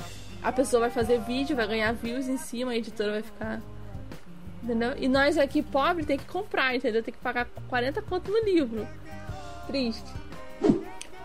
a 0.41 0.51
pessoa 0.51 0.81
vai 0.81 0.89
fazer 0.89 1.19
vídeo, 1.19 1.55
vai 1.55 1.67
ganhar 1.67 1.91
views 1.93 2.27
em 2.27 2.37
cima, 2.37 2.71
a 2.71 2.75
editora 2.77 3.11
vai 3.11 3.21
ficar. 3.21 3.61
Entendeu? 4.63 4.93
E 4.97 5.07
nós 5.07 5.37
aqui, 5.37 5.61
pobre, 5.61 6.05
tem 6.05 6.17
que 6.17 6.25
comprar, 6.25 6.75
entendeu? 6.75 7.03
Tem 7.03 7.13
que 7.13 7.19
pagar 7.19 7.47
40 7.67 8.01
conto 8.01 8.31
no 8.31 8.43
livro. 8.43 8.87
Triste. 9.67 10.11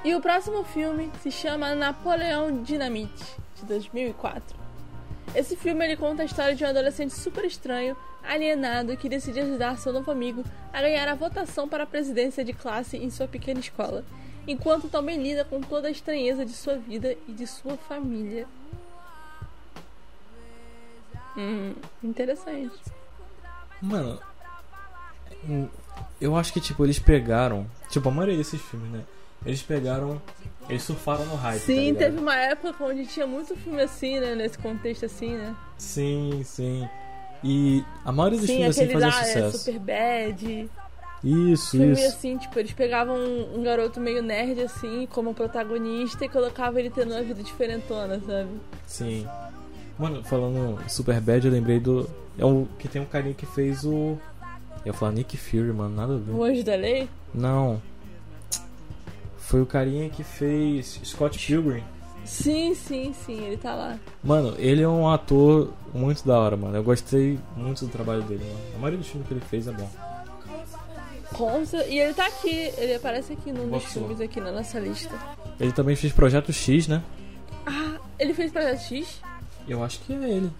E 0.02 0.14
o 0.14 0.20
próximo 0.20 0.64
filme 0.64 1.10
se 1.22 1.30
chama 1.30 1.74
Napoleão 1.74 2.62
Dinamite, 2.62 3.36
de 3.56 3.66
2004. 3.66 4.58
Esse 5.34 5.56
filme 5.56 5.84
ele 5.84 5.96
conta 5.96 6.22
a 6.22 6.24
história 6.24 6.54
de 6.54 6.64
um 6.64 6.68
adolescente 6.68 7.14
super 7.14 7.44
estranho, 7.44 7.96
alienado, 8.22 8.96
que 8.96 9.08
decide 9.08 9.40
ajudar 9.40 9.78
seu 9.78 9.92
novo 9.92 10.10
amigo 10.10 10.42
a 10.72 10.80
ganhar 10.80 11.06
a 11.06 11.14
votação 11.14 11.68
para 11.68 11.84
a 11.84 11.86
presidência 11.86 12.44
de 12.44 12.52
classe 12.52 12.96
em 12.96 13.10
sua 13.10 13.28
pequena 13.28 13.60
escola, 13.60 14.04
enquanto 14.46 14.88
também 14.88 15.22
lida 15.22 15.44
com 15.44 15.60
toda 15.60 15.88
a 15.88 15.90
estranheza 15.90 16.44
de 16.44 16.52
sua 16.52 16.76
vida 16.76 17.16
e 17.28 17.32
de 17.32 17.46
sua 17.46 17.76
família. 17.76 18.48
Hum, 21.36 21.74
interessante. 22.02 22.80
Mano, 23.80 24.20
eu 26.20 26.36
acho 26.36 26.52
que, 26.52 26.60
tipo, 26.60 26.84
eles 26.84 26.98
pegaram. 26.98 27.66
Tipo, 27.90 28.08
a 28.08 28.12
maioria 28.12 28.36
desses 28.36 28.60
filmes, 28.60 28.90
né? 28.90 29.02
Eles 29.44 29.62
pegaram. 29.62 30.20
Eles 30.68 30.82
surfaram 30.82 31.24
no 31.26 31.34
hype. 31.34 31.60
tá 31.60 31.66
Sim, 31.66 31.74
ligado? 31.86 31.98
teve 31.98 32.18
uma 32.18 32.36
época 32.36 32.84
onde 32.84 33.06
tinha 33.06 33.26
muito 33.26 33.56
filme 33.56 33.82
assim, 33.82 34.20
né? 34.20 34.34
Nesse 34.34 34.58
contexto 34.58 35.06
assim, 35.06 35.34
né? 35.36 35.54
Sim, 35.76 36.42
sim. 36.44 36.88
E 37.42 37.82
a 38.04 38.12
maioria 38.12 38.38
dos 38.38 38.46
Sim, 38.46 38.56
filmes 38.56 38.78
assim 38.78 38.92
fazia 38.92 39.08
lá 39.08 39.20
é 39.20 39.24
sucesso. 39.24 39.58
Super 39.58 39.78
Bad. 39.80 40.70
Isso, 41.22 41.72
Filme 41.72 41.92
isso. 41.92 42.06
assim, 42.06 42.36
tipo, 42.38 42.58
eles 42.58 42.72
pegavam 42.72 43.14
um, 43.16 43.58
um 43.58 43.62
garoto 43.62 44.00
meio 44.00 44.22
nerd 44.22 44.62
assim, 44.62 45.06
como 45.10 45.34
protagonista 45.34 46.24
e 46.24 46.28
colocavam 46.28 46.78
ele 46.78 46.88
tendo 46.88 47.12
uma 47.12 47.22
vida 47.22 47.42
diferentona, 47.42 48.18
sabe? 48.26 48.48
Sim. 48.86 49.26
Mano, 49.98 50.24
falando 50.24 50.78
Super 50.88 51.20
Bad, 51.20 51.46
eu 51.46 51.52
lembrei 51.52 51.78
do. 51.78 52.08
É 52.38 52.44
um 52.44 52.64
que 52.78 52.88
tem 52.88 53.02
um 53.02 53.04
carinha 53.04 53.34
que 53.34 53.44
fez 53.44 53.84
o. 53.84 54.18
Eu 54.84 54.86
ia 54.86 54.92
falar 54.92 55.12
Nick 55.12 55.36
Fury, 55.36 55.72
mano, 55.72 55.94
nada 55.94 56.14
a 56.14 56.18
ver. 56.18 56.32
O 56.32 56.42
Anjo 56.42 56.64
da 56.64 56.74
Lei? 56.74 57.08
Não. 57.34 57.80
Foi 59.36 59.60
o 59.60 59.66
carinha 59.66 60.08
que 60.08 60.22
fez 60.22 61.00
Scott 61.04 61.38
Pilgrim. 61.38 61.82
Sim, 62.24 62.74
sim, 62.74 63.12
sim, 63.12 63.44
ele 63.44 63.56
tá 63.56 63.74
lá. 63.74 63.98
Mano, 64.22 64.54
ele 64.58 64.82
é 64.82 64.88
um 64.88 65.08
ator 65.08 65.72
muito 65.92 66.26
da 66.26 66.38
hora, 66.38 66.56
mano. 66.56 66.76
Eu 66.76 66.84
gostei 66.84 67.38
muito 67.56 67.84
do 67.84 67.90
trabalho 67.90 68.22
dele, 68.22 68.44
mano. 68.44 68.60
A 68.76 68.78
maioria 68.78 68.98
dos 68.98 69.08
filmes 69.08 69.26
que 69.26 69.34
ele 69.34 69.40
fez 69.40 69.66
é 69.66 69.72
bom. 69.72 69.90
Conza, 71.34 71.84
e 71.86 71.98
ele 71.98 72.12
tá 72.12 72.26
aqui, 72.26 72.72
ele 72.76 72.94
aparece 72.94 73.32
aqui 73.32 73.52
num 73.52 73.68
dos 73.68 73.84
filmes 73.84 74.20
aqui 74.20 74.40
na 74.40 74.52
nossa 74.52 74.78
lista. 74.78 75.14
Ele 75.58 75.72
também 75.72 75.96
fez 75.96 76.12
Projeto 76.12 76.52
X, 76.52 76.88
né? 76.88 77.02
Ah, 77.66 77.98
ele 78.18 78.34
fez 78.34 78.52
Projeto 78.52 78.80
X? 78.80 79.20
Eu 79.66 79.82
acho 79.82 80.00
que 80.00 80.12
é 80.12 80.28
ele. 80.28 80.50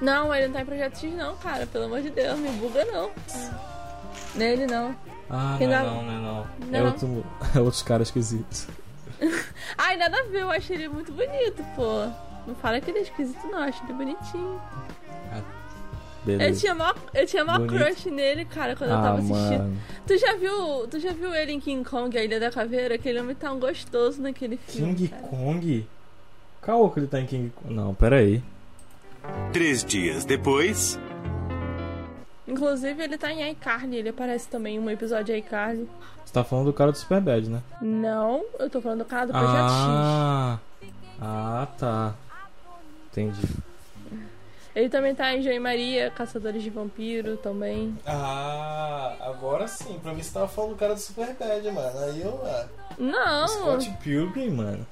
Não, 0.00 0.34
ele 0.34 0.46
não 0.46 0.54
tá 0.54 0.62
em 0.62 0.66
Projeto 0.66 0.98
X 0.98 1.12
não, 1.14 1.36
cara, 1.36 1.66
pelo 1.66 1.84
amor 1.86 2.00
de 2.02 2.10
Deus, 2.10 2.38
me 2.38 2.48
buga 2.52 2.84
não. 2.84 3.10
Nele 4.34 4.66
não. 4.66 4.94
Ah, 5.30 5.56
Quem 5.58 5.66
não, 5.66 5.74
é 5.74 5.78
dá- 5.78 5.84
não, 5.84 6.02
não 6.02 6.12
é 6.12 6.20
não. 6.20 6.46
Não 6.70 6.78
É, 6.78 6.78
é 6.78 6.82
outro, 6.84 7.24
é 7.54 7.60
outros 7.60 7.82
caras 7.82 8.08
esquisitos. 8.08 8.66
Ai, 9.76 9.96
nada 9.96 10.16
a 10.20 10.22
ver, 10.24 10.42
eu 10.42 10.50
achei 10.50 10.76
ele 10.76 10.88
muito 10.88 11.12
bonito, 11.12 11.64
pô. 11.74 12.06
Não 12.46 12.54
fala 12.54 12.80
que 12.80 12.90
ele 12.90 13.00
é 13.00 13.02
esquisito 13.02 13.46
não, 13.48 13.58
acho 13.58 13.82
ele 13.84 13.92
bonitinho. 13.92 14.60
Eu 15.34 15.42
Beleza. 16.36 16.60
tinha 16.60 16.74
mó, 16.74 16.92
eu 17.14 17.26
tinha 17.26 17.44
mó 17.44 17.58
Bonito. 17.58 17.74
crush 17.74 18.10
nele, 18.10 18.44
cara, 18.44 18.76
quando 18.76 18.90
eu 18.90 18.96
Ah, 18.96 19.02
tava 19.02 19.18
assistindo. 19.18 19.58
mano. 19.58 19.76
Tu 20.06 20.18
já 20.18 20.34
viu, 20.36 20.86
tu 20.88 20.98
já 21.00 21.12
viu 21.12 21.34
ele 21.34 21.52
em 21.52 21.60
King 21.60 21.88
Kong, 21.88 22.16
a 22.18 22.22
Ilha 22.24 22.38
da 22.40 22.50
Caveira? 22.50 22.96
Aquele 22.96 23.18
homem 23.20 23.36
um 23.50 23.58
gostoso 23.58 24.20
naquele 24.20 24.56
filme. 24.58 24.94
King 24.94 25.08
cara. 25.08 25.22
Kong? 25.22 25.88
Caô 26.60 26.90
que 26.90 27.00
ele 27.00 27.06
tá 27.06 27.18
em 27.20 27.26
King 27.26 27.50
Kong. 27.50 27.72
Não, 27.72 27.94
pera 27.94 28.16
aí. 28.16 28.42
Três 29.52 29.84
dias 29.84 30.24
depois, 30.24 30.98
Inclusive, 32.46 33.02
ele 33.02 33.18
tá 33.18 33.30
em 33.30 33.50
iCarly, 33.52 33.96
ele 33.98 34.08
aparece 34.08 34.48
também 34.48 34.76
em 34.76 34.78
um 34.78 34.88
episódio 34.88 35.26
de 35.26 35.36
iCarly. 35.36 35.86
Você 36.24 36.32
tá 36.32 36.42
falando 36.42 36.66
do 36.66 36.72
cara 36.72 36.90
do 36.90 36.96
Superbad, 36.96 37.46
né? 37.48 37.62
Não, 37.82 38.42
eu 38.58 38.70
tô 38.70 38.80
falando 38.80 39.00
do 39.00 39.04
cara 39.04 39.26
do 39.26 39.32
Projeto 39.32 39.52
X. 39.52 39.70
Ah, 39.70 40.58
ah, 41.20 41.68
tá. 41.78 42.14
Entendi. 43.12 43.46
Ele 44.74 44.88
também 44.88 45.14
tá 45.14 45.34
em 45.34 45.42
João 45.42 45.54
e 45.54 45.58
Maria, 45.60 46.10
Caçadores 46.10 46.62
de 46.62 46.70
Vampiro 46.70 47.36
também. 47.36 47.98
Ah, 48.06 49.14
agora 49.20 49.68
sim. 49.68 49.98
Pra 50.02 50.14
mim 50.14 50.22
você 50.22 50.32
tava 50.32 50.48
falando 50.48 50.70
do 50.70 50.76
cara 50.76 50.94
do 50.94 51.00
Superbad, 51.00 51.70
mano. 51.70 51.98
Aí 51.98 52.22
eu. 52.22 52.40
Ah, 52.46 52.66
Não, 52.98 53.46
Scott 53.48 53.90
Pilgrim, 54.02 54.50
mano. 54.50 54.86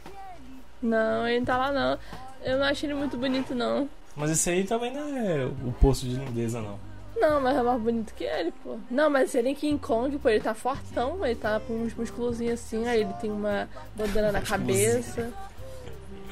não, 0.83 1.27
ele 1.27 1.39
não 1.39 1.47
tá 1.47 1.57
lá 1.57 1.73
não. 1.73 1.99
Eu 2.45 2.59
não 2.59 2.67
acho 2.67 2.85
ele 2.85 2.95
muito 2.95 3.17
bonito, 3.17 3.55
não. 3.55 3.89
Mas 4.17 4.31
esse 4.31 4.49
aí 4.49 4.65
também 4.65 4.93
não 4.93 5.17
é 5.17 5.45
o 5.45 5.73
poço 5.81 6.07
de 6.07 6.17
lindeza, 6.17 6.61
não. 6.61 6.79
Não, 7.17 7.41
mas 7.41 7.57
é 7.57 7.63
mais 7.63 7.81
bonito 7.81 8.15
que 8.15 8.25
ele, 8.25 8.53
pô. 8.63 8.79
Não, 8.91 9.09
mas 9.09 9.35
ele 9.35 9.51
em 9.51 9.55
King 9.55 9.79
Kong, 9.79 10.19
pô, 10.19 10.29
ele 10.29 10.41
tá 10.41 10.55
fortão, 10.55 11.25
ele 11.25 11.35
tá 11.35 11.61
com 11.61 11.75
uns 11.75 11.95
musculozinhos 11.95 12.61
assim, 12.61 12.87
aí 12.87 13.01
ele 13.01 13.13
tem 13.15 13.31
uma 13.31 13.69
bandana 13.95 14.33
na 14.33 14.43
cabeça. 14.43 15.33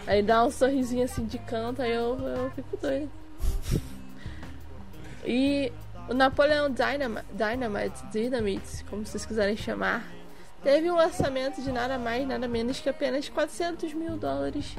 Aí 0.07 0.23
dá 0.23 0.45
um 0.45 0.51
sorrisinho 0.51 1.05
assim 1.05 1.25
de 1.25 1.39
canto, 1.39 1.81
aí 1.81 1.93
eu, 1.93 2.19
eu 2.19 2.51
fico 2.51 2.77
doido. 2.77 3.11
E 5.25 5.73
o 6.09 6.13
Napoleão 6.13 6.71
Dynamite, 6.71 7.27
Dynamite, 7.33 8.07
Dynamite, 8.13 8.85
como 8.91 9.07
vocês 9.07 9.25
quiserem 9.25 9.57
chamar, 9.57 10.07
teve 10.63 10.91
um 10.91 10.97
orçamento 10.97 11.63
de 11.63 11.73
nada 11.73 11.99
mais, 11.99 12.29
nada 12.29 12.47
menos 12.47 12.79
que 12.81 12.89
apenas 12.91 13.29
400 13.31 13.95
mil 13.95 14.19
dólares 14.19 14.77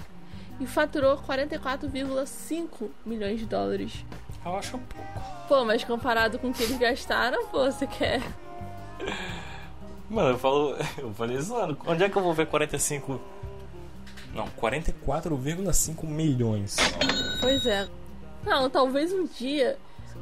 e 0.60 0.66
faturou 0.66 1.18
44,5 1.18 2.90
milhões 3.06 3.40
de 3.40 3.46
dólares. 3.46 4.06
Eu 4.46 4.56
acho 4.56 4.78
um 4.78 4.80
pouco. 4.80 5.22
Pô, 5.48 5.66
mas 5.66 5.84
comparado 5.84 6.40
com 6.40 6.50
o 6.50 6.54
que 6.54 6.64
eles 6.64 6.78
gastaram, 6.78 7.48
pô, 7.48 7.66
você 7.66 7.88
quer. 7.88 8.22
Mano, 10.10 10.30
eu 10.30 10.38
falo. 10.38 10.76
Eu 10.98 11.14
falei 11.14 11.40
zoando. 11.42 11.78
Onde 11.86 12.04
é 12.04 12.10
que 12.10 12.16
eu 12.16 12.22
vou 12.22 12.34
ver 12.34 12.46
45. 12.46 13.20
Não, 14.34 14.48
44,5 14.48 16.06
milhões. 16.06 16.76
Pois 17.42 17.66
é. 17.66 17.88
Não, 18.46 18.70
talvez 18.70 19.12
um 19.12 19.26
dia, 19.26 19.78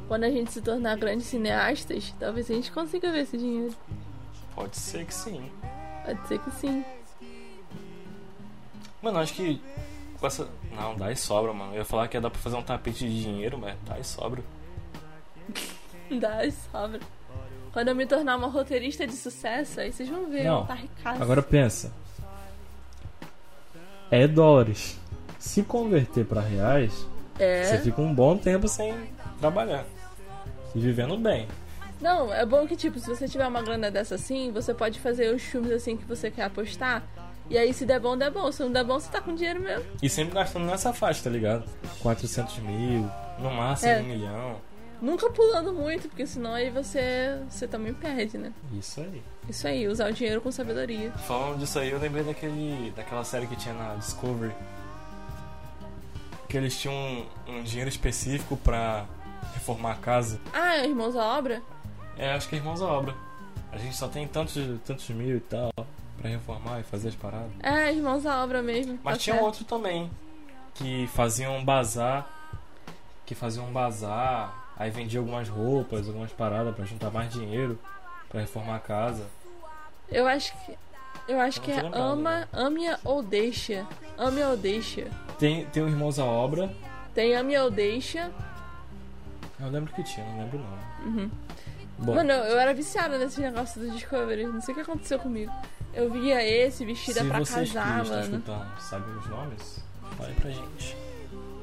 quando 0.08 0.24
a 0.24 0.30
gente 0.30 0.52
se 0.52 0.62
tornar 0.62 0.96
grandes 0.96 1.26
cineastas, 1.26 2.14
talvez 2.18 2.50
a 2.50 2.54
gente 2.54 2.72
consiga 2.72 3.10
ver 3.10 3.22
esse 3.22 3.36
dinheiro. 3.36 3.74
Pode 4.54 4.76
ser 4.76 5.04
que 5.04 5.12
sim. 5.12 5.50
Pode 6.04 6.28
ser 6.28 6.38
que 6.38 6.50
sim. 6.52 6.84
Mano, 9.02 9.18
acho 9.18 9.34
que. 9.34 9.60
Com 10.24 10.28
essa... 10.28 10.48
Não, 10.74 10.96
dá 10.96 11.12
e 11.12 11.16
sobra, 11.16 11.52
mano. 11.52 11.72
Eu 11.74 11.80
ia 11.80 11.84
falar 11.84 12.08
que 12.08 12.16
ia 12.16 12.20
dar 12.22 12.30
pra 12.30 12.40
fazer 12.40 12.56
um 12.56 12.62
tapete 12.62 13.06
de 13.06 13.22
dinheiro, 13.24 13.58
mas 13.58 13.76
dá 13.86 13.98
e 13.98 14.04
sobra. 14.04 14.42
Dá 16.18 16.46
e 16.46 16.50
sobra. 16.50 16.98
Quando 17.74 17.88
eu 17.88 17.94
me 17.94 18.06
tornar 18.06 18.36
uma 18.36 18.46
roteirista 18.48 19.06
de 19.06 19.12
sucesso, 19.14 19.80
aí 19.80 19.92
vocês 19.92 20.08
vão 20.08 20.30
ver, 20.30 20.40
eu 20.46 20.52
Não, 20.52 20.58
vou 20.60 20.66
tá 20.66 20.74
ricaço. 20.74 21.22
Agora 21.22 21.42
pensa. 21.42 21.92
É 24.10 24.26
dólares. 24.26 24.98
Se 25.38 25.62
converter 25.62 26.24
pra 26.24 26.40
reais, 26.40 27.06
você 27.36 27.42
É. 27.74 27.80
fica 27.82 28.00
um 28.00 28.14
bom 28.14 28.38
tempo 28.38 28.66
sem. 28.66 28.94
Trabalhar. 29.38 29.84
e 30.74 30.80
vivendo 30.80 31.18
bem. 31.18 31.46
Não, 32.00 32.32
é 32.32 32.46
bom 32.46 32.66
que, 32.66 32.76
tipo, 32.76 32.98
se 32.98 33.08
você 33.08 33.28
tiver 33.28 33.46
uma 33.46 33.60
grana 33.62 33.90
dessa 33.90 34.14
assim, 34.14 34.50
você 34.52 34.72
pode 34.72 34.98
fazer 35.00 35.34
os 35.34 35.42
filmes 35.42 35.70
assim 35.70 35.96
que 35.98 36.04
você 36.06 36.30
quer 36.30 36.44
apostar. 36.44 37.02
E 37.50 37.58
aí, 37.58 37.74
se 37.74 37.84
der 37.84 38.00
bom, 38.00 38.16
der 38.16 38.30
bom. 38.30 38.50
Se 38.50 38.62
não 38.62 38.72
der 38.72 38.84
bom, 38.84 38.98
você 38.98 39.10
tá 39.10 39.20
com 39.20 39.34
dinheiro 39.34 39.60
mesmo. 39.60 39.84
E 40.02 40.08
sempre 40.08 40.34
gastando 40.34 40.64
nessa 40.66 40.92
faixa, 40.92 41.24
tá 41.24 41.30
ligado? 41.30 41.64
400 42.00 42.58
mil. 42.58 43.10
No 43.38 43.50
máximo 43.50 43.92
É. 43.92 44.00
um 44.00 44.04
milhão. 44.04 44.56
Nunca 45.02 45.28
pulando 45.28 45.72
muito, 45.72 46.08
porque 46.08 46.26
senão 46.26 46.54
aí 46.54 46.70
você, 46.70 47.38
você 47.50 47.66
também 47.68 47.92
perde, 47.92 48.38
né? 48.38 48.52
Isso 48.72 49.00
aí. 49.00 49.22
Isso 49.48 49.66
aí, 49.66 49.86
usar 49.88 50.08
o 50.08 50.12
dinheiro 50.12 50.40
com 50.40 50.50
sabedoria. 50.50 51.10
Falando 51.12 51.58
disso 51.58 51.78
aí, 51.78 51.90
eu 51.90 51.98
lembrei 51.98 52.22
daquele, 52.24 52.90
daquela 52.96 53.24
série 53.24 53.46
que 53.46 53.56
tinha 53.56 53.74
na 53.74 53.94
Discovery. 53.96 54.54
Que 56.48 56.56
eles 56.56 56.78
tinham 56.80 56.94
um, 56.94 57.26
um 57.58 57.62
dinheiro 57.62 57.88
específico 57.90 58.56
pra 58.56 59.04
reformar 59.54 59.92
a 59.92 59.96
casa. 59.96 60.40
Ah, 60.52 60.78
Irmãos 60.78 61.16
à 61.16 61.36
Obra? 61.36 61.60
É, 62.16 62.32
acho 62.32 62.48
que 62.48 62.54
é 62.54 62.58
Irmãos 62.58 62.80
à 62.80 62.86
Obra. 62.86 63.14
A 63.72 63.76
gente 63.76 63.96
só 63.96 64.08
tem 64.08 64.26
tantos. 64.26 64.54
Tantos 64.86 65.08
mil 65.10 65.36
e 65.36 65.40
tal. 65.40 65.70
Pra 66.24 66.30
reformar 66.30 66.80
e 66.80 66.82
fazer 66.84 67.08
as 67.08 67.14
paradas. 67.14 67.50
É, 67.62 67.92
Irmãos 67.92 68.24
à 68.24 68.42
Obra 68.42 68.62
mesmo. 68.62 68.98
Mas 69.04 69.18
tá 69.18 69.20
tinha 69.20 69.34
certo. 69.34 69.44
outro 69.44 69.64
também. 69.66 70.10
Que 70.72 71.06
faziam 71.08 71.54
um 71.58 71.62
bazar. 71.62 72.26
Que 73.26 73.34
faziam 73.34 73.66
um 73.66 73.70
bazar. 73.70 74.72
Aí 74.74 74.90
vendia 74.90 75.20
algumas 75.20 75.50
roupas, 75.50 76.08
algumas 76.08 76.32
paradas 76.32 76.74
pra 76.74 76.86
juntar 76.86 77.10
mais 77.10 77.30
dinheiro. 77.30 77.78
Pra 78.30 78.40
reformar 78.40 78.76
a 78.76 78.78
casa. 78.78 79.26
Eu 80.08 80.26
acho 80.26 80.54
que. 80.64 80.78
Eu 81.28 81.38
acho 81.38 81.58
Eu 81.58 81.62
que 81.62 81.70
não 81.72 81.78
é 81.78 81.82
lembrado, 81.82 82.02
ama, 82.02 82.30
né? 82.40 82.48
ame 82.54 82.84
ou 83.04 83.22
deixa. 83.22 83.86
Ame 84.16 84.42
ou 84.44 84.56
deixa. 84.56 85.06
Tem, 85.38 85.66
tem 85.66 85.82
o 85.82 85.88
Irmãos 85.90 86.18
à 86.18 86.24
Obra. 86.24 86.74
Tem 87.14 87.34
ame 87.36 87.54
ou 87.58 87.70
deixa. 87.70 88.32
Eu 89.60 89.68
lembro 89.68 89.92
que 89.92 90.02
tinha, 90.02 90.24
não 90.24 90.38
lembro 90.38 90.58
o 90.58 90.62
nome. 90.62 90.82
Uhum. 91.04 91.30
Bom, 92.04 92.14
Mano, 92.14 92.30
eu, 92.32 92.58
era 92.58 92.74
viciada 92.74 93.16
nesse 93.18 93.40
negócio 93.40 93.80
do 93.80 93.90
Discovery. 93.90 94.46
Não 94.46 94.60
sei 94.60 94.72
o 94.72 94.76
que 94.76 94.82
aconteceu 94.82 95.18
comigo. 95.18 95.50
Eu 95.94 96.10
via 96.10 96.42
esse 96.42 96.84
vestida 96.84 97.20
se 97.20 97.26
pra 97.26 97.38
vocês 97.38 97.68
que 97.70 97.74
casar, 97.74 98.02
estão 98.02 98.16
mano. 98.16 98.36
escutando 98.36 98.80
sabem 98.80 99.16
os 99.16 99.26
nomes, 99.28 99.84
fale 100.16 100.34
pra 100.34 100.50
gente. 100.50 100.96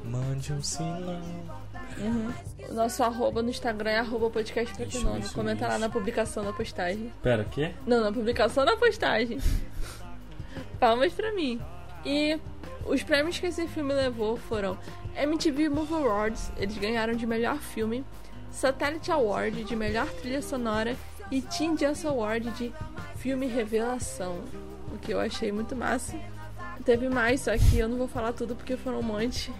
Mande 0.04 0.52
um 0.52 0.62
sinal. 0.62 1.20
Uhum. 1.98 2.32
O 2.70 2.74
nosso 2.74 3.02
arroba 3.04 3.42
no 3.42 3.50
Instagram 3.50 3.90
é 3.90 3.98
arroba 3.98 4.30
podcast 4.30 4.82
isso, 4.82 5.34
Comenta 5.34 5.68
lá 5.68 5.78
na 5.78 5.88
publicação 5.88 6.44
da 6.44 6.52
postagem. 6.52 7.12
Pera, 7.22 7.42
o 7.42 7.44
quê? 7.44 7.72
Não, 7.86 8.00
na 8.00 8.10
publicação 8.12 8.64
da 8.64 8.76
postagem. 8.76 9.38
Palmas 10.80 11.12
pra 11.12 11.32
mim. 11.32 11.60
E 12.04 12.40
os 12.86 13.02
prêmios 13.02 13.38
que 13.38 13.46
esse 13.46 13.66
filme 13.68 13.92
levou 13.94 14.36
foram 14.36 14.76
MTV 15.16 15.68
Movie 15.68 15.94
Awards, 15.94 16.50
eles 16.56 16.76
ganharam 16.78 17.14
de 17.14 17.26
melhor 17.26 17.58
filme, 17.58 18.04
Satellite 18.52 19.10
Award 19.10 19.64
de 19.64 19.74
melhor 19.74 20.06
trilha 20.06 20.42
sonora 20.42 20.94
e 21.30 21.40
Teen 21.40 21.74
Jazz 21.74 22.04
Award 22.04 22.50
de 22.52 22.72
filme 23.16 23.46
revelação. 23.46 24.38
O 24.92 24.98
que 24.98 25.12
eu 25.12 25.18
achei 25.18 25.50
muito 25.50 25.74
massa. 25.74 26.16
Teve 26.84 27.08
mais, 27.08 27.40
só 27.40 27.56
que 27.56 27.78
eu 27.78 27.88
não 27.88 27.96
vou 27.96 28.08
falar 28.08 28.32
tudo 28.32 28.54
porque 28.54 28.76
foram 28.76 28.98
um 28.98 29.02
monte. 29.02 29.52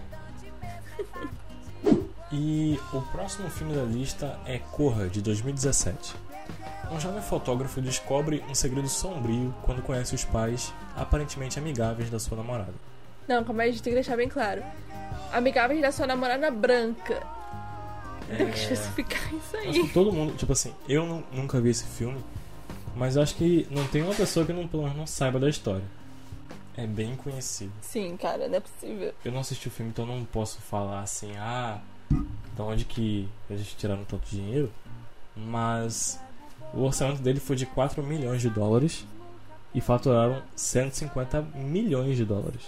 E 2.31 2.79
o 2.91 3.01
próximo 3.01 3.49
filme 3.49 3.75
da 3.75 3.83
lista 3.83 4.39
é 4.45 4.57
Corra, 4.57 5.07
de 5.07 5.21
2017. 5.21 6.15
Um 6.91 6.99
jovem 6.99 7.21
fotógrafo 7.21 7.81
descobre 7.81 8.43
um 8.49 8.55
segredo 8.55 8.87
sombrio 8.87 9.53
quando 9.63 9.81
conhece 9.81 10.13
os 10.13 10.25
pais, 10.25 10.73
aparentemente 10.95 11.57
amigáveis 11.57 12.09
da 12.09 12.19
sua 12.19 12.37
namorada. 12.37 12.73
Não, 13.27 13.43
calma 13.43 13.63
aí, 13.63 13.69
a 13.69 13.71
gente 13.71 13.83
tem 13.83 13.91
que 13.91 13.95
deixar 13.95 14.17
bem 14.17 14.27
claro. 14.27 14.63
Amigáveis 15.31 15.81
da 15.81 15.91
sua 15.91 16.05
namorada 16.05 16.51
branca. 16.51 17.21
Tem 18.37 18.51
que 18.51 18.59
especificar 18.59 19.33
isso 19.33 19.57
Acho 19.57 19.67
aí. 19.69 19.87
que 19.87 19.93
todo 19.93 20.11
mundo, 20.11 20.35
tipo 20.35 20.51
assim, 20.53 20.73
eu 20.87 21.05
nu- 21.05 21.23
nunca 21.31 21.59
vi 21.61 21.69
esse 21.69 21.85
filme, 21.85 22.19
mas 22.95 23.17
acho 23.17 23.35
que 23.35 23.67
não 23.71 23.85
tem 23.87 24.01
uma 24.01 24.13
pessoa 24.13 24.45
que 24.45 24.53
não, 24.53 24.67
pelo 24.67 24.83
menos 24.83 24.97
não 24.97 25.07
saiba 25.07 25.39
da 25.39 25.49
história. 25.49 25.83
É 26.75 26.87
bem 26.87 27.15
conhecido. 27.15 27.71
Sim, 27.81 28.17
cara, 28.17 28.47
não 28.47 28.55
é 28.55 28.59
possível. 28.59 29.13
Eu 29.23 29.31
não 29.31 29.39
assisti 29.41 29.67
o 29.67 29.71
filme, 29.71 29.91
então 29.91 30.05
não 30.05 30.23
posso 30.25 30.59
falar 30.61 31.01
assim, 31.01 31.31
ah, 31.37 31.79
da 32.57 32.63
onde 32.63 32.83
que 32.85 33.29
eles 33.49 33.67
tiraram 33.77 34.03
tanto 34.05 34.27
dinheiro, 34.29 34.71
mas 35.35 36.19
o 36.73 36.81
orçamento 36.81 37.21
dele 37.21 37.39
foi 37.39 37.55
de 37.55 37.65
4 37.65 38.01
milhões 38.03 38.41
de 38.41 38.49
dólares 38.49 39.05
e 39.73 39.81
faturaram 39.81 40.41
150 40.55 41.41
milhões 41.55 42.17
de 42.17 42.25
dólares. 42.25 42.61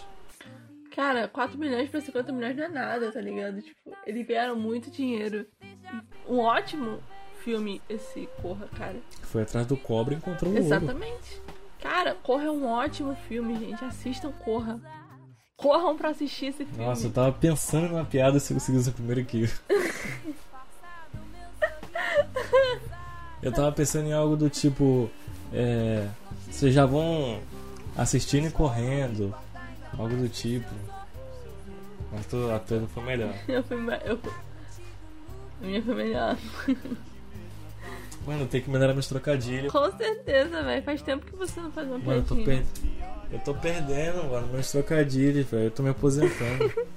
Cara, 0.95 1.27
4 1.27 1.59
milhões 1.59 1.89
pra 1.89 1.99
50 1.99 2.31
milhões 2.31 2.55
não 2.55 2.63
é 2.63 2.69
nada, 2.69 3.11
tá 3.11 3.19
ligado? 3.19 3.61
Tipo, 3.61 3.91
eles 4.05 4.25
ganharam 4.25 4.55
muito 4.55 4.89
dinheiro. 4.89 5.45
Um 6.27 6.39
ótimo 6.39 6.99
filme 7.43 7.81
esse 7.89 8.29
Corra, 8.41 8.67
cara. 8.77 8.95
Foi 9.23 9.41
atrás 9.41 9.67
do 9.67 9.75
cobre 9.75 10.15
e 10.15 10.17
encontrou 10.17 10.49
o 10.51 10.55
ouro. 10.55 10.65
Exatamente. 10.65 11.41
Cara, 11.81 12.15
Corra 12.15 12.45
é 12.45 12.51
um 12.51 12.65
ótimo 12.65 13.13
filme, 13.27 13.59
gente. 13.59 13.83
Assistam 13.83 14.31
Corra. 14.31 14.79
Corram 15.57 15.97
pra 15.97 16.09
assistir 16.09 16.47
esse 16.47 16.63
filme. 16.65 16.85
Nossa, 16.85 17.07
eu 17.07 17.11
tava 17.11 17.31
pensando 17.33 17.89
numa 17.89 18.05
piada 18.05 18.39
se 18.39 18.53
eu 18.53 18.55
conseguisse 18.55 18.91
primeiro 18.91 19.19
aqui. 19.21 19.49
eu 23.43 23.51
tava 23.51 23.71
pensando 23.73 24.07
em 24.07 24.13
algo 24.13 24.37
do 24.37 24.49
tipo. 24.49 25.09
É, 25.51 26.07
vocês 26.49 26.73
já 26.73 26.85
vão 26.85 27.41
assistindo 27.97 28.47
e 28.47 28.51
correndo. 28.51 29.35
Algo 29.97 30.15
do 30.15 30.29
tipo. 30.29 30.69
Mas 32.11 32.25
tu, 32.27 32.51
a 32.51 32.59
tua 32.59 32.87
foi 32.87 33.03
melhor. 33.03 33.33
Eu 33.47 33.63
fui, 33.63 33.77
me- 33.77 33.99
eu, 34.05 34.19
a 35.61 35.65
minha 35.65 35.81
foi 35.81 35.95
melhor. 35.95 36.37
Mano, 38.25 38.47
tem 38.47 38.61
que 38.61 38.69
melhorar 38.69 38.93
meus 38.93 39.07
trocadilhos. 39.07 39.71
Com 39.71 39.91
certeza, 39.97 40.63
velho. 40.63 40.83
Faz 40.83 41.01
tempo 41.01 41.25
que 41.25 41.35
você 41.35 41.59
não 41.59 41.71
faz 41.71 41.87
uma 41.87 41.97
Mano, 41.99 42.25
eu 42.29 42.43
per... 42.43 42.63
eu 43.31 43.39
tô 43.39 43.53
perdendo, 43.53 44.23
mano, 44.25 44.47
meus 44.47 44.71
trocadilhos, 44.71 45.45
velho. 45.45 45.65
Eu 45.65 45.71
tô 45.71 45.83
me 45.83 45.89
aposentando. 45.89 46.71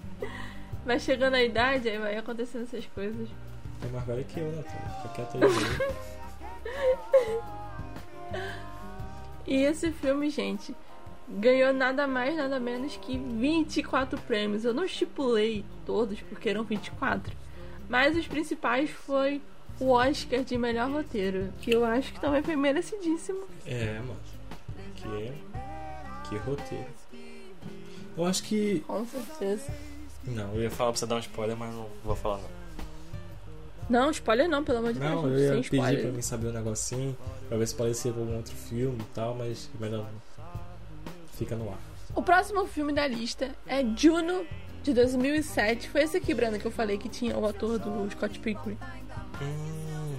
Vai 0.86 0.98
chegando 0.98 1.34
a 1.34 1.42
idade, 1.42 1.86
aí 1.90 1.98
vai 1.98 2.16
acontecendo 2.16 2.62
essas 2.62 2.86
coisas. 2.86 3.28
É 3.82 3.86
mais 3.92 4.06
velho 4.06 4.24
que 4.24 4.40
eu, 4.40 4.50
né? 4.52 4.64
Fica 5.02 5.08
quieto 5.14 5.36
aí. 5.36 5.42
E 9.46 9.62
esse 9.64 9.90
filme, 9.92 10.30
gente, 10.30 10.74
ganhou 11.28 11.72
nada 11.72 12.06
mais, 12.06 12.36
nada 12.36 12.58
menos 12.58 12.96
que 12.96 13.18
24 13.18 14.18
prêmios. 14.22 14.64
Eu 14.64 14.74
não 14.74 14.84
estipulei 14.84 15.64
todos, 15.84 16.20
porque 16.22 16.48
eram 16.48 16.64
24. 16.64 17.36
Mas 17.88 18.16
os 18.16 18.26
principais 18.26 18.90
foi 18.90 19.40
o 19.80 19.90
Oscar 19.90 20.42
de 20.42 20.58
melhor 20.58 20.90
roteiro, 20.90 21.52
que 21.60 21.70
eu 21.70 21.84
acho 21.84 22.12
que 22.12 22.20
também 22.20 22.42
foi 22.42 22.56
merecidíssimo. 22.56 23.44
É, 23.64 23.98
mano. 24.00 24.16
Que, 24.96 26.28
que 26.28 26.36
roteiro. 26.36 26.86
Eu 28.16 28.24
acho 28.24 28.42
que. 28.42 28.80
Com 28.80 29.04
certeza. 29.06 29.72
Não, 30.24 30.54
eu 30.54 30.62
ia 30.62 30.70
falar 30.70 30.90
pra 30.90 30.98
você 30.98 31.06
dar 31.06 31.16
um 31.16 31.20
spoiler, 31.20 31.56
mas 31.56 31.72
não 31.72 31.86
vou 32.04 32.16
falar 32.16 32.38
não. 32.38 32.58
Não, 33.88 34.10
spoiler 34.10 34.48
não, 34.48 34.62
pelo 34.62 34.78
amor 34.78 34.92
de 34.92 35.00
Deus. 35.00 35.10
Não, 35.10 35.28
eu 35.28 35.38
ia 35.38 35.50
pedir 35.62 35.76
spoiler. 35.76 36.02
pra 36.02 36.12
mim 36.12 36.22
saber 36.22 36.48
um 36.48 36.52
negocinho, 36.52 37.16
pra 37.48 37.56
ver 37.56 37.66
se 37.66 37.74
parecia 37.74 38.12
com 38.12 38.20
algum 38.20 38.36
outro 38.36 38.54
filme 38.54 38.98
e 39.00 39.14
tal, 39.14 39.34
mas 39.34 39.70
melhor 39.80 40.04
não. 40.04 40.27
Fica 41.38 41.54
no 41.54 41.70
ar. 41.70 41.78
O 42.14 42.22
próximo 42.22 42.66
filme 42.66 42.92
da 42.92 43.06
lista 43.06 43.50
é 43.66 43.84
Juno, 43.96 44.44
de 44.82 44.92
2007. 44.92 45.88
Foi 45.88 46.02
esse 46.02 46.16
aqui, 46.16 46.34
Branda, 46.34 46.58
que 46.58 46.66
eu 46.66 46.70
falei 46.70 46.98
que 46.98 47.08
tinha 47.08 47.38
o 47.38 47.46
ator 47.46 47.78
do 47.78 48.10
Scott 48.10 48.38
Pilgrim. 48.40 48.76
Hum. 49.40 50.16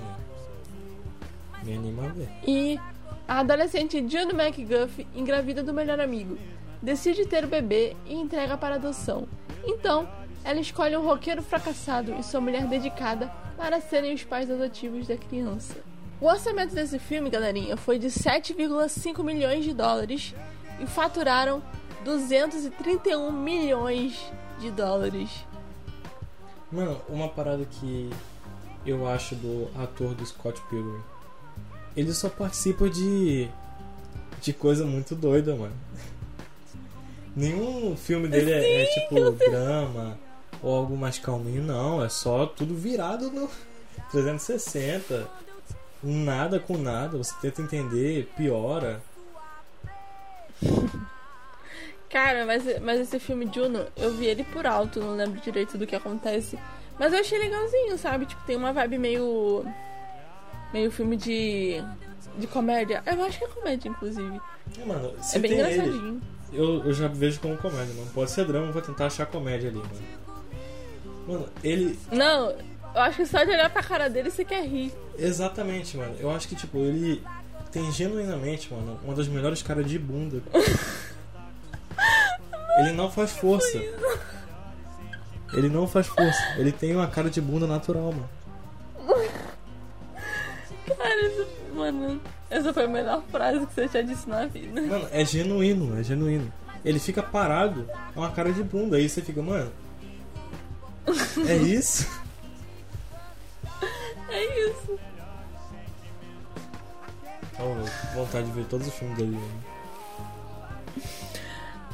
Me 1.64 1.74
anima 1.74 2.06
a 2.06 2.10
ver. 2.10 2.30
E 2.48 2.80
a 3.28 3.40
adolescente 3.40 3.98
Juno 4.08 4.32
McGuff 4.40 5.06
engravida 5.14 5.62
do 5.62 5.74
melhor 5.74 6.00
amigo, 6.00 6.38
decide 6.82 7.26
ter 7.26 7.44
o 7.44 7.48
bebê 7.48 7.96
e 8.06 8.14
entrega 8.14 8.58
para 8.58 8.76
adoção. 8.76 9.28
Então, 9.66 10.08
ela 10.44 10.60
escolhe 10.60 10.96
um 10.96 11.06
roqueiro 11.06 11.42
fracassado 11.42 12.16
e 12.18 12.24
sua 12.24 12.40
mulher 12.40 12.66
dedicada 12.66 13.28
para 13.58 13.82
serem 13.82 14.14
os 14.14 14.24
pais 14.24 14.50
adotivos 14.50 15.08
da 15.08 15.18
criança. 15.18 15.76
O 16.22 16.26
orçamento 16.26 16.74
desse 16.74 16.98
filme, 16.98 17.30
galerinha, 17.30 17.76
foi 17.76 18.00
de 18.00 18.08
7,5 18.08 19.24
milhões 19.24 19.66
de 19.66 19.74
dólares 19.74 20.34
e 20.80 20.88
faturaram 20.88 21.62
231 22.04 23.32
milhões 23.32 24.32
de 24.60 24.72
dólares. 24.72 25.30
Mano, 26.72 27.02
uma 27.10 27.28
parada 27.28 27.66
que 27.66 28.10
eu 28.86 29.08
acho 29.08 29.36
do 29.36 29.70
ator 29.82 30.14
do 30.14 30.26
Scott 30.26 30.62
Pilgrim. 30.70 31.02
Ele 31.96 32.14
só 32.14 32.30
participa 32.30 32.90
de. 32.90 33.50
de 34.42 34.54
coisa 34.54 34.86
muito 34.86 35.16
doida, 35.16 35.56
mano. 35.56 35.76
Nenhum 37.36 37.96
filme 37.96 38.28
dele 38.28 38.52
é, 38.52 38.84
é 38.84 38.86
tipo 38.86 39.32
drama 39.32 40.18
ou 40.62 40.76
algo 40.76 40.96
mais 40.96 41.18
calminho, 41.20 41.64
não. 41.64 42.04
É 42.04 42.10
só 42.10 42.46
tudo 42.46 42.76
virado 42.76 43.32
no 43.32 43.50
360. 44.12 45.28
Nada 46.04 46.60
com 46.60 46.78
nada. 46.78 47.18
Você 47.18 47.34
tenta 47.42 47.62
entender, 47.62 48.32
piora. 48.38 49.02
Cara, 52.10 52.46
mas, 52.46 52.64
mas 52.82 53.00
esse 53.00 53.20
filme 53.20 53.50
Juno, 53.54 53.86
eu 53.96 54.12
vi 54.16 54.26
ele 54.26 54.44
por 54.44 54.66
alto, 54.66 55.00
não 55.00 55.16
lembro 55.16 55.40
direito 55.42 55.78
do 55.78 55.86
que 55.86 55.96
acontece. 55.96 56.58
Mas 56.98 57.14
eu 57.14 57.20
achei 57.20 57.38
legalzinho, 57.38 57.98
sabe? 57.98 58.26
Tipo, 58.26 58.44
tem 58.46 58.56
uma 58.56 58.74
vibe 58.74 58.98
meio. 58.98 59.64
meio 60.74 60.92
filme 60.92 61.16
de. 61.16 61.82
de 62.38 62.48
comédia. 62.48 63.04
Eu 63.06 63.24
acho 63.24 63.38
que 63.38 63.46
é 63.46 63.48
comédia, 63.48 63.90
inclusive. 63.90 64.42
É, 64.78 64.86
mano, 64.86 65.14
se 65.22 65.38
é 65.38 65.40
bem 65.40 65.52
tem 65.52 65.60
ele, 65.60 65.72
engraçadinho. 65.74 66.22
eu, 66.52 66.84
eu 66.84 66.94
já 66.94 67.08
vejo 67.08 67.40
como 67.40 67.56
comédia, 67.58 67.94
mano. 67.94 68.10
Pode 68.14 68.32
ser 68.32 68.46
drama, 68.46 68.68
eu 68.68 68.74
vou 68.74 68.82
tentar 68.82 69.06
achar 69.06 69.28
comédia 69.28 69.70
ali, 69.70 69.78
mano. 69.78 70.20
Mano, 71.28 71.50
ele. 71.64 71.98
Não, 72.12 72.50
eu 72.96 73.02
acho 73.02 73.18
que 73.18 73.26
só 73.28 73.44
de 73.44 73.52
olhar 73.52 73.70
pra 73.70 73.84
cara 73.84 74.10
dele 74.10 74.32
você 74.32 74.44
quer 74.44 74.66
rir. 74.66 74.92
Exatamente, 75.18 75.96
mano. 75.96 76.16
Eu 76.20 76.32
acho 76.32 76.48
que, 76.48 76.56
tipo, 76.56 76.80
ele 76.80 77.24
tem 77.72 77.92
genuinamente, 77.92 78.74
mano, 78.74 79.00
uma 79.04 79.14
das 79.14 79.28
melhores 79.28 79.62
caras 79.62 79.86
de 79.86 80.00
bunda. 80.00 80.42
ele 82.80 82.94
não 82.94 83.12
faz 83.12 83.32
força. 83.32 83.78
Ele 85.54 85.70
não 85.70 85.88
faz 85.88 86.08
força. 86.08 86.56
Ele 86.58 86.72
tem 86.72 86.96
uma 86.96 87.08
cara 87.08 87.30
de 87.30 87.42
bunda 87.42 87.68
natural, 87.68 88.12
mano. 88.12 88.30
Cara, 90.98 91.28
isso, 91.28 91.48
mano, 91.74 92.22
essa 92.50 92.74
foi 92.74 92.86
a 92.86 92.88
melhor 92.88 93.24
frase 93.32 93.66
que 93.66 93.74
você 93.74 93.88
já 93.88 94.02
disse 94.02 94.28
na 94.28 94.46
vida. 94.48 94.82
Mano, 94.82 95.08
é 95.12 95.24
genuíno, 95.24 96.00
é 96.00 96.04
genuíno. 96.04 96.52
Ele 96.84 97.00
fica 97.00 97.22
parado, 97.22 97.88
é 98.16 98.20
uma 98.20 98.32
cara 98.32 98.52
de 98.52 98.64
bunda. 98.64 98.98
Aí 98.98 99.08
você 99.08 99.22
fica, 99.22 99.42
mano. 99.42 99.72
É 101.48 101.56
isso? 101.56 102.08
É 104.32 104.70
isso. 104.70 105.00
Oh, 107.60 108.16
vontade 108.16 108.48
de 108.48 108.54
ver 108.54 108.66
todos 108.66 108.88
os 108.88 108.94
filmes 108.94 109.18
dele. 109.18 109.36
Mano. 109.36 109.64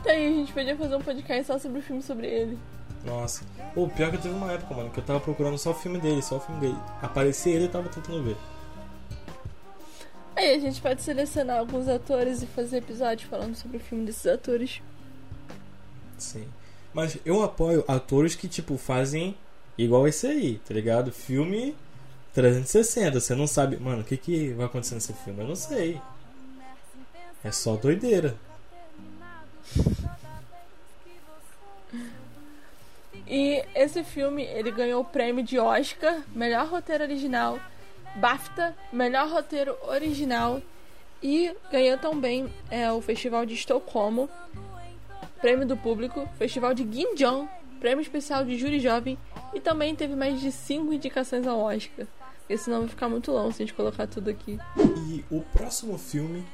Tá 0.03 0.11
aí, 0.11 0.27
a 0.27 0.29
gente 0.29 0.53
podia 0.53 0.77
fazer 0.77 0.95
um 0.95 1.01
podcast 1.01 1.45
só 1.45 1.57
sobre 1.57 1.79
o 1.79 1.81
filme 1.81 2.01
sobre 2.03 2.27
ele. 2.27 2.59
Nossa. 3.03 3.43
O 3.75 3.89
pior 3.89 4.11
que 4.11 4.17
teve 4.17 4.33
uma 4.33 4.51
época, 4.51 4.73
mano, 4.75 4.91
que 4.91 4.99
eu 4.99 5.03
tava 5.03 5.19
procurando 5.19 5.57
só 5.57 5.71
o 5.71 5.73
filme 5.73 5.99
dele, 5.99 6.21
só 6.21 6.37
o 6.37 6.39
filme 6.39 6.61
dele. 6.61 6.77
Aparecia 7.01 7.55
ele 7.55 7.65
eu 7.65 7.71
tava 7.71 7.89
tentando 7.89 8.23
ver. 8.23 8.37
Aí 10.35 10.53
a 10.53 10.59
gente 10.59 10.81
pode 10.81 11.01
selecionar 11.01 11.59
alguns 11.59 11.87
atores 11.87 12.43
e 12.43 12.45
fazer 12.45 12.77
episódio 12.77 13.27
falando 13.27 13.55
sobre 13.55 13.77
o 13.77 13.79
filme 13.79 14.05
desses 14.05 14.27
atores. 14.27 14.81
Sim. 16.17 16.47
Mas 16.93 17.17
eu 17.25 17.41
apoio 17.43 17.83
atores 17.87 18.35
que, 18.35 18.47
tipo, 18.47 18.77
fazem 18.77 19.35
igual 19.77 20.07
esse 20.07 20.27
aí, 20.27 20.59
tá 20.59 20.73
ligado? 20.73 21.11
Filme 21.11 21.75
360. 22.35 23.19
Você 23.19 23.33
não 23.33 23.47
sabe, 23.47 23.77
mano, 23.77 24.01
o 24.01 24.03
que, 24.03 24.17
que 24.17 24.49
vai 24.53 24.65
acontecer 24.65 24.95
nesse 24.95 25.13
filme? 25.13 25.41
Eu 25.41 25.47
não 25.47 25.55
sei. 25.55 25.99
É 27.43 27.51
só 27.51 27.75
doideira. 27.75 28.35
E 33.27 33.63
esse 33.73 34.03
filme, 34.03 34.43
ele 34.43 34.69
ganhou 34.69 35.01
o 35.01 35.05
prêmio 35.05 35.43
de 35.43 35.57
Oscar, 35.57 36.21
melhor 36.35 36.67
roteiro 36.67 37.03
original, 37.03 37.59
BAFTA, 38.17 38.75
melhor 38.91 39.29
roteiro 39.29 39.75
original 39.87 40.61
e 41.23 41.55
ganhou 41.71 41.97
também 41.97 42.53
é, 42.69 42.91
o 42.91 43.01
Festival 43.01 43.45
de 43.45 43.55
Estocolmo, 43.55 44.29
prêmio 45.41 45.65
do 45.65 45.75
público, 45.75 46.29
Festival 46.37 46.73
de 46.73 46.83
Ginjong, 46.83 47.49
prêmio 47.79 48.01
especial 48.01 48.45
de 48.45 48.57
júri 48.57 48.79
jovem 48.79 49.17
e 49.53 49.59
também 49.59 49.95
teve 49.95 50.15
mais 50.15 50.39
de 50.39 50.51
cinco 50.51 50.93
indicações 50.93 51.47
ao 51.47 51.59
Oscar. 51.59 52.05
Porque 52.45 52.59
senão 52.59 52.81
vai 52.81 52.89
ficar 52.89 53.09
muito 53.09 53.31
longo 53.31 53.51
se 53.51 53.63
a 53.63 53.65
gente 53.65 53.73
colocar 53.73 54.05
tudo 54.05 54.29
aqui. 54.29 54.59
E 54.77 55.25
o 55.31 55.41
próximo 55.41 55.97
filme 55.97 56.45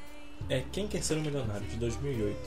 é 0.48 0.64
Quem 0.72 0.88
Quer 0.88 1.04
Ser 1.04 1.18
um 1.18 1.22
Milionário, 1.22 1.68
de 1.68 1.76
2008. 1.76 2.38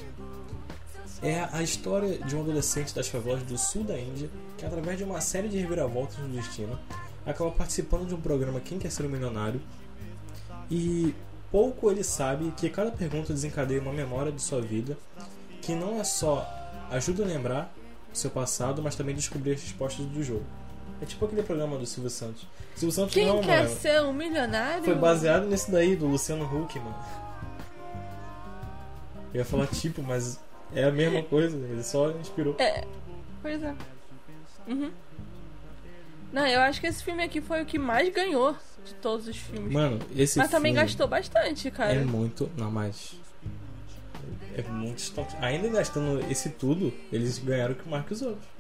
É 1.23 1.47
a 1.53 1.63
história 1.63 2.19
de 2.19 2.35
um 2.35 2.41
adolescente 2.41 2.95
das 2.95 3.07
favelas 3.07 3.43
do 3.43 3.59
sul 3.59 3.85
da 3.85 3.99
Índia 3.99 4.31
que, 4.57 4.65
através 4.65 4.97
de 4.97 5.05
uma 5.05 5.21
série 5.21 5.49
de 5.49 5.59
reviravoltas 5.59 6.17
no 6.17 6.29
destino, 6.29 6.79
acaba 7.27 7.51
participando 7.51 8.07
de 8.07 8.15
um 8.15 8.21
programa 8.21 8.61
Quem 8.61 8.79
Quer 8.79 8.91
Ser 8.91 9.05
um 9.05 9.11
Milionário. 9.11 9.61
E 10.71 11.15
pouco 11.51 11.91
ele 11.91 12.03
sabe 12.03 12.51
que 12.57 12.71
cada 12.71 12.91
pergunta 12.91 13.35
desencadeia 13.35 13.79
uma 13.79 13.93
memória 13.93 14.33
de 14.33 14.41
sua 14.41 14.63
vida 14.63 14.97
que 15.61 15.75
não 15.75 16.01
é 16.01 16.05
só 16.05 16.49
ajuda 16.91 17.25
a 17.25 17.27
lembrar 17.27 17.75
seu 18.11 18.31
passado, 18.31 18.83
mas 18.83 18.97
também 18.97 19.15
descobrir 19.15 19.53
as 19.53 19.63
respostas 19.63 20.07
do 20.07 20.23
jogo. 20.23 20.47
É 21.05 21.07
tipo 21.07 21.23
aquele 21.27 21.43
programa 21.43 21.77
do 21.77 21.85
Silvio 21.85 22.09
Santos. 22.09 22.47
Silvio 22.75 22.95
Santos 22.95 23.13
Quem 23.13 23.27
não, 23.27 23.43
quer 23.43 23.65
mano. 23.65 23.77
ser 23.77 24.01
um 24.01 24.13
milionário? 24.15 24.85
Foi 24.85 24.95
baseado 24.95 25.45
nesse 25.45 25.71
daí, 25.71 25.95
do 25.95 26.07
Luciano 26.07 26.45
Huck, 26.47 26.79
mano. 26.79 26.97
Eu 29.35 29.41
ia 29.41 29.45
falar 29.45 29.67
tipo, 29.67 30.03
mas 30.03 30.41
é 30.75 30.85
a 30.85 30.91
mesma 30.91 31.23
coisa, 31.23 31.59
ele 31.59 31.83
só 31.83 32.11
inspirou. 32.13 32.57
É, 32.59 32.85
pois 33.43 33.63
é. 33.63 33.75
Uhum. 34.67 34.91
Não, 36.33 36.47
eu 36.47 36.63
acho 36.63 36.81
que 36.81 36.87
esse 36.87 37.05
filme 37.05 37.23
aqui 37.23 37.43
foi 37.43 37.61
o 37.61 37.67
que 37.67 37.79
mais 37.79 38.09
ganhou 38.09 38.57
de 38.83 38.95
todos 38.95 39.29
os 39.29 39.37
filmes. 39.37 39.71
Mano, 39.71 39.99
esse 40.17 40.39
mas 40.39 40.51
também 40.51 40.73
gastou 40.73 41.07
bastante, 41.07 41.71
cara. 41.71 41.93
É 41.93 42.03
muito. 42.03 42.51
Não, 42.57 42.71
mas. 42.71 43.15
É 44.57 44.63
muito 44.63 45.01
estoque. 45.01 45.37
Ainda 45.43 45.69
gastando 45.69 46.25
esse 46.31 46.49
tudo, 46.49 46.95
eles 47.13 47.37
ganharam 47.37 47.77
mais 47.85 48.07
que 48.07 48.15
os 48.15 48.23
outros. 48.23 48.54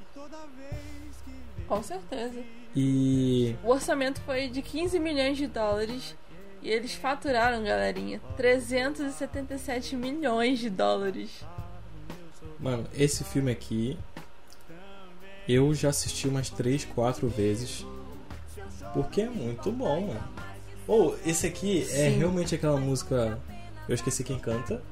Com 1.68 1.82
certeza. 1.82 2.42
E. 2.74 3.56
O 3.62 3.70
orçamento 3.70 4.20
foi 4.22 4.48
de 4.48 4.60
15 4.60 4.98
milhões 4.98 5.36
de 5.36 5.46
dólares 5.46 6.14
e 6.62 6.70
eles 6.70 6.94
faturaram, 6.94 7.62
galerinha, 7.62 8.20
377 8.36 9.96
milhões 9.96 10.58
de 10.58 10.70
dólares. 10.70 11.44
Mano, 12.58 12.86
esse 12.94 13.22
filme 13.24 13.52
aqui. 13.52 13.98
Eu 15.46 15.74
já 15.74 15.90
assisti 15.90 16.26
umas 16.26 16.48
3, 16.48 16.86
4 16.86 17.28
vezes. 17.28 17.84
Porque 18.94 19.22
é 19.22 19.28
muito 19.28 19.70
bom, 19.70 20.08
mano. 20.08 20.28
Ou, 20.86 21.16
esse 21.26 21.46
aqui 21.46 21.82
é 21.82 22.10
Sim. 22.10 22.18
realmente 22.18 22.54
aquela 22.54 22.78
música. 22.78 23.38
Eu 23.86 23.94
esqueci 23.94 24.24
quem 24.24 24.38
canta. 24.38 24.82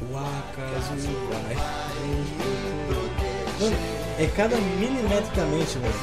O 0.00 0.16
acaso 0.16 0.94
vai. 1.28 1.54
Mano, 3.60 3.97
é 4.18 4.26
cada 4.26 4.56
milimetricamente, 4.56 5.78
mano. 5.78 5.94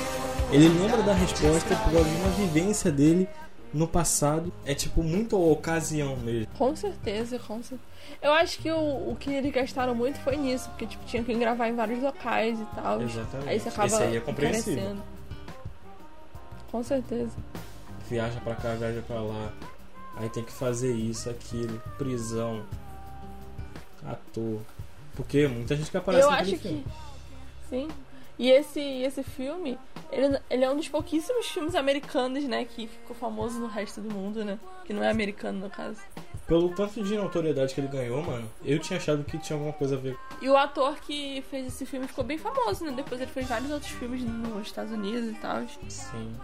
Ele 0.51 0.70
lembra 0.70 1.03
da 1.03 1.13
resposta 1.13 1.76
por 1.76 1.97
alguma 1.97 2.30
vivência 2.30 2.91
dele 2.91 3.28
no 3.74 3.88
passado. 3.88 4.53
É 4.66 4.74
tipo 4.74 5.03
muito 5.03 5.38
ocasião 5.38 6.16
mesmo. 6.18 6.47
Com 6.57 6.76
certeza, 6.76 7.38
com 7.39 7.61
certeza. 7.61 7.82
Eu 8.22 8.32
acho 8.32 8.59
que 8.59 8.72
o, 8.72 9.11
o 9.11 9.18
que 9.20 9.34
eles 9.34 9.51
gastaram 9.51 9.93
muito 9.93 10.18
foi 10.20 10.38
nisso, 10.38 10.70
porque 10.70 10.88
tipo, 10.88 11.03
tinham 11.05 11.24
que 11.26 11.34
gravar 11.34 11.68
em 11.68 11.76
vários 11.76 12.01
locais 12.01 12.59
e 12.59 12.66
tal. 12.76 13.01
Exatamente. 13.01 13.49
Aí 13.49 13.59
você 13.59 13.70
acaba 13.70 13.88
Esse 13.88 14.03
aí 14.03 14.18
é 14.18 14.20
compreensível. 14.22 14.97
Com 16.72 16.84
certeza. 16.84 17.36
Viaja 18.09 18.39
pra 18.39 18.55
cá, 18.55 18.74
viaja 18.76 19.01
pra 19.01 19.20
lá. 19.20 19.51
Aí 20.18 20.30
tem 20.30 20.43
que 20.43 20.51
fazer 20.51 20.93
isso, 20.93 21.30
aquilo, 21.30 21.82
prisão, 21.97 22.63
ator. 24.05 24.61
Porque 25.16 25.47
muita 25.47 25.76
gente 25.76 25.91
que 25.91 25.97
aparece 25.97 26.24
eu 26.24 26.30
acho 26.30 26.57
filme. 26.57 26.84
que. 26.84 27.70
Sim. 27.70 27.88
E 28.38 28.49
esse, 28.49 28.79
esse 28.79 29.23
filme, 29.23 29.77
ele, 30.11 30.38
ele 30.49 30.63
é 30.65 30.69
um 30.69 30.75
dos 30.75 30.89
pouquíssimos 30.89 31.47
filmes 31.47 31.73
americanos, 31.75 32.43
né? 32.43 32.65
Que 32.65 32.88
ficou 32.88 33.15
famoso 33.15 33.59
no 33.59 33.67
resto 33.67 34.01
do 34.01 34.13
mundo, 34.13 34.43
né? 34.43 34.59
Que 34.83 34.93
não 34.93 35.03
é 35.03 35.09
americano, 35.09 35.59
no 35.59 35.69
caso. 35.69 36.01
Pelo 36.45 36.69
tanto 36.75 37.03
de 37.03 37.15
notoriedade 37.15 37.73
que 37.73 37.81
ele 37.81 37.88
ganhou, 37.88 38.21
mano, 38.21 38.49
eu 38.63 38.77
tinha 38.77 38.97
achado 38.97 39.23
que 39.23 39.38
tinha 39.38 39.55
alguma 39.55 39.73
coisa 39.73 39.95
a 39.95 39.99
ver. 39.99 40.17
E 40.41 40.49
o 40.49 40.55
ator 40.55 40.99
que 40.99 41.43
fez 41.49 41.67
esse 41.67 41.86
filme 41.86 42.07
ficou 42.07 42.23
bem 42.23 42.38
famoso, 42.38 42.86
né? 42.86 42.91
Depois 42.91 43.19
ele 43.19 43.31
fez 43.31 43.47
vários 43.47 43.71
outros 43.71 43.91
filmes 43.93 44.21
nos 44.21 44.67
Estados 44.67 44.91
Unidos 44.91 45.29
e 45.29 45.33
tal. 45.36 45.65
Sim. 45.88 46.36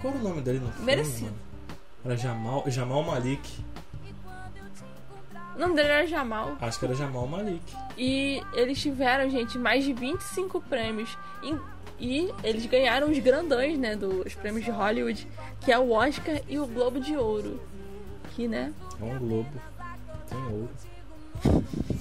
Qual 0.00 0.12
era 0.12 0.22
o 0.22 0.28
nome 0.28 0.42
dele 0.42 0.58
no 0.58 0.70
filme? 0.72 0.84
Merecido. 0.84 1.26
Mano? 1.26 1.46
Era 2.04 2.16
Jamal, 2.16 2.64
Jamal 2.66 3.02
Malik. 3.02 3.64
O 5.56 5.58
nome 5.58 5.74
dele 5.74 5.88
era 5.88 6.06
Jamal. 6.06 6.54
Acho 6.60 6.78
que 6.78 6.84
era 6.84 6.94
Jamal 6.94 7.26
Malik. 7.26 7.74
E 7.96 8.42
eles 8.52 8.78
tiveram, 8.78 9.30
gente, 9.30 9.56
mais 9.58 9.84
de 9.84 9.94
25 9.94 10.60
prêmios. 10.60 11.16
E, 11.42 11.56
e 11.98 12.30
eles 12.44 12.66
ganharam 12.66 13.10
os 13.10 13.18
grandões, 13.18 13.78
né? 13.78 13.96
Dos 13.96 14.34
prêmios 14.34 14.66
de 14.66 14.70
Hollywood, 14.70 15.26
que 15.62 15.72
é 15.72 15.78
o 15.78 15.92
Oscar 15.92 16.42
e 16.46 16.58
o 16.58 16.66
Globo 16.66 17.00
de 17.00 17.16
Ouro. 17.16 17.58
Que, 18.34 18.46
né? 18.46 18.74
É 19.00 19.04
um 19.04 19.18
globo. 19.18 19.62
Tem 20.28 20.38
ouro. 20.38 20.68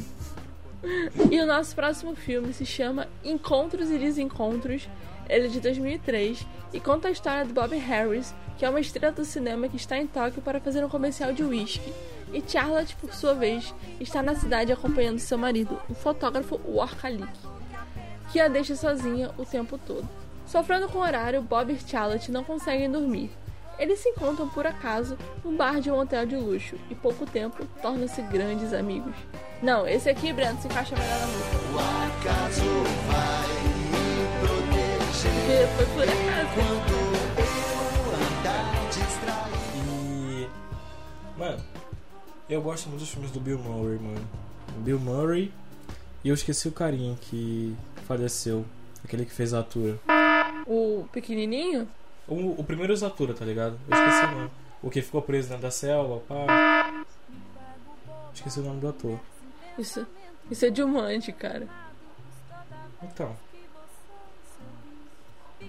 E 1.32 1.40
o 1.40 1.48
nosso 1.48 1.74
próximo 1.76 2.16
filme 2.16 2.54
se 2.54 2.64
chama 2.64 3.08
Encontros 3.24 3.90
e 3.90 3.98
Desencontros. 3.98 4.88
Ele 5.28 5.48
é 5.48 5.50
de 5.50 5.60
2003 5.60 6.46
e 6.72 6.80
conta 6.80 7.08
a 7.08 7.12
história 7.12 7.44
do 7.44 7.54
Bob 7.54 7.76
Harris, 7.76 8.36
que 8.58 8.66
é 8.66 8.70
uma 8.70 8.80
estrela 8.80 9.12
do 9.12 9.26
cinema 9.26 9.68
que 9.68 9.78
está 9.78 9.98
em 9.98 10.06
Tóquio 10.06 10.44
para 10.44 10.60
fazer 10.60 10.86
um 10.86 10.90
comercial 10.90 11.34
de 11.34 11.44
whisky. 11.44 11.92
E 12.36 12.44
Charlotte, 12.46 12.98
por 12.98 13.14
sua 13.14 13.34
vez, 13.34 13.74
está 13.98 14.22
na 14.22 14.36
cidade 14.36 14.70
acompanhando 14.70 15.20
seu 15.20 15.38
marido, 15.38 15.80
o 15.90 15.94
fotógrafo 15.94 16.60
Warkalik, 16.68 17.32
que 18.30 18.42
a 18.42 18.50
deixa 18.50 18.76
sozinha 18.76 19.32
o 19.38 19.46
tempo 19.46 19.78
todo. 19.78 20.06
Sofrendo 20.46 20.90
com 20.90 20.98
o 20.98 21.02
horário, 21.02 21.42
Bob 21.42 21.72
e 21.72 21.90
Charlotte 21.90 22.34
não 22.34 22.44
conseguem 22.44 22.92
dormir. 22.92 23.32
Eles 23.80 24.00
se 24.00 24.10
encontram 24.10 24.50
por 24.50 24.68
acaso 24.68 25.18
num 25.46 25.56
bar 25.56 25.80
de 25.80 25.90
um 25.90 25.98
hotel 25.98 26.26
de 26.26 26.36
luxo 26.36 26.76
e 26.90 26.96
pouco 26.96 27.26
tempo 27.26 27.66
tornam-se 27.82 28.22
grandes 28.24 28.74
amigos. 28.74 29.16
Não, 29.64 29.88
esse 29.88 30.10
aqui, 30.10 30.34
Breno, 30.34 30.60
se 30.62 30.68
encaixa 30.68 30.94
melhor 30.94 31.20
na 31.22 31.28
música. 31.28 31.56
O 31.72 31.80
acaso 31.80 32.64
vai 33.08 33.48
me 33.92 34.28
proteger 34.42 35.68
Porque 35.68 35.78
foi 35.78 35.86
por 35.94 36.04
acaso. 36.04 37.05
Eu 42.50 42.62
gosto 42.62 42.88
muito 42.90 43.00
dos 43.02 43.10
filmes 43.10 43.32
do 43.32 43.40
Bill 43.40 43.58
Murray, 43.60 43.98
mano. 44.00 44.28
Bill 44.78 45.00
Murray. 45.00 45.52
E 46.24 46.30
eu 46.30 46.34
esqueci 46.36 46.68
o 46.68 46.72
carinha 46.72 47.16
que 47.22 47.76
faleceu. 48.08 48.66
Aquele 49.04 49.26
que 49.26 49.32
fez 49.32 49.54
a 49.54 49.60
atura. 49.60 50.00
O 50.66 51.08
pequenininho? 51.12 51.88
O, 52.28 52.60
o 52.60 52.64
primeiro 52.64 52.96
Zatura, 52.96 53.34
tá 53.36 53.46
ligado? 53.46 53.78
Eu 53.88 53.96
esqueci 53.96 54.26
o 54.26 54.32
nome. 54.32 54.52
O 54.82 54.90
que 54.90 55.02
ficou 55.02 55.22
preso 55.22 55.50
dentro 55.50 55.64
da 55.64 55.72
selva, 55.72 56.22
pá. 56.28 57.06
Esqueci 58.34 58.60
o 58.60 58.64
nome 58.64 58.82
do 58.82 58.88
ator. 58.90 59.20
Isso, 59.78 60.06
isso 60.50 60.66
é 60.66 60.70
Dilmante, 60.72 61.32
cara. 61.32 61.68
Então, 63.04 63.36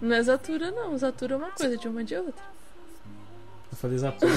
Não 0.01 0.17
é 0.17 0.23
Zatura, 0.23 0.71
não. 0.71 0.97
Zatura 0.97 1.35
é 1.35 1.37
uma 1.37 1.51
coisa, 1.51 1.77
Dilmante 1.77 2.15
é 2.15 2.21
outra. 2.21 2.43
eu 3.71 3.77
falei 3.77 3.99
Zatura. 3.99 4.33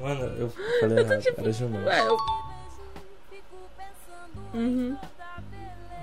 Mano, 0.00 0.24
eu 0.36 0.50
falei 0.80 0.98
errado. 0.98 1.24
Era 1.36 1.52
Gilmar. 1.52 1.84
Ué, 1.84 2.06
eu... 2.06 2.16
Uhum. 4.54 4.96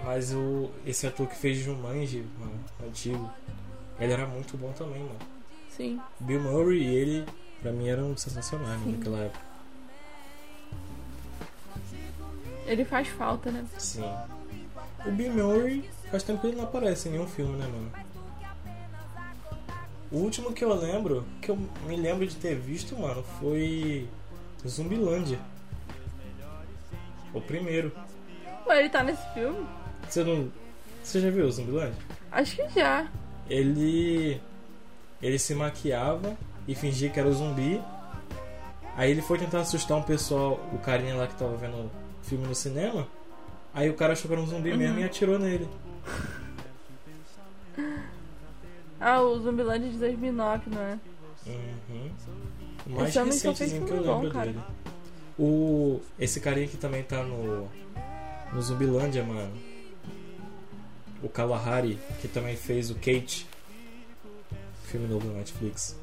Mas 0.04 0.34
o, 0.34 0.70
esse 0.86 1.08
ator 1.08 1.28
que 1.28 1.36
fez 1.36 1.58
Jumanji, 1.58 2.26
mano, 2.40 2.54
antigo, 2.86 3.30
ele 4.00 4.14
era 4.14 4.26
muito 4.28 4.56
bom 4.58 4.72
também, 4.74 5.02
mano. 5.02 5.20
Sim. 5.70 6.00
Bill 6.20 6.42
Murray 6.42 6.84
e 6.84 6.96
ele, 6.96 7.26
pra 7.62 7.72
mim, 7.72 7.88
eram 7.88 8.16
sensacionais 8.16 8.80
mano, 8.80 8.84
Sim. 8.84 8.98
naquela 8.98 9.20
época. 9.20 9.46
Ele 12.68 12.86
faz 12.86 13.08
falta, 13.08 13.52
né? 13.52 13.66
Sim. 13.78 14.10
O 15.06 15.12
Bill 15.12 15.34
Murray, 15.34 15.90
faz 16.12 16.24
tempo 16.24 16.42
que 16.42 16.48
ele 16.48 16.56
não 16.58 16.64
aparece 16.66 17.08
em 17.10 17.14
nenhum 17.14 17.28
filme, 17.28 17.58
né, 17.58 17.66
mano? 17.68 18.05
O 20.16 20.20
último 20.20 20.54
que 20.54 20.64
eu 20.64 20.74
lembro, 20.74 21.26
que 21.42 21.52
eu 21.52 21.58
me 21.86 21.98
lembro 21.98 22.26
de 22.26 22.38
ter 22.38 22.56
visto, 22.56 22.98
mano, 22.98 23.22
foi 23.38 24.08
Zumbilândia. 24.66 25.38
O 27.34 27.42
primeiro. 27.42 27.92
Ué, 28.66 28.80
ele 28.80 28.90
tá 28.90 29.04
nesse 29.04 29.22
filme? 29.34 29.68
Você 30.08 30.24
não. 30.24 30.50
Você 31.04 31.20
já 31.20 31.30
viu 31.30 31.46
o 31.46 31.52
Zumbilândia? 31.52 31.98
Acho 32.32 32.56
que 32.56 32.80
já. 32.80 33.12
Ele. 33.50 34.40
Ele 35.22 35.38
se 35.38 35.54
maquiava 35.54 36.38
e 36.66 36.74
fingia 36.74 37.10
que 37.10 37.20
era 37.20 37.28
o 37.28 37.34
zumbi. 37.34 37.82
Aí 38.96 39.12
ele 39.12 39.22
foi 39.22 39.38
tentar 39.38 39.60
assustar 39.60 39.98
um 39.98 40.04
pessoal, 40.04 40.66
o 40.72 40.78
carinha 40.78 41.16
lá 41.16 41.28
que 41.28 41.36
tava 41.36 41.58
vendo 41.58 41.76
o 41.76 41.92
filme 42.24 42.48
no 42.48 42.56
cinema. 42.56 43.06
Aí 43.74 43.90
o 43.90 43.94
cara 43.96 44.14
achou 44.14 44.30
que 44.30 44.34
era 44.34 44.42
um 44.42 44.48
zumbi 44.48 44.78
mesmo 44.78 44.98
e 44.98 45.04
atirou 45.04 45.38
nele. 45.38 45.68
Ah, 49.08 49.22
o 49.22 49.40
Zumbilândia 49.40 49.88
de 49.92 49.98
2009, 50.00 50.72
não 50.72 50.82
é? 50.82 51.00
Uhum. 51.46 52.12
O 52.88 52.90
mais 52.90 53.10
Esse 53.10 53.20
homem 53.20 53.34
só 53.34 53.54
fez 53.54 53.72
recentezinho 53.72 53.86
que 53.86 53.92
eu 53.92 53.98
filme 53.98 54.08
bom, 54.08 54.16
lembro 54.16 54.32
cara. 54.34 54.46
dele. 54.48 54.60
O. 55.38 56.02
Esse 56.18 56.40
carinha 56.40 56.68
que 56.68 56.76
também 56.76 57.04
tá 57.04 57.22
no. 57.22 57.70
No 58.52 58.62
Zumbilândia, 58.64 59.24
mano. 59.24 59.54
O 61.22 61.30
Kalahari, 61.30 62.00
que 62.20 62.28
também 62.28 62.56
fez 62.56 62.90
o 62.90 62.96
Kate. 62.96 63.46
Filme 64.86 65.08
novo 65.08 65.28
na 65.28 65.34
Netflix. 65.36 65.96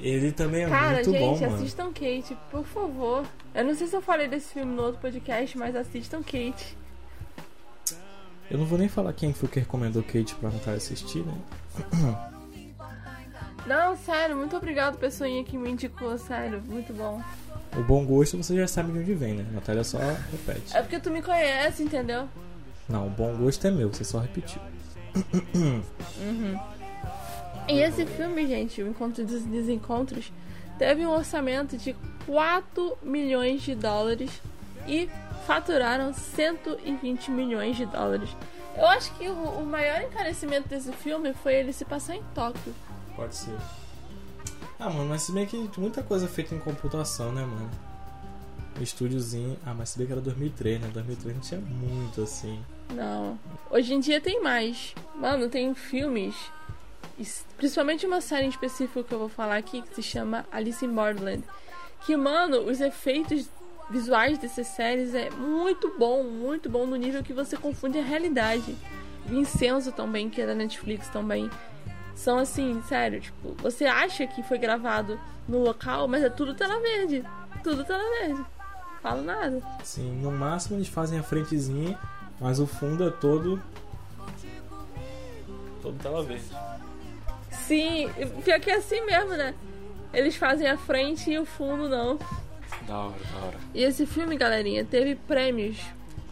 Ele 0.00 0.32
também 0.32 0.64
é 0.64 0.68
Cara, 0.70 0.94
muito 0.94 1.10
gente, 1.10 1.20
bom, 1.20 1.38
mano. 1.38 1.54
assistam 1.56 1.92
Kate, 1.92 2.34
por 2.50 2.64
favor. 2.64 3.26
Eu 3.54 3.64
não 3.64 3.74
sei 3.74 3.88
se 3.88 3.94
eu 3.94 4.00
falei 4.00 4.26
desse 4.26 4.54
filme 4.54 4.74
no 4.74 4.84
outro 4.84 5.02
podcast, 5.02 5.58
mas 5.58 5.76
assistam 5.76 6.22
Kate. 6.22 6.77
Eu 8.50 8.58
não 8.58 8.64
vou 8.64 8.78
nem 8.78 8.88
falar 8.88 9.12
quem 9.12 9.32
foi 9.32 9.48
que 9.48 9.60
recomendou 9.60 10.02
Kate 10.02 10.34
pra 10.36 10.50
Natália 10.50 10.78
assistir, 10.78 11.24
né? 11.24 11.34
Não, 13.66 13.94
sério, 13.98 14.34
muito 14.34 14.56
obrigado, 14.56 14.96
pessoinha 14.96 15.44
que 15.44 15.58
me 15.58 15.70
indicou, 15.70 16.16
sério, 16.16 16.62
muito 16.66 16.90
bom. 16.94 17.22
O 17.76 17.82
bom 17.82 18.06
gosto 18.06 18.38
você 18.38 18.56
já 18.56 18.66
sabe 18.66 18.92
de 18.92 19.00
onde 19.00 19.12
vem, 19.12 19.34
né? 19.34 19.46
Natália 19.52 19.84
só 19.84 19.98
repete. 19.98 20.74
É 20.74 20.80
porque 20.80 20.98
tu 20.98 21.10
me 21.10 21.20
conhece, 21.20 21.82
entendeu? 21.82 22.26
Não, 22.88 23.08
o 23.08 23.10
bom 23.10 23.36
gosto 23.36 23.66
é 23.66 23.70
meu, 23.70 23.92
você 23.92 24.04
só 24.04 24.20
repetiu. 24.20 24.60
E 27.70 27.80
esse 27.80 28.06
filme, 28.06 28.46
gente, 28.46 28.82
o 28.82 28.88
Encontro 28.88 29.26
dos 29.26 29.42
Desencontros, 29.42 30.32
teve 30.78 31.04
um 31.04 31.10
orçamento 31.10 31.76
de 31.76 31.94
4 32.24 32.96
milhões 33.02 33.60
de 33.60 33.74
dólares 33.74 34.30
e 34.86 35.06
faturaram 35.46 36.12
120 36.12 37.30
milhões 37.30 37.76
de 37.76 37.86
dólares. 37.86 38.30
Eu 38.76 38.86
acho 38.86 39.12
que 39.14 39.28
o, 39.28 39.32
o 39.34 39.66
maior 39.66 40.02
encarecimento 40.02 40.68
desse 40.68 40.92
filme 40.92 41.32
foi 41.34 41.54
ele 41.54 41.72
se 41.72 41.84
passar 41.84 42.14
em 42.16 42.22
Tóquio. 42.34 42.74
Pode 43.16 43.34
ser. 43.34 43.56
Ah, 44.78 44.88
mano, 44.90 45.06
mas 45.08 45.22
se 45.22 45.32
bem 45.32 45.44
que 45.46 45.56
muita 45.78 46.02
coisa 46.02 46.28
feita 46.28 46.54
em 46.54 46.58
computação, 46.60 47.32
né, 47.32 47.42
mano? 47.44 47.68
Estúdiozinho. 48.80 49.58
Ah, 49.66 49.74
mas 49.74 49.90
se 49.90 49.98
bem 49.98 50.06
que 50.06 50.12
era 50.12 50.20
2003, 50.20 50.80
né? 50.80 50.88
2003 50.92 51.34
não 51.34 51.42
tinha 51.42 51.60
muito 51.60 52.22
assim. 52.22 52.62
Não. 52.94 53.36
Hoje 53.70 53.92
em 53.94 54.00
dia 54.00 54.20
tem 54.20 54.40
mais. 54.42 54.94
Mano, 55.16 55.48
tem 55.48 55.74
filmes. 55.74 56.36
es- 57.18 57.44
Principalmente 57.56 58.06
uma 58.06 58.20
série 58.20 58.46
em 58.46 58.50
específico 58.50 59.02
que 59.02 59.12
eu 59.12 59.18
vou 59.18 59.28
falar 59.28 59.56
aqui, 59.56 59.82
que 59.82 59.96
se 59.96 60.02
chama 60.02 60.46
Alice 60.52 60.84
in 60.84 60.94
Borderland. 60.94 61.42
Que, 62.06 62.16
mano, 62.16 62.58
os 62.60 62.80
efeitos 62.80 63.48
visuais 63.90 64.38
dessas 64.38 64.66
séries 64.66 65.14
é 65.14 65.30
muito 65.30 65.94
bom, 65.98 66.22
muito 66.24 66.68
bom, 66.68 66.86
no 66.86 66.96
nível 66.96 67.22
que 67.22 67.32
você 67.32 67.56
confunde 67.56 67.98
a 67.98 68.02
realidade. 68.02 68.76
Vincenzo 69.26 69.92
também, 69.92 70.30
que 70.30 70.40
é 70.40 70.46
da 70.46 70.54
Netflix 70.54 71.08
também. 71.08 71.50
São 72.14 72.38
assim, 72.38 72.82
sério, 72.88 73.20
tipo, 73.20 73.54
você 73.62 73.84
acha 73.86 74.26
que 74.26 74.42
foi 74.42 74.58
gravado 74.58 75.18
no 75.48 75.62
local, 75.62 76.08
mas 76.08 76.22
é 76.22 76.30
tudo 76.30 76.54
tela 76.54 76.80
verde. 76.80 77.24
Tudo 77.62 77.84
tela 77.84 78.02
verde. 78.20 78.44
Falo 79.00 79.22
nada. 79.22 79.62
Sim, 79.84 80.20
no 80.20 80.32
máximo 80.32 80.76
eles 80.76 80.88
fazem 80.88 81.18
a 81.18 81.22
frentezinha, 81.22 81.98
mas 82.40 82.58
o 82.58 82.66
fundo 82.66 83.06
é 83.06 83.10
todo 83.10 83.62
tela 86.02 86.22
verde. 86.22 86.44
Sim, 87.50 88.10
pior 88.44 88.60
que 88.60 88.70
é 88.70 88.76
assim 88.76 89.00
mesmo, 89.04 89.30
né? 89.30 89.54
Eles 90.12 90.36
fazem 90.36 90.68
a 90.68 90.76
frente 90.76 91.30
e 91.30 91.38
o 91.38 91.44
fundo 91.44 91.88
não. 91.88 92.18
Da 92.88 92.98
hora, 92.98 93.14
da 93.32 93.46
hora. 93.46 93.58
E 93.74 93.82
esse 93.82 94.06
filme, 94.06 94.36
galerinha, 94.36 94.82
teve 94.82 95.14
prêmios, 95.14 95.76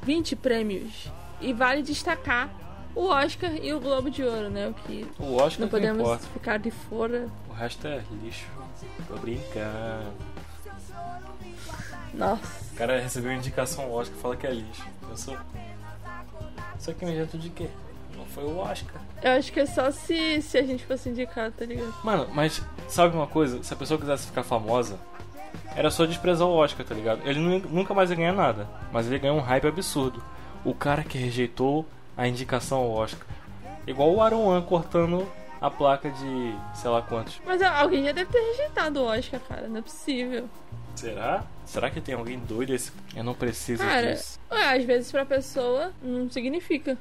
20 0.03 0.35
prêmios. 0.37 1.11
E 1.39 1.53
vale 1.53 1.83
destacar 1.83 2.51
o 2.95 3.09
Oscar 3.09 3.55
e 3.63 3.75
o 3.75 3.79
Globo 3.79 4.11
de 4.11 4.25
Ouro, 4.25 4.49
né? 4.49 4.69
O 4.69 4.75
que 4.75 5.07
O 5.19 5.35
Oscar 5.37 5.61
não 5.61 5.69
podemos 5.69 6.25
ficar 6.33 6.59
de 6.59 6.71
fora. 6.71 7.29
O 7.51 7.53
resto 7.53 7.87
é 7.87 8.03
lixo. 8.23 8.47
Tô 9.07 9.17
brincando. 9.17 10.13
Nossa. 12.15 12.43
O 12.73 12.77
cara 12.77 12.99
recebeu 12.99 13.33
indicação 13.33 13.93
Oscar 13.93 14.17
fala 14.17 14.37
que 14.37 14.47
é 14.47 14.53
lixo. 14.53 14.83
Eu 15.11 15.17
sou. 15.17 15.37
Só 16.79 16.93
que 16.95 17.05
um 17.05 17.09
jeito 17.09 17.37
de 17.37 17.51
quê? 17.51 17.69
Não 18.17 18.25
foi 18.25 18.45
o 18.45 18.57
Oscar. 18.57 19.03
Eu 19.23 19.33
acho 19.33 19.53
que 19.53 19.61
é 19.61 19.67
só 19.67 19.91
se, 19.91 20.41
se 20.41 20.57
a 20.57 20.63
gente 20.63 20.87
fosse 20.87 21.11
indicar, 21.11 21.53
tá 21.53 21.67
ligado? 21.67 21.95
Mano, 22.03 22.29
mas 22.33 22.63
sabe 22.89 23.15
uma 23.15 23.27
coisa? 23.27 23.63
Se 23.63 23.75
a 23.75 23.77
pessoa 23.77 24.01
quisesse 24.01 24.27
ficar 24.27 24.43
famosa, 24.43 24.99
era 25.75 25.91
só 25.91 26.07
desprezar 26.07 26.47
o 26.47 26.53
Oscar, 26.55 26.87
tá 26.87 26.95
ligado? 26.95 27.21
Ele 27.29 27.39
nu- 27.39 27.69
nunca 27.71 27.93
mais 27.95 28.11
ia 28.11 28.17
ganhar 28.17 28.33
nada, 28.33 28.69
mas 28.93 29.07
ele 29.07 29.19
ganhou 29.19 29.37
um 29.37 29.43
hype 29.43 29.67
absurdo. 29.67 30.23
O 30.65 30.75
cara 30.75 31.03
que 31.05 31.19
rejeitou 31.19 31.87
a 32.17 32.27
indicação 32.27 32.79
ao 32.79 32.91
Oscar. 32.93 33.27
Igual 33.87 34.13
o 34.15 34.21
Aaron 34.23 34.45
Wan 34.47 34.63
cortando 34.63 35.27
a 35.61 35.71
placa 35.71 36.11
de 36.11 36.55
sei 36.75 36.91
lá 36.91 37.03
quantos. 37.03 37.41
Mas 37.45 37.63
alguém 37.63 38.05
já 38.05 38.13
deve 38.13 38.31
ter 38.31 38.41
rejeitado 38.41 39.01
o 39.01 39.05
Oscar, 39.07 39.41
cara. 39.41 39.69
Não 39.69 39.79
é 39.79 39.83
possível. 39.83 40.49
Será? 40.95 41.45
Será 41.67 41.91
que 41.91 42.01
tem 42.01 42.15
alguém 42.15 42.39
doido 42.39 42.73
esse? 42.75 42.91
Eu 43.15 43.23
não 43.23 43.35
preciso 43.35 43.83
Cara, 43.83 44.13
disso. 44.15 44.41
ué, 44.51 44.77
às 44.79 44.85
vezes 44.85 45.13
pra 45.13 45.25
pessoa 45.27 45.93
não 46.03 46.31
significa. 46.31 46.97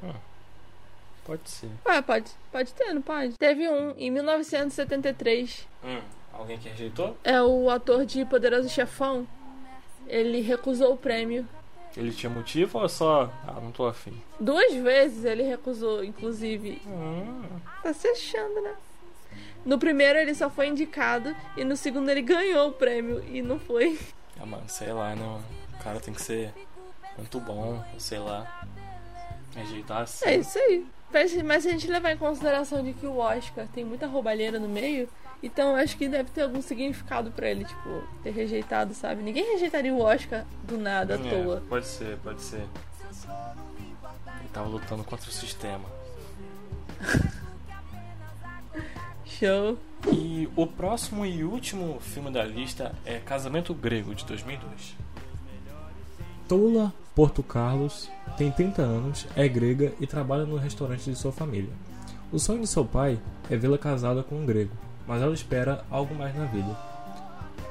Pode 1.26 1.50
ser. 1.50 1.70
Ué, 1.88 2.02
pode, 2.02 2.30
pode 2.52 2.74
ter, 2.74 2.94
não 2.94 3.02
pode? 3.02 3.34
Teve 3.40 3.68
um 3.70 3.92
em 3.98 4.12
1973. 4.12 5.68
Hum, 5.84 6.02
alguém 6.38 6.58
que 6.58 6.70
rejeitou? 6.70 7.18
É 7.24 7.42
o 7.42 7.70
ator 7.70 8.06
de 8.06 8.24
Poderoso 8.26 8.70
Chefão. 8.70 9.28
Ele 10.08 10.42
recusou 10.42 10.94
o 10.94 10.98
prêmio. 10.98 11.48
Ele 11.98 12.12
tinha 12.12 12.30
motivo 12.30 12.80
ou 12.80 12.90
só. 12.90 13.32
Ah, 13.48 13.60
não 13.62 13.72
tô 13.72 13.86
afim. 13.88 14.22
Duas 14.40 14.74
vezes 14.74 15.24
ele 15.26 15.44
recusou, 15.44 16.04
inclusive. 16.04 16.82
Hum, 16.86 17.44
Tá 17.82 17.94
se 17.94 18.08
achando, 18.08 18.62
né? 18.62 18.74
No 19.66 19.80
primeiro 19.80 20.20
ele 20.20 20.36
só 20.36 20.50
foi 20.50 20.68
indicado 20.68 21.36
e 21.58 21.64
no 21.64 21.76
segundo 21.76 22.10
ele 22.10 22.22
ganhou 22.22 22.70
o 22.70 22.74
prêmio 22.74 23.24
e 23.32 23.42
não 23.42 23.58
foi. 23.60 23.98
ah, 24.40 24.46
mano, 24.46 24.64
sei 24.68 24.92
lá, 24.94 25.16
né? 25.16 25.42
O 25.80 25.84
cara 25.84 26.00
tem 26.00 26.14
que 26.14 26.22
ser 26.22 26.54
muito 27.18 27.40
bom, 27.40 27.84
sei 27.98 28.20
lá. 28.20 28.64
Rejeitar 29.56 30.02
assim. 30.02 30.26
É 30.26 30.36
isso 30.38 30.60
aí. 30.60 30.86
Mas, 31.12 31.34
mas 31.44 31.64
se 31.64 31.70
a 31.70 31.72
gente 31.72 31.88
levar 31.88 32.12
em 32.12 32.18
consideração 32.18 32.84
de 32.84 32.94
que 32.94 33.06
o 33.08 33.18
Oscar 33.18 33.68
tem 33.74 33.86
muita 33.86 34.06
roubalheira 34.06 34.60
no 34.60 34.68
meio, 34.68 35.08
então 35.44 35.76
acho 35.76 35.98
que 35.98 36.08
deve 36.08 36.30
ter 36.32 36.42
algum 36.44 36.62
significado 36.62 37.32
pra 37.32 37.50
ele, 37.50 37.66
tipo, 37.66 38.04
ter 38.24 38.32
rejeitado, 38.32 38.94
sabe? 38.94 39.22
Ninguém 39.22 39.52
rejeitaria 39.54 39.94
o 39.94 40.02
Oscar 40.02 40.46
do 40.64 40.78
nada, 40.78 41.16
à 41.16 41.18
É, 41.18 41.30
toa. 41.30 41.64
Pode 41.70 41.86
ser, 41.86 42.18
pode 42.20 42.42
ser. 42.42 42.62
Ele 44.40 44.50
tava 44.54 44.68
lutando 44.68 45.04
contra 45.04 45.30
o 45.30 45.34
sistema. 45.34 45.86
Show. 49.26 49.78
E 50.12 50.48
o 50.56 50.68
próximo 50.68 51.26
e 51.26 51.44
último 51.44 52.00
filme 52.00 52.30
da 52.32 52.44
lista 52.44 52.94
é 53.06 53.18
Casamento 53.20 53.74
Grego, 53.74 54.14
de 54.14 54.24
2002. 54.26 54.96
Toula 56.48 56.94
Porto 57.16 57.42
Carlos 57.42 58.10
tem 58.38 58.52
30 58.52 58.82
anos, 58.84 59.26
é 59.36 59.48
grega 59.48 59.94
e 60.00 60.06
trabalha 60.06 60.46
no 60.46 60.58
restaurante 60.58 61.10
de 61.10 61.16
sua 61.16 61.32
família. 61.32 61.72
O 62.32 62.38
sonho 62.38 62.62
de 62.62 62.68
seu 62.68 62.86
pai 62.86 63.20
é 63.50 63.58
vê-la 63.58 63.78
casada 63.80 64.22
com 64.22 64.36
um 64.36 64.46
grego, 64.46 64.72
mas 65.08 65.22
ela 65.22 65.34
espera 65.34 65.84
algo 65.90 66.16
mais 66.16 66.36
na 66.36 66.46
vida. 66.46 66.76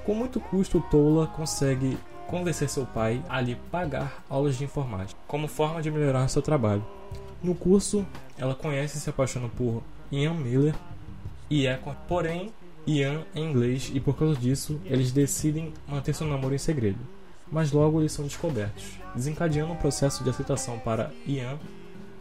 Com 0.04 0.14
muito 0.14 0.40
custo, 0.40 0.84
Toula 0.90 1.26
consegue 1.26 1.98
convencer 2.26 2.68
seu 2.68 2.86
pai 2.86 3.22
a 3.28 3.40
lhe 3.40 3.54
pagar 3.70 4.24
aulas 4.28 4.56
de 4.56 4.64
informática, 4.64 5.18
como 5.26 5.48
forma 5.48 5.82
de 5.82 5.90
melhorar 5.90 6.28
seu 6.28 6.42
trabalho. 6.42 6.84
No 7.42 7.54
curso, 7.54 8.06
ela 8.38 8.54
conhece 8.54 8.98
e 8.98 9.00
se 9.00 9.10
apaixona 9.10 9.48
por 9.48 9.82
Ian 10.10 10.34
Miller 10.34 10.74
e 11.50 11.66
é, 11.66 11.78
porém, 12.08 12.52
Ian 12.86 13.24
é 13.34 13.40
inglês 13.40 13.90
e 13.94 14.00
por 14.00 14.16
causa 14.16 14.38
disso, 14.38 14.80
eles 14.84 15.12
decidem 15.12 15.72
manter 15.86 16.14
seu 16.14 16.26
namoro 16.26 16.54
em 16.54 16.58
segredo 16.58 16.98
mas 17.50 17.72
logo 17.72 18.00
eles 18.00 18.12
são 18.12 18.24
descobertos, 18.24 18.98
desencadeando 19.14 19.72
um 19.72 19.76
processo 19.76 20.24
de 20.24 20.30
aceitação 20.30 20.78
para 20.78 21.12
Ian 21.26 21.58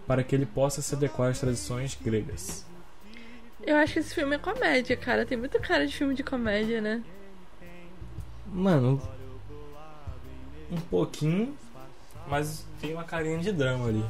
para 0.06 0.24
que 0.24 0.36
ele 0.36 0.46
possa 0.46 0.82
se 0.82 0.94
adequar 0.96 1.32
às 1.32 1.40
tradições 1.40 1.98
gregas. 2.02 2.66
Eu 3.66 3.78
acho 3.78 3.94
que 3.94 4.00
esse 4.00 4.14
filme 4.14 4.36
é 4.36 4.40
comédia, 4.40 4.96
cara. 4.98 5.26
Tem 5.26 5.38
muita 5.38 5.60
cara 5.60 5.88
de 5.88 5.96
filme 5.96 6.14
de 6.14 6.24
comédia, 6.24 6.82
né? 6.82 7.02
Mano, 8.46 9.02
um 10.72 10.80
pouquinho, 10.82 11.56
mas 12.28 12.66
tem 12.82 12.94
uma 12.94 13.04
carinha 13.04 13.40
de 13.40 13.52
drama 13.52 13.88
ali. 13.88 14.06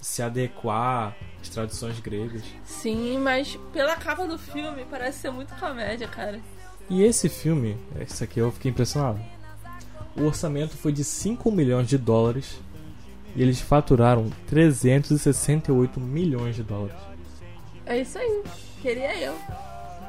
Se 0.00 0.22
adequar 0.22 1.14
às 1.40 1.48
tradições 1.48 2.00
gregas. 2.00 2.42
Sim, 2.64 3.18
mas 3.18 3.58
pela 3.72 3.96
capa 3.96 4.26
do 4.26 4.38
filme 4.38 4.86
parece 4.90 5.20
ser 5.20 5.30
muito 5.30 5.54
comédia, 5.56 6.08
cara. 6.08 6.40
E 6.88 7.02
esse 7.02 7.28
filme, 7.28 7.76
esse 8.00 8.22
aqui 8.24 8.38
eu 8.38 8.50
fiquei 8.52 8.70
impressionado. 8.70 9.20
O 10.16 10.22
orçamento 10.24 10.76
foi 10.76 10.92
de 10.92 11.04
5 11.04 11.50
milhões 11.50 11.88
de 11.88 11.98
dólares 11.98 12.58
e 13.34 13.42
eles 13.42 13.60
faturaram 13.60 14.30
368 14.46 16.00
milhões 16.00 16.56
de 16.56 16.62
dólares. 16.62 17.15
É 17.86 17.98
isso 17.98 18.18
aí. 18.18 18.42
Queria 18.82 19.16
eu. 19.18 19.34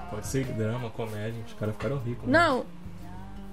Pode 0.10 0.28
ser 0.28 0.46
drama, 0.46 0.90
comédia, 0.90 1.42
os 1.46 1.54
caras 1.54 1.76
ficaram 1.76 1.98
ricos. 2.00 2.28
né? 2.28 2.40
Não. 2.40 2.66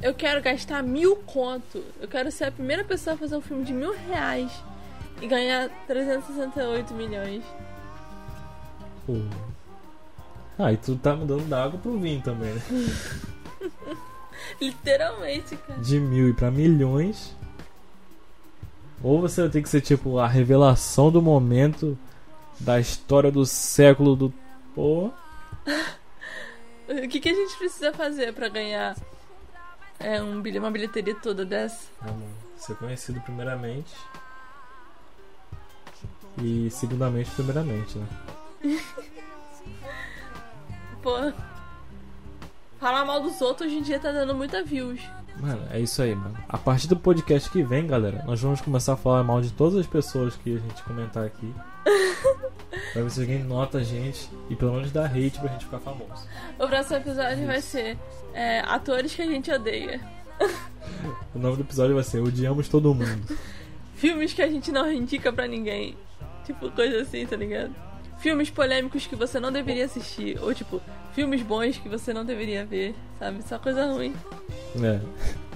Eu 0.03 0.15
quero 0.15 0.43
gastar 0.43 0.83
mil 0.83 1.17
conto. 1.17 1.83
Eu 2.01 2.09
quero 2.09 2.31
ser 2.31 2.45
a 2.45 2.53
primeira 2.53 2.85
pessoa 2.85 3.15
a 3.15 3.19
fazer 3.19 3.37
um 3.37 3.41
filme 3.41 3.65
de 3.65 3.73
mil 3.73 3.95
reais 4.09 4.51
e 5.21 5.27
ganhar 5.27 5.69
368 5.87 6.93
milhões. 6.95 7.45
Pô. 9.07 9.15
Ah, 10.59 10.73
e 10.73 10.77
tu 10.77 10.97
tá 10.97 11.15
mudando 11.17 11.49
da 11.49 11.65
água 11.65 11.79
pro 11.79 11.99
vinho 11.99 12.21
também, 12.23 12.53
né? 12.55 12.63
Literalmente, 14.61 15.57
cara. 15.57 15.81
De 15.81 15.99
mil 15.99 16.29
e 16.29 16.33
pra 16.33 16.51
milhões. 16.51 17.35
Ou 19.03 19.21
você 19.21 19.43
vai 19.43 19.51
ter 19.51 19.63
que 19.63 19.69
ser 19.69 19.81
tipo 19.81 20.19
a 20.19 20.27
revelação 20.29 21.11
do 21.11 21.21
momento 21.21 21.99
da 22.61 22.79
história 22.81 23.31
do 23.31 23.45
século 23.47 24.15
do. 24.17 24.33
Pô. 24.75 25.11
O 26.87 27.09
que, 27.09 27.19
que 27.19 27.31
a 27.31 27.35
gente 27.35 27.57
precisa 27.57 27.95
fazer 27.95 28.35
pra 28.35 28.47
ganhar 28.51 28.95
é, 29.99 30.21
um, 30.23 30.43
bilhe- 30.43 30.59
uma 30.59 30.71
bilheteria 30.71 31.15
toda 31.15 31.43
dessa? 31.43 31.89
Ser 32.59 32.77
conhecido 32.77 33.19
primeiramente. 33.23 33.91
E 36.43 36.69
segundamente, 36.71 37.31
primeiramente, 37.31 37.97
né? 37.97 38.07
Pô. 41.03 41.33
Falar 42.79 43.07
mal 43.07 43.23
dos 43.23 43.41
outros 43.41 43.69
hoje 43.69 43.79
em 43.79 43.83
dia 43.83 43.99
tá 43.99 44.13
dando 44.13 44.35
muita 44.35 44.63
views. 44.63 45.01
Mano, 45.39 45.67
é 45.71 45.81
isso 45.81 46.03
aí, 46.03 46.15
mano. 46.15 46.37
A 46.47 46.59
partir 46.59 46.87
do 46.87 46.97
podcast 46.97 47.49
que 47.51 47.63
vem, 47.63 47.87
galera, 47.87 48.23
nós 48.27 48.41
vamos 48.43 48.61
começar 48.61 48.93
a 48.93 48.97
falar 48.97 49.25
mal 49.25 49.41
de 49.41 49.51
todas 49.53 49.79
as 49.79 49.87
pessoas 49.87 50.37
que 50.37 50.55
a 50.57 50.59
gente 50.61 50.83
comentar 50.83 51.25
aqui. 51.25 51.51
pra 52.93 53.03
ver 53.03 53.11
se 53.11 53.21
alguém 53.21 53.43
nota 53.43 53.79
a 53.79 53.83
gente 53.83 54.29
e 54.51 54.57
pelo 54.57 54.73
menos 54.73 54.93
dá 54.93 55.07
hate 55.07 55.39
pra 55.39 55.49
gente 55.49 55.65
ficar 55.65 55.81
famoso. 55.81 56.27
O 56.59 56.67
próximo 56.67 56.97
episódio 56.97 57.47
vai 57.47 57.61
ser 57.61 57.97
é, 58.33 58.61
atores 58.61 59.15
que 59.15 59.23
a 59.23 59.27
gente 59.27 59.51
odeia. 59.51 60.01
O 61.35 61.39
nome 61.39 61.57
do 61.57 61.63
episódio 61.63 61.95
vai 61.95 62.05
ser 62.05 62.21
Odiamos 62.21 62.69
Todo 62.69 62.95
Mundo. 62.95 63.39
Filmes 63.97 64.33
que 64.33 64.43
a 64.43 64.49
gente 64.49 64.71
não 64.73 64.91
indica 64.91 65.33
pra 65.33 65.47
ninguém. 65.47 65.97
Tipo, 66.45 66.71
coisa 66.71 67.03
assim, 67.03 67.25
tá 67.27 67.37
ligado? 67.37 67.75
Filmes 68.19 68.51
polêmicos 68.51 69.07
que 69.07 69.17
você 69.17 69.41
não 69.41 69.51
deveria 69.51 69.85
assistir. 69.85 70.39
Ou, 70.43 70.53
tipo, 70.53 70.81
filmes 71.15 71.43
bons 71.43 71.79
que 71.79 71.89
você 71.89 72.13
não 72.13 72.25
deveria 72.25 72.65
ver, 72.65 72.95
sabe? 73.19 73.43
Só 73.43 73.59
coisa 73.59 73.87
ruim. 73.87 74.15
É. 74.83 75.01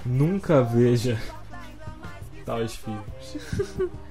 Nunca 0.05 0.63
veja 0.63 1.19
tais 2.45 2.75
filmes. 2.75 3.37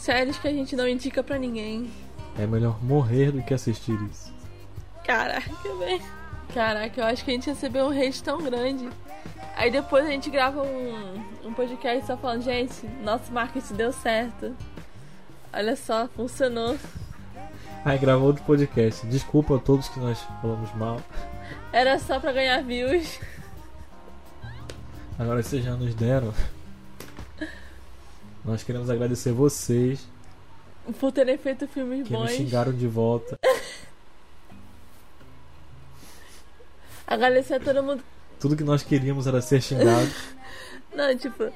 Séries 0.00 0.38
que 0.38 0.48
a 0.48 0.50
gente 0.50 0.74
não 0.74 0.88
indica 0.88 1.22
pra 1.22 1.38
ninguém. 1.38 1.90
É 2.38 2.46
melhor 2.46 2.82
morrer 2.82 3.30
do 3.30 3.42
que 3.42 3.52
assistir 3.52 4.00
isso. 4.10 4.32
Caraca, 5.04 5.50
velho. 5.78 6.02
Caraca, 6.54 7.00
eu 7.02 7.04
acho 7.04 7.22
que 7.22 7.30
a 7.30 7.34
gente 7.34 7.50
recebeu 7.50 7.84
um 7.84 7.90
hate 7.90 8.22
tão 8.22 8.42
grande. 8.42 8.88
Aí 9.54 9.70
depois 9.70 10.06
a 10.06 10.08
gente 10.08 10.30
grava 10.30 10.62
um, 10.62 11.22
um 11.44 11.52
podcast 11.52 12.06
só 12.06 12.16
falando, 12.16 12.42
gente, 12.42 12.86
nosso 13.04 13.30
marketing 13.30 13.74
deu 13.74 13.92
certo. 13.92 14.56
Olha 15.52 15.76
só, 15.76 16.08
funcionou. 16.08 16.78
Aí 17.84 17.98
gravou 17.98 18.28
outro 18.28 18.42
podcast. 18.44 19.06
Desculpa 19.06 19.56
a 19.56 19.58
todos 19.58 19.90
que 19.90 20.00
nós 20.00 20.18
falamos 20.40 20.74
mal. 20.76 20.98
Era 21.74 21.98
só 21.98 22.18
pra 22.18 22.32
ganhar 22.32 22.62
views. 22.62 23.20
Agora 25.18 25.42
vocês 25.42 25.62
já 25.62 25.74
nos 25.74 25.94
deram. 25.94 26.32
Nós 28.44 28.62
queremos 28.62 28.88
agradecer 28.88 29.32
vocês 29.32 30.06
por 30.98 31.12
terem 31.12 31.36
feito 31.38 31.68
filmes 31.68 32.06
Que 32.06 32.12
bons. 32.12 32.30
xingaram 32.32 32.72
de 32.72 32.86
volta. 32.88 33.38
Agradecer 37.06 37.54
a 37.54 37.60
todo 37.60 37.82
mundo. 37.82 38.02
Tudo 38.38 38.56
que 38.56 38.64
nós 38.64 38.82
queríamos 38.82 39.26
era 39.26 39.42
ser 39.42 39.60
xingados. 39.60 40.14
Não, 40.94 41.16
tipo. 41.16 41.52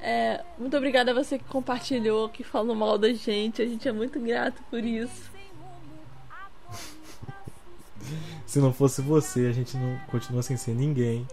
É, 0.00 0.42
muito 0.58 0.76
obrigada 0.76 1.12
a 1.12 1.14
você 1.14 1.38
que 1.38 1.44
compartilhou, 1.44 2.28
que 2.28 2.42
falou 2.42 2.74
mal 2.74 2.98
da 2.98 3.12
gente. 3.12 3.62
A 3.62 3.66
gente 3.66 3.86
é 3.86 3.92
muito 3.92 4.18
grato 4.18 4.60
por 4.70 4.82
isso. 4.82 5.30
Se 8.46 8.58
não 8.58 8.72
fosse 8.72 9.00
você, 9.00 9.46
a 9.46 9.52
gente 9.52 9.76
não 9.76 9.96
continua 10.10 10.42
sem 10.42 10.56
ser 10.56 10.74
ninguém. 10.74 11.26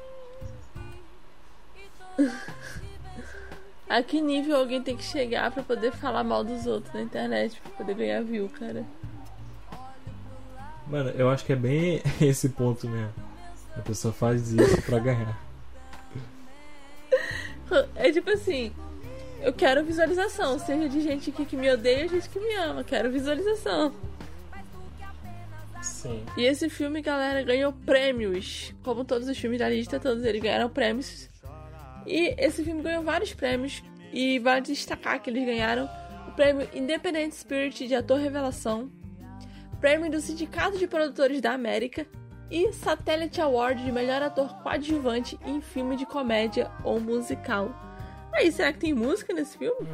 A 3.90 4.04
que 4.04 4.22
nível 4.22 4.56
alguém 4.56 4.84
tem 4.84 4.96
que 4.96 5.04
chegar 5.04 5.50
pra 5.52 5.64
poder 5.64 5.92
falar 5.92 6.24
mal 6.24 6.44
dos 6.44 6.68
outros 6.68 6.94
na 6.94 7.02
internet, 7.02 7.60
pra 7.60 7.72
poder 7.72 7.96
ganhar 7.96 8.24
view, 8.24 8.48
cara? 8.48 8.86
Mano, 10.86 11.10
eu 11.12 11.28
acho 11.28 11.44
que 11.44 11.54
é 11.54 11.56
bem 11.56 12.00
esse 12.22 12.50
ponto 12.50 12.88
mesmo. 12.88 13.14
A 13.76 13.82
pessoa 13.82 14.14
faz 14.14 14.52
isso 14.52 14.82
pra 14.84 15.00
ganhar. 15.00 15.40
É 17.96 18.12
tipo 18.12 18.30
assim, 18.32 18.72
eu 19.42 19.54
quero 19.54 19.84
visualização, 19.84 20.58
seja 20.60 20.90
de 20.90 21.02
gente 21.02 21.32
que, 21.32 21.46
que 21.46 21.56
me 21.56 21.72
odeia 21.72 22.04
ou 22.04 22.10
gente 22.10 22.28
que 22.30 22.40
me 22.40 22.54
ama, 22.56 22.84
quero 22.84 23.12
visualização. 23.12 23.94
Sim. 25.82 26.24
E 26.36 26.44
esse 26.44 26.70
filme, 26.70 27.02
galera, 27.02 27.42
ganhou 27.44 27.72
prêmios. 27.72 28.74
Como 28.84 29.06
todos 29.06 29.28
os 29.28 29.38
filmes 29.38 29.60
da 29.60 29.70
lista, 29.70 30.00
todos 30.00 30.24
eles 30.24 30.42
ganharam 30.42 30.70
prêmios. 30.70 31.30
E 32.06 32.36
esse 32.38 32.64
filme 32.64 32.82
ganhou 32.82 33.04
vários 33.04 33.34
prêmios. 33.34 33.84
E 34.12 34.40
vale 34.40 34.62
destacar 34.62 35.22
que 35.22 35.30
eles 35.30 35.46
ganharam 35.46 35.88
o 36.28 36.32
prêmio 36.32 36.68
Independent 36.74 37.32
Spirit 37.32 37.88
de 37.88 37.94
Ator 37.94 38.20
Revelação, 38.20 38.90
prêmio 39.80 40.10
do 40.10 40.20
Sindicato 40.20 40.78
de 40.78 40.88
Produtores 40.88 41.42
da 41.42 41.54
América 41.54 42.08
e 42.50 42.74
Satellite 42.74 43.40
Award 43.40 43.84
de 43.84 43.92
Melhor 43.92 44.22
Ator 44.24 44.62
Coadjuvante 44.64 45.40
em 45.46 45.62
Filme 45.62 45.96
de 45.96 46.06
Comédia 46.06 46.72
ou 46.84 47.00
Musical. 47.00 47.72
Aí, 48.34 48.52
será 48.52 48.74
que 48.74 48.80
tem 48.80 48.94
música 48.94 49.34
nesse 49.34 49.58
filme? 49.58 49.88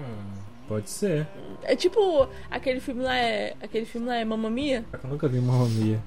Pode 0.67 0.89
ser. 0.89 1.27
É 1.63 1.75
tipo 1.75 2.27
aquele 2.49 2.79
filme 2.79 3.03
lá 3.03 3.15
é. 3.15 3.55
Aquele 3.61 3.85
filme 3.85 4.07
lá 4.07 4.15
é 4.15 4.25
Mamma 4.25 4.49
Mia? 4.49 4.83
Eu 4.91 5.09
nunca 5.09 5.27
vi 5.27 5.39
Mamma 5.39 5.67
Mia. 5.67 6.01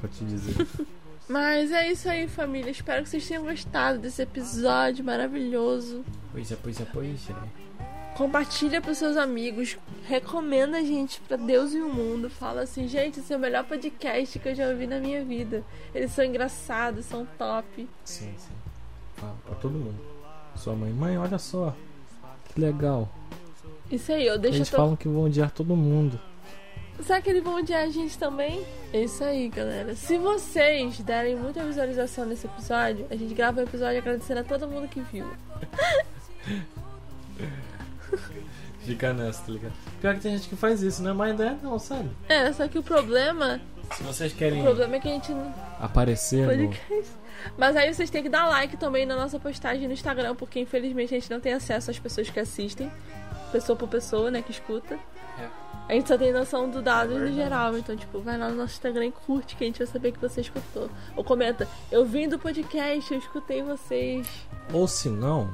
Pra 0.00 0.08
te 0.08 0.24
dizer. 0.24 0.66
Mas 1.28 1.72
é 1.72 1.90
isso 1.90 2.08
aí, 2.08 2.28
família. 2.28 2.70
Espero 2.70 3.02
que 3.02 3.08
vocês 3.08 3.26
tenham 3.26 3.44
gostado 3.44 3.98
desse 3.98 4.22
episódio 4.22 5.04
maravilhoso. 5.04 6.04
pois 6.32 6.52
é, 6.52 6.56
pois 6.56 6.80
é, 6.80 6.84
pois 6.92 7.30
é. 7.30 7.64
Compartilha 8.16 8.80
pros 8.80 8.98
seus 8.98 9.16
amigos. 9.16 9.76
Recomenda 10.06 10.78
a 10.78 10.82
gente 10.82 11.20
pra 11.22 11.36
Deus 11.36 11.72
e 11.72 11.80
o 11.80 11.88
mundo. 11.88 12.30
Fala 12.30 12.62
assim, 12.62 12.86
gente, 12.86 13.20
esse 13.20 13.32
é 13.32 13.36
o 13.36 13.40
melhor 13.40 13.64
podcast 13.64 14.38
que 14.38 14.48
eu 14.48 14.54
já 14.54 14.68
ouvi 14.68 14.86
na 14.86 15.00
minha 15.00 15.24
vida. 15.24 15.64
Eles 15.94 16.12
são 16.12 16.24
engraçados, 16.24 17.06
são 17.06 17.26
top. 17.38 17.88
Sim, 18.04 18.32
sim. 18.38 18.52
Fala 19.16 19.34
pra 19.44 19.54
todo 19.56 19.72
mundo. 19.72 19.98
Sua 20.56 20.74
mãe, 20.76 20.92
mãe, 20.92 21.18
olha 21.18 21.38
só. 21.38 21.74
Que 22.52 22.60
legal. 22.60 23.08
Isso 23.90 24.12
aí, 24.12 24.26
eu 24.26 24.38
deixo 24.38 24.58
Eles 24.58 24.70
to... 24.70 24.76
falam 24.76 24.94
que 24.94 25.08
vão 25.08 25.24
odiar 25.24 25.50
todo 25.50 25.74
mundo. 25.74 26.20
Será 27.02 27.20
que 27.20 27.28
eles 27.28 27.42
vão 27.42 27.56
odiar 27.56 27.82
a 27.82 27.88
gente 27.88 28.16
também? 28.16 28.64
É 28.92 29.02
isso 29.02 29.22
aí, 29.24 29.48
galera. 29.48 29.94
Se 29.94 30.16
vocês 30.16 30.98
derem 31.00 31.36
muita 31.36 31.62
visualização 31.64 32.24
nesse 32.24 32.46
episódio, 32.46 33.06
a 33.10 33.16
gente 33.16 33.34
grava 33.34 33.60
um 33.60 33.64
episódio 33.64 33.98
agradecendo 33.98 34.40
a 34.40 34.44
todo 34.44 34.68
mundo 34.68 34.88
que 34.88 35.00
viu. 35.00 35.26
Fica 38.80 39.12
nessa, 39.12 39.42
tá 39.44 39.52
ligado? 39.52 39.72
Pior 40.00 40.14
que 40.14 40.20
tem 40.20 40.36
gente 40.36 40.48
que 40.48 40.56
faz 40.56 40.82
isso, 40.82 41.02
não 41.02 41.10
é 41.10 41.14
má 41.14 41.30
ideia 41.30 41.58
não, 41.62 41.78
sabe? 41.78 42.10
É, 42.28 42.52
só 42.52 42.68
que 42.68 42.78
o 42.78 42.82
problema. 42.82 43.60
Se 43.92 44.02
vocês 44.02 44.32
O 44.32 44.36
querem 44.36 44.62
problema 44.62 44.96
é 44.96 45.00
que 45.00 45.08
a 45.08 45.12
gente 45.12 45.32
não. 45.32 45.54
aparecer 45.80 46.46
no... 46.56 46.74
Mas 47.58 47.76
aí 47.76 47.92
vocês 47.92 48.08
têm 48.10 48.22
que 48.22 48.28
dar 48.28 48.46
like 48.46 48.76
também 48.76 49.04
na 49.04 49.16
nossa 49.16 49.38
postagem 49.38 49.86
no 49.86 49.92
Instagram, 49.92 50.34
porque 50.34 50.60
infelizmente 50.60 51.14
a 51.14 51.18
gente 51.18 51.30
não 51.30 51.40
tem 51.40 51.52
acesso 51.52 51.90
às 51.90 51.98
pessoas 51.98 52.30
que 52.30 52.40
assistem, 52.40 52.90
pessoa 53.52 53.76
por 53.76 53.88
pessoa, 53.88 54.30
né, 54.30 54.42
que 54.42 54.50
escuta. 54.50 54.98
É. 55.38 55.63
A 55.88 55.92
gente 55.92 56.08
só 56.08 56.16
tem 56.16 56.32
noção 56.32 56.70
do 56.70 56.80
dado 56.80 57.18
no 57.18 57.32
geral, 57.32 57.76
então, 57.76 57.94
tipo, 57.94 58.20
vai 58.20 58.38
lá 58.38 58.48
no 58.48 58.56
nosso 58.56 58.72
Instagram 58.74 59.06
e 59.06 59.12
curte 59.12 59.54
que 59.54 59.64
a 59.64 59.66
gente 59.66 59.78
vai 59.78 59.86
saber 59.86 60.12
que 60.12 60.18
você 60.18 60.40
escutou. 60.40 60.88
Ou 61.14 61.22
comenta, 61.22 61.68
eu 61.92 62.06
vim 62.06 62.28
do 62.28 62.38
podcast, 62.38 63.12
eu 63.12 63.18
escutei 63.18 63.62
vocês. 63.62 64.26
Ou 64.72 64.88
se 64.88 65.10
não, 65.10 65.52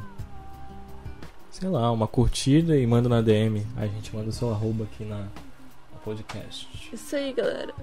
sei 1.51 1.69
lá, 1.69 1.91
uma 1.91 2.07
curtida 2.07 2.77
e 2.77 2.87
manda 2.87 3.09
na 3.09 3.21
DM. 3.21 3.67
Aí 3.77 3.89
a 3.89 3.93
gente 3.93 4.15
manda 4.15 4.29
o 4.29 4.33
seu 4.33 4.51
arroba 4.51 4.85
aqui 4.85 5.05
na 5.05 5.19
no 5.19 5.99
podcast. 6.05 6.69
Isso 6.93 7.17
aí, 7.17 7.33
galera. 7.33 7.75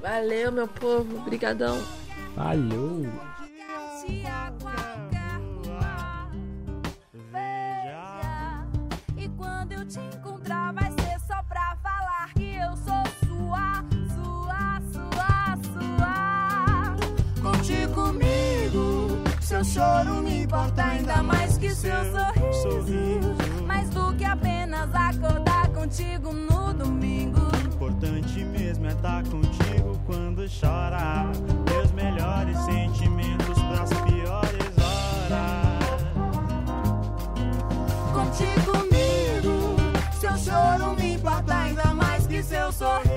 Valeu, 0.00 0.52
meu 0.52 0.68
povo. 0.68 1.18
Obrigadão. 1.18 1.76
Falhou! 2.34 3.06
seu 19.50 19.64
choro 19.64 20.22
me 20.22 20.44
importa 20.44 20.84
ainda 20.84 21.24
mais 21.24 21.58
que 21.58 21.70
seu 21.70 22.04
sorriso. 22.62 23.34
Mais 23.66 23.90
do 23.90 24.14
que 24.14 24.24
apenas 24.24 24.94
acordar 24.94 25.68
contigo 25.70 26.32
no 26.32 26.72
domingo. 26.72 27.40
O 27.40 27.66
importante 27.66 28.44
mesmo 28.44 28.86
é 28.86 28.90
estar 28.90 29.24
contigo 29.24 30.00
quando 30.06 30.46
chora. 30.48 31.32
Meus 31.68 31.90
melhores 31.90 32.56
sentimentos 32.58 33.60
pras 33.64 33.90
piores 34.04 34.72
horas. 34.78 36.00
Contigo, 38.14 38.70
comigo, 38.70 39.74
seu 40.20 40.38
choro 40.38 40.94
me 40.94 41.14
importa 41.14 41.56
ainda 41.56 41.92
mais 41.92 42.24
que 42.24 42.40
seu 42.40 42.70
sorriso. 42.70 43.09